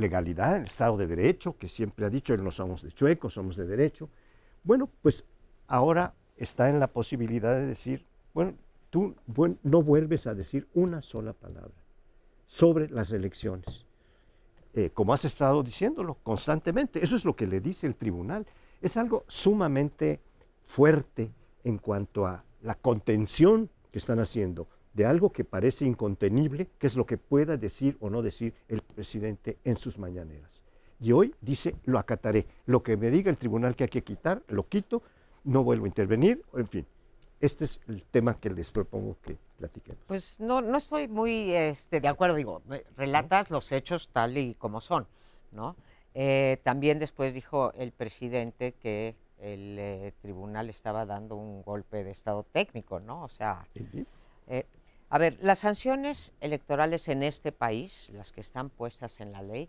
legalidad, 0.00 0.56
el 0.56 0.64
Estado 0.64 0.96
de 0.96 1.06
Derecho, 1.06 1.56
que 1.56 1.68
siempre 1.68 2.06
ha 2.06 2.10
dicho, 2.10 2.36
no 2.36 2.50
somos 2.50 2.82
de 2.82 2.90
chueco, 2.90 3.30
somos 3.30 3.56
de 3.56 3.66
derecho. 3.66 4.08
Bueno, 4.64 4.88
pues 5.02 5.24
ahora 5.68 6.14
está 6.36 6.68
en 6.68 6.80
la 6.80 6.88
posibilidad 6.88 7.54
de 7.54 7.66
decir, 7.66 8.06
bueno, 8.34 8.54
tú 8.90 9.14
no 9.62 9.82
vuelves 9.82 10.26
a 10.26 10.34
decir 10.34 10.66
una 10.74 11.02
sola 11.02 11.32
palabra 11.32 11.74
sobre 12.46 12.88
las 12.88 13.12
elecciones, 13.12 13.86
eh, 14.74 14.90
como 14.90 15.12
has 15.12 15.24
estado 15.24 15.62
diciéndolo 15.62 16.14
constantemente. 16.14 17.02
Eso 17.02 17.14
es 17.16 17.24
lo 17.24 17.36
que 17.36 17.46
le 17.46 17.60
dice 17.60 17.86
el 17.86 17.94
tribunal. 17.94 18.46
Es 18.80 18.96
algo 18.96 19.24
sumamente 19.28 20.20
fuerte 20.62 21.30
en 21.64 21.78
cuanto 21.78 22.26
a 22.26 22.44
la 22.62 22.74
contención 22.74 23.70
que 23.92 23.98
están 23.98 24.20
haciendo 24.20 24.68
de 24.92 25.06
algo 25.06 25.30
que 25.30 25.44
parece 25.44 25.84
incontenible, 25.84 26.68
que 26.78 26.86
es 26.86 26.96
lo 26.96 27.06
que 27.06 27.16
pueda 27.18 27.56
decir 27.56 27.96
o 28.00 28.10
no 28.10 28.22
decir 28.22 28.54
el 28.68 28.82
presidente 28.82 29.58
en 29.64 29.76
sus 29.76 29.98
mañaneras. 29.98 30.64
Y 31.00 31.12
hoy 31.12 31.34
dice, 31.40 31.76
lo 31.84 31.98
acataré. 31.98 32.46
Lo 32.66 32.82
que 32.82 32.96
me 32.96 33.10
diga 33.10 33.30
el 33.30 33.38
tribunal 33.38 33.74
que 33.74 33.84
hay 33.84 33.90
que 33.90 34.04
quitar, 34.04 34.42
lo 34.48 34.68
quito, 34.68 35.02
no 35.44 35.64
vuelvo 35.64 35.86
a 35.86 35.88
intervenir, 35.88 36.42
en 36.54 36.66
fin. 36.66 36.86
Este 37.40 37.64
es 37.64 37.80
el 37.88 38.04
tema 38.04 38.38
que 38.38 38.50
les 38.50 38.70
propongo 38.70 39.16
que 39.22 39.38
platiquemos. 39.56 40.02
Pues 40.06 40.38
no, 40.38 40.60
no 40.60 40.76
estoy 40.76 41.08
muy 41.08 41.54
este, 41.54 42.00
de 42.00 42.08
acuerdo, 42.08 42.36
digo, 42.36 42.60
relatas 42.98 43.50
los 43.50 43.72
hechos 43.72 44.10
tal 44.12 44.36
y 44.36 44.54
como 44.54 44.82
son, 44.82 45.06
¿no? 45.52 45.74
Eh, 46.12 46.58
también 46.64 46.98
después 46.98 47.32
dijo 47.32 47.72
el 47.74 47.92
presidente 47.92 48.72
que 48.72 49.16
el 49.38 49.78
eh, 49.78 50.12
tribunal 50.20 50.68
estaba 50.68 51.06
dando 51.06 51.36
un 51.36 51.62
golpe 51.62 52.04
de 52.04 52.10
estado 52.10 52.42
técnico, 52.42 53.00
¿no? 53.00 53.22
O 53.24 53.28
sea, 53.28 53.66
eh, 54.48 54.66
a 55.10 55.18
ver, 55.18 55.38
las 55.42 55.58
sanciones 55.58 56.32
electorales 56.40 57.08
en 57.08 57.24
este 57.24 57.50
país, 57.50 58.10
las 58.14 58.30
que 58.30 58.40
están 58.40 58.70
puestas 58.70 59.20
en 59.20 59.32
la 59.32 59.42
ley, 59.42 59.68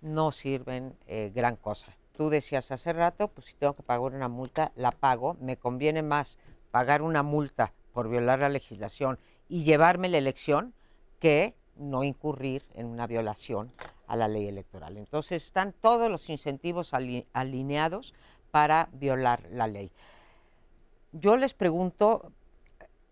no 0.00 0.32
sirven 0.32 0.96
eh, 1.06 1.30
gran 1.34 1.56
cosa. 1.56 1.94
Tú 2.16 2.30
decías 2.30 2.70
hace 2.72 2.94
rato, 2.94 3.28
pues 3.28 3.48
si 3.48 3.54
tengo 3.54 3.74
que 3.74 3.82
pagar 3.82 4.14
una 4.14 4.28
multa, 4.28 4.72
la 4.76 4.90
pago. 4.90 5.36
Me 5.40 5.58
conviene 5.58 6.02
más 6.02 6.38
pagar 6.70 7.02
una 7.02 7.22
multa 7.22 7.74
por 7.92 8.08
violar 8.08 8.38
la 8.38 8.48
legislación 8.48 9.18
y 9.48 9.62
llevarme 9.62 10.08
la 10.08 10.18
elección 10.18 10.72
que 11.20 11.54
no 11.76 12.02
incurrir 12.02 12.64
en 12.74 12.86
una 12.86 13.06
violación 13.06 13.70
a 14.06 14.16
la 14.16 14.26
ley 14.26 14.48
electoral. 14.48 14.96
Entonces 14.96 15.44
están 15.44 15.74
todos 15.74 16.10
los 16.10 16.30
incentivos 16.30 16.92
alineados 16.94 18.14
para 18.50 18.88
violar 18.92 19.46
la 19.50 19.66
ley. 19.66 19.90
Yo 21.12 21.36
les 21.36 21.54
pregunto, 21.54 22.32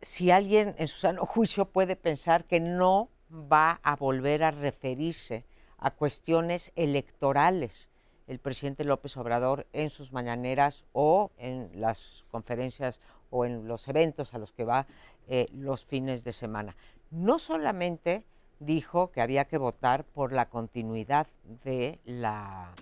si 0.01 0.31
alguien 0.31 0.75
en 0.79 0.89
su 0.89 0.99
sano 0.99 1.27
juicio 1.27 1.67
puede 1.67 1.97
pensar 1.97 2.45
que 2.45 2.61
no 2.61 3.09
va 3.31 3.81
a 3.83 3.97
volver 3.97 4.45
a 4.45 4.51
referirse 4.51 5.45
a 5.79 5.91
cuestiones 5.91 6.73
electorales 6.77 7.91
el 8.27 8.39
presidente 8.39 8.85
López 8.85 9.17
Obrador 9.17 9.67
en 9.73 9.91
sus 9.91 10.13
mañaneras 10.13 10.85
o 10.93 11.31
en 11.39 11.71
las 11.75 12.25
conferencias 12.31 13.01
o 13.31 13.45
en 13.45 13.69
los 13.69 13.87
eventos 13.89 14.35
a 14.35 14.39
los 14.39 14.53
que 14.53 14.65
va 14.65 14.87
eh, 15.29 15.49
los 15.53 15.85
fines 15.87 16.25
de 16.25 16.33
semana. 16.33 16.77
No 17.11 17.39
solamente 17.39 18.25
dijo 18.59 19.11
que 19.13 19.21
había 19.21 19.45
que 19.47 19.59
votar 19.59 20.05
por 20.05 20.33
la 20.33 20.49
continuidad 20.49 21.27
de 21.65 22.01
la 22.05 22.75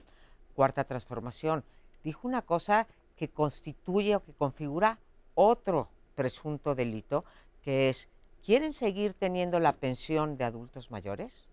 cuarta 0.55 0.85
transformación, 0.85 1.65
dijo 2.03 2.27
una 2.27 2.43
cosa 2.43 2.87
que 3.17 3.29
constituye 3.29 4.17
o 4.17 4.23
que 4.23 4.33
configura 4.33 4.99
otro 5.35 5.89
presunto 6.15 6.75
delito, 6.75 7.25
que 7.63 7.89
es, 7.89 8.09
¿quieren 8.43 8.73
seguir 8.73 9.15
teniendo 9.15 9.61
la 9.61 9.73
pensión 9.73 10.37
de 10.37 10.45
adultos 10.45 10.91
mayores? 10.91 11.49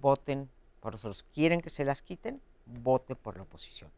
Voten 0.00 0.48
por 0.80 0.92
nosotros. 0.92 1.24
¿Quieren 1.34 1.60
que 1.60 1.70
se 1.70 1.84
las 1.84 2.02
quiten? 2.02 2.40
Voten 2.66 3.16
por 3.16 3.36
la 3.36 3.42
oposición. 3.42 3.90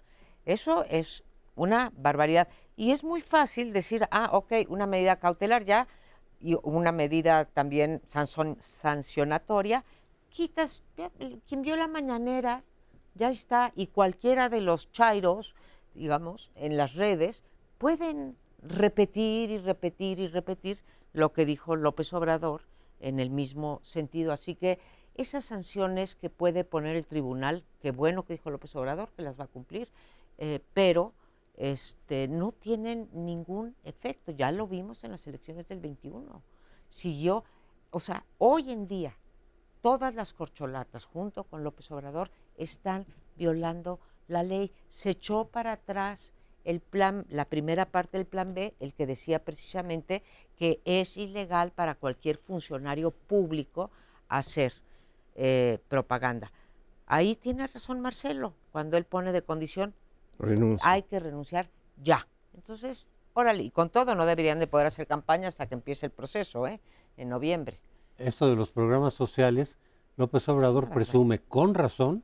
Eso 0.44 0.84
es 0.84 1.22
una 1.56 1.92
barbaridad. 1.96 2.48
Y 2.76 2.92
es 2.92 3.04
muy 3.04 3.20
fácil 3.20 3.72
decir, 3.72 4.06
ah, 4.10 4.30
ok, 4.32 4.52
una 4.68 4.86
medida 4.86 5.16
cautelar 5.16 5.64
ya 5.64 5.86
y 6.40 6.56
una 6.62 6.92
medida 6.92 7.44
también 7.44 8.02
sancionatoria. 8.06 9.84
Quitas, 10.30 10.84
quien 11.46 11.62
vio 11.62 11.76
la 11.76 11.88
mañanera, 11.88 12.64
ya 13.14 13.30
está, 13.30 13.72
y 13.74 13.88
cualquiera 13.88 14.48
de 14.48 14.60
los 14.60 14.90
chairos, 14.92 15.54
digamos, 15.94 16.50
en 16.54 16.76
las 16.76 16.94
redes, 16.94 17.42
pueden 17.78 18.36
repetir 18.62 19.50
y 19.50 19.58
repetir 19.58 20.18
y 20.18 20.28
repetir 20.28 20.78
lo 21.12 21.32
que 21.32 21.44
dijo 21.44 21.76
López 21.76 22.12
Obrador 22.12 22.62
en 23.00 23.20
el 23.20 23.30
mismo 23.30 23.80
sentido. 23.82 24.32
Así 24.32 24.54
que 24.54 24.78
esas 25.14 25.44
sanciones 25.44 26.14
que 26.14 26.30
puede 26.30 26.64
poner 26.64 26.96
el 26.96 27.06
tribunal, 27.06 27.64
qué 27.80 27.90
bueno 27.90 28.24
que 28.24 28.34
dijo 28.34 28.50
López 28.50 28.74
Obrador, 28.76 29.10
que 29.16 29.22
las 29.22 29.38
va 29.38 29.44
a 29.44 29.48
cumplir, 29.48 29.88
eh, 30.38 30.60
pero 30.72 31.12
este, 31.56 32.28
no 32.28 32.52
tienen 32.52 33.08
ningún 33.12 33.76
efecto. 33.84 34.32
Ya 34.32 34.50
lo 34.52 34.66
vimos 34.66 35.04
en 35.04 35.10
las 35.10 35.26
elecciones 35.26 35.68
del 35.68 35.80
21. 35.80 36.42
Siguió, 36.88 37.44
o 37.90 38.00
sea, 38.00 38.24
hoy 38.38 38.70
en 38.70 38.86
día 38.86 39.16
todas 39.80 40.14
las 40.14 40.32
corcholatas 40.32 41.04
junto 41.04 41.44
con 41.44 41.64
López 41.64 41.90
Obrador 41.90 42.30
están 42.56 43.06
violando 43.36 44.00
la 44.28 44.42
ley. 44.42 44.72
Se 44.88 45.10
echó 45.10 45.46
para 45.46 45.72
atrás 45.72 46.32
el 46.64 46.80
plan, 46.80 47.26
la 47.28 47.44
primera 47.44 47.86
parte 47.86 48.16
del 48.16 48.26
plan 48.26 48.54
B, 48.54 48.74
el 48.80 48.94
que 48.94 49.06
decía 49.06 49.44
precisamente 49.44 50.22
que 50.56 50.80
es 50.84 51.16
ilegal 51.16 51.70
para 51.70 51.94
cualquier 51.94 52.36
funcionario 52.36 53.10
público 53.10 53.90
hacer 54.28 54.74
eh, 55.34 55.78
propaganda. 55.88 56.52
Ahí 57.06 57.34
tiene 57.34 57.66
razón 57.66 58.00
Marcelo, 58.00 58.54
cuando 58.72 58.96
él 58.96 59.04
pone 59.04 59.32
de 59.32 59.42
condición, 59.42 59.94
hay 60.82 61.02
que 61.02 61.18
renunciar 61.18 61.68
ya. 62.02 62.26
Entonces, 62.54 63.08
órale, 63.34 63.62
y 63.62 63.70
con 63.70 63.90
todo 63.90 64.14
no 64.14 64.26
deberían 64.26 64.60
de 64.60 64.66
poder 64.66 64.86
hacer 64.86 65.06
campaña 65.06 65.48
hasta 65.48 65.66
que 65.66 65.74
empiece 65.74 66.06
el 66.06 66.12
proceso, 66.12 66.66
¿eh? 66.66 66.80
en 67.16 67.28
noviembre. 67.28 67.80
Esto 68.18 68.48
de 68.48 68.56
los 68.56 68.70
programas 68.70 69.14
sociales, 69.14 69.78
López 70.16 70.48
Obrador 70.48 70.90
presume 70.90 71.40
con 71.40 71.74
razón 71.74 72.22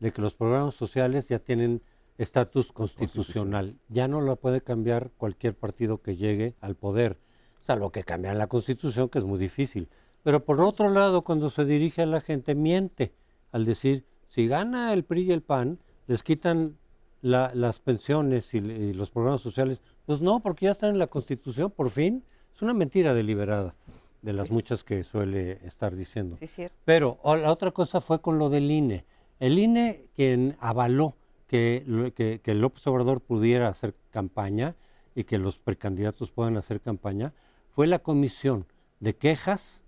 de 0.00 0.12
que 0.12 0.20
los 0.20 0.34
programas 0.34 0.74
sociales 0.74 1.28
ya 1.28 1.38
tienen 1.38 1.82
estatus 2.18 2.72
constitucional. 2.72 3.78
Ya 3.88 4.08
no 4.08 4.20
lo 4.20 4.36
puede 4.36 4.60
cambiar 4.60 5.10
cualquier 5.16 5.54
partido 5.54 6.02
que 6.02 6.16
llegue 6.16 6.54
al 6.60 6.74
poder, 6.74 7.18
salvo 7.60 7.90
que 7.90 8.04
cambian 8.04 8.38
la 8.38 8.46
constitución, 8.46 9.08
que 9.08 9.18
es 9.18 9.24
muy 9.24 9.38
difícil. 9.38 9.88
Pero 10.22 10.44
por 10.44 10.60
otro 10.60 10.88
lado, 10.88 11.22
cuando 11.22 11.50
se 11.50 11.64
dirige 11.64 12.02
a 12.02 12.06
la 12.06 12.20
gente, 12.20 12.54
miente 12.54 13.12
al 13.52 13.64
decir, 13.64 14.04
si 14.28 14.48
gana 14.48 14.92
el 14.92 15.04
PRI 15.04 15.22
y 15.22 15.32
el 15.32 15.42
PAN, 15.42 15.78
les 16.06 16.22
quitan 16.22 16.76
las 17.22 17.80
pensiones 17.80 18.54
y, 18.54 18.92
los 18.92 19.10
programas 19.10 19.40
sociales. 19.40 19.82
Pues 20.04 20.20
no, 20.20 20.40
porque 20.40 20.66
ya 20.66 20.72
están 20.72 20.90
en 20.90 20.98
la 20.98 21.06
Constitución, 21.08 21.70
por 21.70 21.90
fin. 21.90 22.24
Es 22.54 22.62
una 22.62 22.74
mentira 22.74 23.14
deliberada 23.14 23.74
de 24.22 24.32
las 24.32 24.50
muchas 24.50 24.82
que 24.84 25.04
suele 25.04 25.64
estar 25.66 25.94
diciendo. 25.94 26.36
Sí, 26.36 26.46
cierto. 26.46 26.76
Pero 26.84 27.18
la 27.24 27.52
otra 27.52 27.70
cosa 27.70 28.00
fue 28.00 28.20
con 28.20 28.38
lo 28.38 28.48
del 28.48 28.70
INE. 28.70 29.04
El 29.38 29.58
INE 29.58 30.06
quien 30.14 30.56
avaló 30.60 31.16
que, 31.46 32.12
que, 32.14 32.40
que 32.42 32.54
López 32.54 32.86
Obrador 32.86 33.20
pudiera 33.20 33.68
hacer 33.68 33.94
campaña 34.10 34.74
y 35.14 35.24
que 35.24 35.38
los 35.38 35.58
precandidatos 35.58 36.30
puedan 36.30 36.56
hacer 36.56 36.80
campaña, 36.80 37.32
fue 37.74 37.86
la 37.86 37.98
comisión 37.98 38.66
de 39.00 39.16
quejas, 39.16 39.82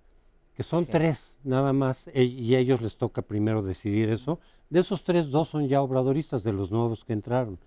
que 0.55 0.63
son 0.63 0.87
tres 0.87 1.39
nada 1.45 1.73
más, 1.73 2.09
e, 2.09 2.25
y 2.25 2.55
a 2.55 2.59
ellos 2.59 2.81
les 2.81 2.97
toca 2.97 3.23
primero 3.23 3.63
decidir 3.63 4.11
eso. 4.11 4.41
De 4.71 4.81
esos 4.81 5.05
tres, 5.05 5.31
dos 5.31 5.49
son 5.49 5.69
ya 5.69 5.81
obradoristas 5.81 6.45
de 6.45 6.53
los 6.53 6.71
nuevos 6.71 7.05
que 7.05 7.13
entraron. 7.13 7.59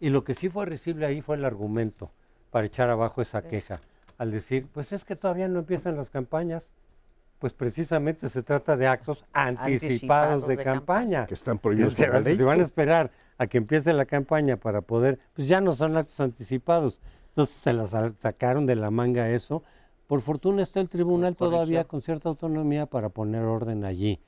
Y 0.00 0.10
lo 0.10 0.24
que 0.24 0.34
sí 0.34 0.48
fue 0.48 0.66
recible 0.66 1.06
ahí 1.06 1.22
fue 1.22 1.36
el 1.36 1.44
argumento 1.44 2.10
para 2.50 2.66
echar 2.66 2.90
abajo 2.90 3.22
esa 3.22 3.42
queja, 3.42 3.80
al 4.18 4.30
decir, 4.30 4.66
pues 4.72 4.92
es 4.92 5.04
que 5.04 5.16
todavía 5.16 5.48
no 5.48 5.60
empiezan 5.60 5.96
las 5.96 6.10
campañas, 6.10 6.68
pues 7.38 7.52
precisamente 7.52 8.28
se 8.28 8.42
trata 8.42 8.76
de 8.76 8.86
actos 8.86 9.24
anticipados, 9.32 10.46
de, 10.46 10.56
campaña. 10.56 11.26
Que 11.26 11.34
están 11.34 11.58
prohibidos. 11.58 11.94
Se, 11.94 12.36
se 12.36 12.44
van 12.44 12.60
a 12.60 12.62
esperar 12.62 13.10
a 13.38 13.46
que 13.46 13.58
empiece 13.58 13.92
la 13.92 14.06
campaña 14.06 14.56
para 14.56 14.80
poder, 14.80 15.18
pues 15.34 15.48
ya 15.48 15.60
no 15.60 15.74
son 15.74 15.96
actos 15.96 16.20
anticipados. 16.20 17.00
Entonces 17.28 17.56
se 17.56 17.72
las 17.72 17.90
sacaron 18.18 18.66
de 18.66 18.76
la 18.76 18.90
manga 18.90 19.30
eso. 19.30 19.62
Por 20.06 20.20
fortuna 20.20 20.62
está 20.62 20.80
el 20.80 20.88
tribunal 20.88 21.36
todavía 21.36 21.84
con 21.84 22.00
cierta 22.00 22.28
autonomía 22.28 22.86
para 22.86 23.08
poner 23.08 23.42
orden 23.42 23.84
allí. 23.84 24.20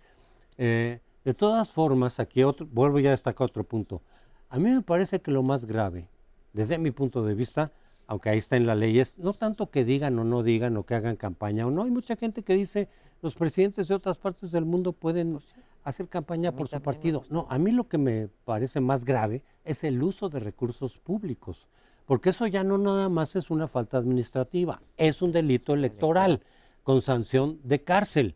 Eh, 0.59 1.01
de 1.25 1.35
todas 1.35 1.71
formas, 1.71 2.21
aquí 2.21 2.43
otro, 2.43 2.67
vuelvo 2.71 2.99
ya 2.99 3.11
a 3.11 3.13
destacar 3.13 3.47
otro 3.47 3.65
punto. 3.65 4.03
A 4.51 4.59
mí 4.59 4.71
me 4.71 4.83
parece 4.83 5.21
que 5.21 5.31
lo 5.31 5.43
más 5.43 5.67
grave, 5.67 6.09
desde 6.53 6.79
mi 6.79 6.91
punto 6.91 7.25
de 7.25 7.35
vista, 7.35 7.71
aunque 8.07 8.31
ahí 8.31 8.39
está 8.39 8.57
en 8.57 8.67
la 8.67 8.75
ley, 8.75 8.99
es 8.99 9.19
no 9.19 9.35
tanto 9.35 9.71
que 9.71 9.85
digan 9.85 10.19
o 10.19 10.25
no 10.25 10.43
digan 10.43 10.77
o 10.77 10.85
que 10.85 10.95
hagan 10.95 11.17
campaña 11.17 11.67
o 11.67 11.71
no. 11.71 11.85
Hay 11.85 11.91
mucha 11.91 12.17
gente 12.17 12.43
que 12.43 12.55
dice 12.55 12.89
los 13.21 13.35
presidentes 13.35 13.89
de 13.89 13.95
otras 13.95 14.17
partes 14.17 14.51
del 14.51 14.65
mundo 14.65 14.93
pueden 14.93 15.41
hacer 15.85 16.09
campaña 16.09 16.53
por 16.53 16.69
su 16.69 16.81
partido. 16.81 17.25
No, 17.31 17.47
a 17.49 17.59
mí 17.59 17.71
lo 17.71 17.89
que 17.89 17.99
me 17.99 18.29
parece 18.45 18.81
más 18.81 19.05
grave 19.05 19.43
es 19.65 19.85
el 19.85 20.03
uso 20.03 20.29
de 20.29 20.41
recursos 20.41 20.99
públicos, 20.99 21.67
porque 22.07 22.31
eso 22.31 22.47
ya 22.47 22.65
no 22.65 22.79
nada 22.79 23.09
más 23.09 23.37
es 23.37 23.51
una 23.51 23.69
falta 23.69 23.99
administrativa, 23.99 24.81
es 24.97 25.23
un 25.23 25.33
delito 25.33 25.75
electoral 25.75 26.43
con 26.83 27.03
sanción 27.03 27.61
de 27.65 27.83
cárcel. 27.83 28.35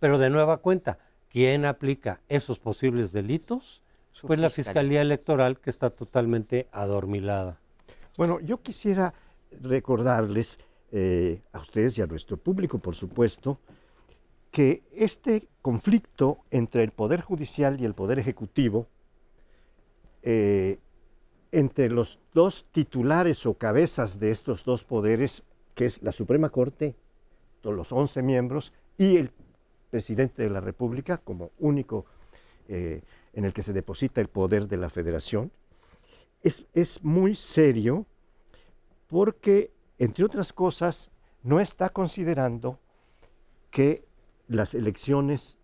Pero 0.00 0.18
de 0.18 0.30
nueva 0.30 0.58
cuenta, 0.58 0.98
¿quién 1.28 1.64
aplica 1.64 2.20
esos 2.28 2.58
posibles 2.58 3.12
delitos? 3.12 3.82
pues 4.20 4.38
la 4.38 4.50
Fiscalía 4.50 5.02
Electoral 5.02 5.58
que 5.58 5.70
está 5.70 5.90
totalmente 5.90 6.68
adormilada. 6.72 7.58
Bueno, 8.16 8.40
yo 8.40 8.60
quisiera 8.62 9.14
recordarles 9.60 10.60
eh, 10.92 11.42
a 11.52 11.60
ustedes 11.60 11.98
y 11.98 12.02
a 12.02 12.06
nuestro 12.06 12.36
público, 12.36 12.78
por 12.78 12.94
supuesto, 12.94 13.58
que 14.52 14.84
este 14.92 15.48
conflicto 15.62 16.38
entre 16.50 16.84
el 16.84 16.92
Poder 16.92 17.22
Judicial 17.22 17.80
y 17.80 17.84
el 17.84 17.94
Poder 17.94 18.18
Ejecutivo, 18.18 18.86
eh, 20.22 20.78
entre 21.50 21.90
los 21.90 22.20
dos 22.32 22.66
titulares 22.70 23.46
o 23.46 23.54
cabezas 23.54 24.20
de 24.20 24.30
estos 24.30 24.64
dos 24.64 24.84
poderes, 24.84 25.42
que 25.74 25.86
es 25.86 26.02
la 26.02 26.12
Suprema 26.12 26.50
Corte, 26.50 26.94
los 27.62 27.92
11 27.92 28.22
miembros, 28.22 28.72
y 28.98 29.16
el 29.16 29.30
presidente 29.90 30.42
de 30.42 30.50
la 30.50 30.60
República 30.60 31.16
como 31.16 31.50
único 31.58 32.04
eh, 32.68 33.02
en 33.32 33.44
el 33.44 33.52
que 33.52 33.62
se 33.62 33.72
deposita 33.72 34.20
el 34.20 34.28
poder 34.28 34.68
de 34.68 34.76
la 34.76 34.90
federación, 34.90 35.50
es, 36.42 36.66
es 36.74 37.02
muy 37.02 37.34
serio 37.34 38.04
porque, 39.08 39.70
entre 39.98 40.24
otras 40.24 40.52
cosas, 40.52 41.10
no 41.42 41.58
está 41.58 41.88
considerando 41.88 42.78
que 43.70 44.04
las 44.48 44.74
elecciones 44.74 45.56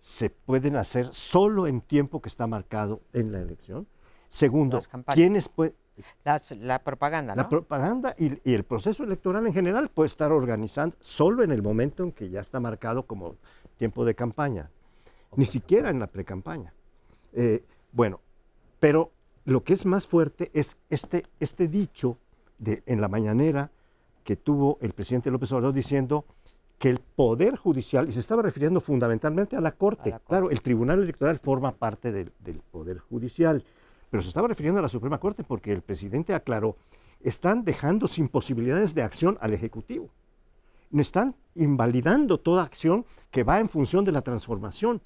se 0.00 0.30
pueden 0.30 0.76
hacer 0.76 1.12
solo 1.12 1.66
en 1.66 1.80
tiempo 1.80 2.20
que 2.20 2.28
está 2.28 2.46
marcado 2.46 3.00
en 3.12 3.32
la 3.32 3.40
elección. 3.40 3.86
Segundo, 4.28 4.80
¿quiénes 5.12 5.48
pueden... 5.48 5.74
la 6.60 6.78
propaganda, 6.82 7.34
¿no? 7.34 7.42
La 7.42 7.48
propaganda 7.48 8.14
y, 8.18 8.38
el 8.52 8.64
proceso 8.64 9.04
electoral 9.04 9.46
en 9.46 9.52
general 9.52 9.88
puede 9.88 10.08
estar 10.08 10.30
organizando 10.32 10.96
solo 11.00 11.42
en 11.42 11.52
el 11.52 11.62
momento 11.62 12.02
en 12.02 12.12
que 12.12 12.28
ya 12.30 12.40
está 12.40 12.60
marcado 12.60 13.04
como 13.04 13.36
tiempo 13.78 14.04
de 14.04 14.14
campaña, 14.14 14.70
ni 15.36 15.46
siquiera 15.46 15.90
en 15.90 15.98
la 15.98 16.06
precampaña. 16.06 16.72
Eh, 17.32 17.64
bueno, 17.92 18.20
pero 18.78 19.10
lo 19.44 19.64
que 19.64 19.72
es 19.72 19.86
más 19.86 20.06
fuerte 20.06 20.50
es 20.54 20.76
este, 20.90 21.24
este 21.40 21.68
dicho 21.68 22.18
de, 22.58 22.82
en 22.86 23.00
la 23.00 23.08
mañanera 23.08 23.70
que 24.24 24.36
tuvo 24.36 24.78
el 24.80 24.92
presidente 24.92 25.30
López 25.30 25.52
Obrador 25.52 25.72
diciendo 25.72 26.26
que 26.78 26.90
el 26.90 27.00
Poder 27.00 27.56
Judicial, 27.56 28.08
y 28.08 28.12
se 28.12 28.20
estaba 28.20 28.42
refiriendo 28.42 28.80
fundamentalmente 28.80 29.56
a 29.56 29.60
la 29.60 29.72
Corte, 29.72 30.14
claro, 30.26 30.50
el 30.50 30.60
Tribunal 30.60 31.02
Electoral 31.02 31.38
forma 31.38 31.72
parte 31.72 32.12
del, 32.12 32.32
Poder 32.70 32.98
Judicial, 32.98 33.64
pero 34.10 34.22
se 34.22 34.28
estaba 34.28 34.48
refiriendo 34.48 34.78
a 34.78 34.82
la 34.82 34.88
Suprema 34.88 35.18
Corte 35.18 35.42
porque 35.42 35.72
el 35.72 35.82
presidente 35.82 36.34
aclaró, 36.34 36.76
están 37.20 37.64
dejando 37.64 38.06
sin 38.06 38.28
posibilidades 38.28 38.94
de 38.94 39.02
acción 39.02 39.38
al 39.40 39.54
Ejecutivo. 39.54 40.10
Están 40.92 41.34
invalidando 41.54 42.38
toda 42.38 42.62
acción 42.62 43.04
que 43.30 43.42
va 43.42 43.58
en 43.58 43.68
función 43.68 44.04
de 44.04 44.12
la 44.12 44.22
transformación, 44.22 45.00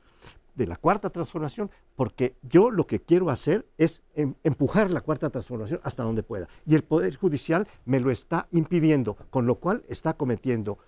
de 0.54 0.66
la 0.66 0.76
cuarta 0.76 1.08
transformación, 1.08 1.70
porque 1.96 2.34
yo 2.42 2.70
lo 2.70 2.86
que 2.86 3.00
quiero 3.00 3.30
hacer 3.30 3.66
es 3.78 4.02
em, 4.14 4.34
empujar 4.42 4.90
la 4.90 5.00
cuarta 5.00 5.30
transformación 5.30 5.80
hasta 5.84 6.02
donde 6.02 6.22
pueda. 6.22 6.48
Y 6.66 6.74
el 6.74 6.82
Poder 6.82 7.16
Judicial 7.16 7.66
me 7.86 8.00
lo 8.00 8.10
está 8.10 8.48
impidiendo, 8.50 9.16
con 9.30 9.46
lo 9.46 9.54
cual 9.54 9.84
está 9.88 10.14
cometiendo 10.14 10.78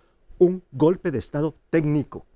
un 0.43 0.65
golpe 0.73 1.13
de 1.13 1.19
Estado 1.19 1.55
técnico, 1.71 2.27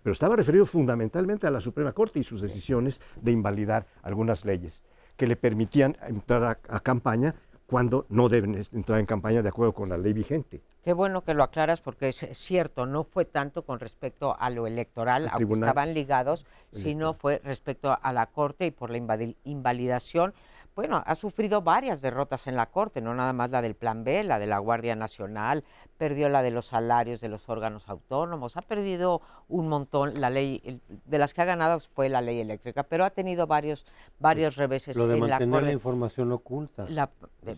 pero 0.00 0.12
estaba 0.12 0.36
referido 0.36 0.66
fundamentalmente 0.66 1.48
a 1.48 1.50
la 1.50 1.60
Suprema 1.60 1.92
Corte 1.92 2.20
y 2.20 2.22
sus 2.22 2.40
decisiones 2.40 3.00
de 3.20 3.32
invalidar 3.32 3.86
algunas 4.02 4.44
leyes 4.44 4.82
que 5.16 5.26
le 5.26 5.34
permitían 5.34 5.96
entrar 6.06 6.60
a, 6.68 6.80
campaña 6.80 7.34
cuando 7.66 8.06
no 8.08 8.28
deben 8.28 8.54
entrar 8.72 9.00
en 9.00 9.06
campaña 9.06 9.42
de 9.42 9.48
acuerdo 9.48 9.72
con 9.72 9.88
la 9.88 9.98
ley 9.98 10.12
vigente. 10.12 10.62
Qué 10.84 10.92
bueno 10.92 11.24
que 11.24 11.34
lo 11.34 11.42
aclaras 11.42 11.80
porque 11.80 12.06
es 12.06 12.24
cierto, 12.34 12.86
no 12.86 13.02
fue 13.02 13.24
tanto 13.24 13.62
con 13.62 13.80
respecto 13.80 14.36
a 14.38 14.48
lo 14.50 14.68
electoral, 14.68 15.28
aunque 15.32 15.54
estaban 15.54 15.92
ligados, 15.92 16.46
sino 16.70 17.14
fue 17.14 17.40
respecto 17.42 17.98
a 18.00 18.12
la 18.12 18.26
Corte 18.26 18.66
y 18.66 18.70
por 18.70 18.90
la 18.90 18.98
invalidación 19.42 20.34
bueno, 20.76 21.02
ha 21.06 21.14
sufrido 21.14 21.62
varias 21.62 22.02
derrotas 22.02 22.46
en 22.46 22.54
la 22.54 22.66
Corte, 22.66 23.00
no 23.00 23.14
nada 23.14 23.32
más 23.32 23.50
la 23.50 23.62
del 23.62 23.74
Plan 23.74 24.04
B, 24.04 24.22
la 24.24 24.38
de 24.38 24.46
la 24.46 24.58
Guardia 24.58 24.94
Nacional, 24.94 25.64
perdió 25.96 26.28
la 26.28 26.42
de 26.42 26.50
los 26.50 26.66
salarios 26.66 27.22
de 27.22 27.30
los 27.30 27.48
órganos 27.48 27.88
autónomos, 27.88 28.58
ha 28.58 28.60
perdido 28.60 29.22
un 29.48 29.68
montón, 29.68 30.20
la 30.20 30.28
ley, 30.28 30.78
de 31.06 31.18
las 31.18 31.32
que 31.32 31.40
ha 31.40 31.46
ganado 31.46 31.80
fue 31.80 32.10
la 32.10 32.20
ley 32.20 32.40
eléctrica, 32.40 32.82
pero 32.82 33.06
ha 33.06 33.10
tenido 33.10 33.46
varios, 33.46 33.86
varios 34.20 34.56
reveses 34.56 34.98
Lo 34.98 35.06
de 35.06 35.14
en 35.14 35.20
mantener 35.20 35.48
la 35.48 35.52
Corte. 35.52 35.66
la 35.66 35.72
información 35.72 36.32
oculta. 36.32 36.86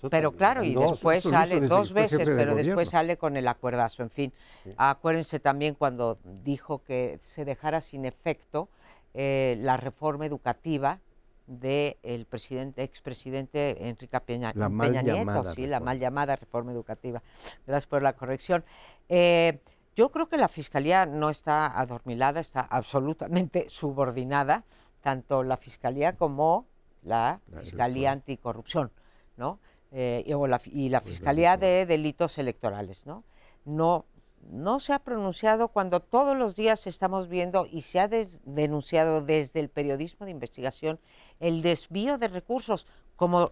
pero 0.08 0.30
claro, 0.30 0.62
y 0.62 0.76
después 0.76 1.24
sale, 1.24 1.60
dos 1.62 1.92
veces, 1.92 2.22
pero 2.24 2.54
después 2.54 2.88
sale 2.88 3.16
con 3.16 3.36
el 3.36 3.48
acuerdazo, 3.48 4.04
en 4.04 4.10
fin. 4.10 4.32
Acuérdense 4.76 5.40
también 5.40 5.74
cuando 5.74 6.18
dijo 6.44 6.84
que 6.84 7.18
se 7.22 7.44
dejara 7.44 7.80
sin 7.80 8.04
efecto 8.04 8.68
eh, 9.12 9.56
la 9.58 9.76
reforma 9.76 10.24
educativa 10.24 11.00
del 11.48 12.26
presidente, 12.26 12.82
expresidente 12.82 13.88
Enrique 13.88 14.20
Peña, 14.20 14.52
Nieto, 14.52 15.44
sí, 15.44 15.66
la 15.66 15.80
mal 15.80 15.98
llamada 15.98 16.36
reforma 16.36 16.72
educativa. 16.72 17.22
Gracias 17.66 17.86
por 17.86 18.02
la 18.02 18.12
corrección. 18.12 18.64
Eh, 19.08 19.58
yo 19.96 20.10
creo 20.10 20.28
que 20.28 20.36
la 20.36 20.48
Fiscalía 20.48 21.06
no 21.06 21.30
está 21.30 21.66
adormilada, 21.78 22.38
está 22.38 22.60
absolutamente 22.60 23.66
subordinada, 23.68 24.64
tanto 25.00 25.42
la 25.42 25.56
Fiscalía 25.56 26.16
como 26.16 26.66
la, 27.02 27.40
Fiscalía 27.60 28.12
Anticorrupción, 28.12 28.92
¿no? 29.36 29.58
Eh, 29.90 30.22
y, 30.26 30.46
la, 30.46 30.60
y 30.66 30.88
la 30.90 31.00
Fiscalía 31.00 31.56
de 31.56 31.86
Delitos 31.86 32.36
Electorales, 32.36 33.06
¿no? 33.06 33.24
No, 33.64 34.04
no 34.50 34.80
se 34.80 34.92
ha 34.92 34.98
pronunciado 34.98 35.68
cuando 35.68 36.00
todos 36.00 36.36
los 36.36 36.56
días 36.56 36.86
estamos 36.86 37.28
viendo 37.28 37.66
y 37.70 37.82
se 37.82 38.00
ha 38.00 38.08
denunciado 38.08 39.22
desde 39.22 39.60
el 39.60 39.68
periodismo 39.68 40.26
de 40.26 40.32
investigación 40.32 40.98
el 41.40 41.62
desvío 41.62 42.18
de 42.18 42.28
recursos, 42.28 42.86
como 43.16 43.50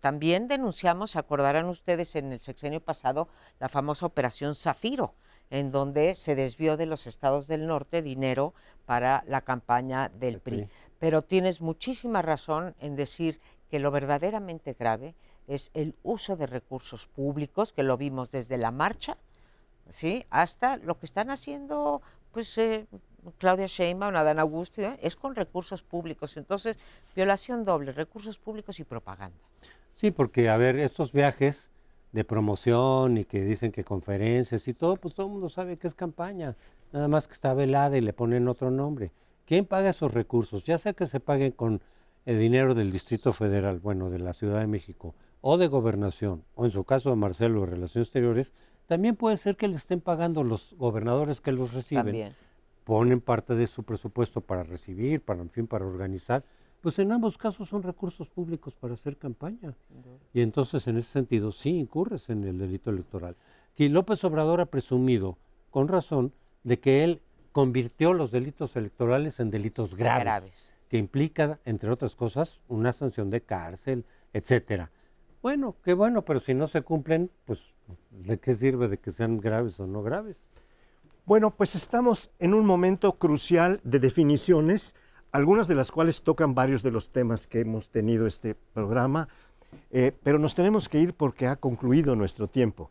también 0.00 0.48
denunciamos, 0.48 1.16
acordarán 1.16 1.66
ustedes 1.66 2.14
en 2.16 2.32
el 2.32 2.40
sexenio 2.40 2.80
pasado, 2.80 3.28
la 3.58 3.68
famosa 3.68 4.06
operación 4.06 4.54
Zafiro, 4.54 5.12
en 5.50 5.72
donde 5.72 6.14
se 6.14 6.34
desvió 6.34 6.76
de 6.76 6.86
los 6.86 7.06
estados 7.06 7.48
del 7.48 7.66
norte 7.66 8.02
dinero 8.02 8.54
para 8.86 9.24
la 9.26 9.40
campaña 9.40 10.08
del 10.08 10.40
PRI. 10.40 10.68
Pero 10.98 11.22
tienes 11.22 11.60
muchísima 11.60 12.22
razón 12.22 12.74
en 12.80 12.96
decir 12.96 13.40
que 13.70 13.78
lo 13.78 13.90
verdaderamente 13.90 14.74
grave 14.78 15.14
es 15.46 15.70
el 15.74 15.96
uso 16.02 16.36
de 16.36 16.46
recursos 16.46 17.06
públicos, 17.06 17.72
que 17.72 17.82
lo 17.82 17.96
vimos 17.96 18.30
desde 18.30 18.58
la 18.58 18.70
marcha, 18.70 19.16
¿sí? 19.88 20.24
hasta 20.30 20.76
lo 20.78 20.98
que 20.98 21.06
están 21.06 21.30
haciendo 21.30 22.02
pues, 22.32 22.56
eh, 22.58 22.86
Claudia 23.38 23.66
Sheinbaum, 23.66 24.14
Adán 24.16 24.38
Augusto, 24.38 24.80
¿eh? 24.80 24.98
es 25.02 25.16
con 25.16 25.34
recursos 25.34 25.82
públicos. 25.82 26.36
Entonces, 26.36 26.76
violación 27.14 27.64
doble, 27.64 27.92
recursos 27.92 28.38
públicos 28.38 28.80
y 28.80 28.84
propaganda. 28.84 29.38
Sí, 29.94 30.10
porque, 30.10 30.48
a 30.48 30.56
ver, 30.56 30.78
estos 30.78 31.12
viajes 31.12 31.68
de 32.12 32.24
promoción 32.24 33.18
y 33.18 33.24
que 33.24 33.42
dicen 33.42 33.72
que 33.72 33.84
conferencias 33.84 34.66
y 34.68 34.74
todo, 34.74 34.96
pues 34.96 35.14
todo 35.14 35.26
el 35.26 35.32
mundo 35.32 35.48
sabe 35.48 35.76
que 35.76 35.88
es 35.88 35.94
campaña. 35.94 36.56
Nada 36.92 37.08
más 37.08 37.28
que 37.28 37.34
está 37.34 37.52
velada 37.52 37.98
y 37.98 38.00
le 38.00 38.12
ponen 38.12 38.48
otro 38.48 38.70
nombre. 38.70 39.10
¿Quién 39.46 39.66
paga 39.66 39.90
esos 39.90 40.14
recursos? 40.14 40.64
Ya 40.64 40.78
sea 40.78 40.92
que 40.92 41.06
se 41.06 41.20
paguen 41.20 41.52
con 41.52 41.82
el 42.26 42.38
dinero 42.38 42.74
del 42.74 42.92
Distrito 42.92 43.32
Federal, 43.32 43.78
bueno, 43.78 44.10
de 44.10 44.18
la 44.18 44.34
Ciudad 44.34 44.60
de 44.60 44.66
México, 44.66 45.14
o 45.40 45.56
de 45.56 45.68
Gobernación, 45.68 46.44
o 46.54 46.64
en 46.64 46.70
su 46.70 46.84
caso 46.84 47.10
de 47.10 47.16
Marcelo 47.16 47.60
de 47.60 47.66
Relaciones 47.66 48.08
Exteriores, 48.08 48.52
también 48.88 49.16
puede 49.16 49.36
ser 49.36 49.56
que 49.56 49.68
le 49.68 49.76
estén 49.76 50.00
pagando 50.00 50.42
los 50.42 50.74
gobernadores 50.78 51.42
que 51.42 51.52
los 51.52 51.74
reciben. 51.74 52.34
Ponen 52.84 53.20
parte 53.20 53.54
de 53.54 53.66
su 53.66 53.82
presupuesto 53.82 54.40
para 54.40 54.62
recibir, 54.62 55.20
para, 55.20 55.42
en 55.42 55.50
fin, 55.50 55.66
para 55.66 55.84
organizar. 55.84 56.42
Pues 56.80 56.98
en 56.98 57.12
ambos 57.12 57.36
casos 57.36 57.68
son 57.68 57.82
recursos 57.82 58.30
públicos 58.30 58.74
para 58.74 58.94
hacer 58.94 59.18
campaña. 59.18 59.74
Y 60.32 60.40
entonces, 60.40 60.88
en 60.88 60.96
ese 60.96 61.10
sentido, 61.10 61.52
sí 61.52 61.78
incurres 61.78 62.30
en 62.30 62.44
el 62.44 62.56
delito 62.56 62.88
electoral. 62.88 63.36
Y 63.76 63.90
López 63.90 64.24
Obrador 64.24 64.62
ha 64.62 64.66
presumido, 64.66 65.36
con 65.70 65.86
razón, 65.86 66.32
de 66.64 66.80
que 66.80 67.04
él 67.04 67.20
convirtió 67.52 68.14
los 68.14 68.30
delitos 68.30 68.74
electorales 68.74 69.38
en 69.38 69.50
delitos 69.50 69.96
graves, 69.96 70.54
que 70.88 70.96
implica, 70.96 71.60
entre 71.66 71.90
otras 71.90 72.16
cosas, 72.16 72.58
una 72.68 72.94
sanción 72.94 73.28
de 73.28 73.42
cárcel, 73.42 74.06
etcétera. 74.32 74.90
Bueno, 75.42 75.76
qué 75.84 75.92
bueno, 75.92 76.22
pero 76.24 76.40
si 76.40 76.54
no 76.54 76.66
se 76.68 76.80
cumplen, 76.80 77.30
pues 77.44 77.74
¿de 78.10 78.38
qué 78.38 78.54
sirve 78.54 78.88
de 78.88 78.98
que 78.98 79.10
sean 79.10 79.38
graves 79.38 79.78
o 79.80 79.86
no 79.86 80.02
graves? 80.02 80.36
Bueno, 81.24 81.50
pues 81.50 81.74
estamos 81.74 82.30
en 82.38 82.54
un 82.54 82.64
momento 82.64 83.18
crucial 83.18 83.80
de 83.84 83.98
definiciones, 83.98 84.94
algunas 85.30 85.68
de 85.68 85.74
las 85.74 85.92
cuales 85.92 86.22
tocan 86.22 86.54
varios 86.54 86.82
de 86.82 86.90
los 86.90 87.10
temas 87.10 87.46
que 87.46 87.60
hemos 87.60 87.90
tenido 87.90 88.26
este 88.26 88.54
programa, 88.54 89.28
eh, 89.90 90.12
pero 90.22 90.38
nos 90.38 90.54
tenemos 90.54 90.88
que 90.88 91.00
ir 91.00 91.14
porque 91.14 91.46
ha 91.46 91.56
concluido 91.56 92.16
nuestro 92.16 92.48
tiempo. 92.48 92.90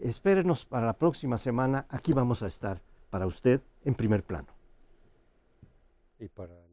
Espérenos 0.00 0.66
para 0.66 0.86
la 0.86 0.94
próxima 0.94 1.38
semana, 1.38 1.86
aquí 1.88 2.12
vamos 2.12 2.42
a 2.42 2.48
estar 2.48 2.82
para 3.10 3.26
usted 3.26 3.60
en 3.84 3.94
primer 3.94 4.24
plano. 4.24 4.48
Y 6.18 6.28
para 6.28 6.65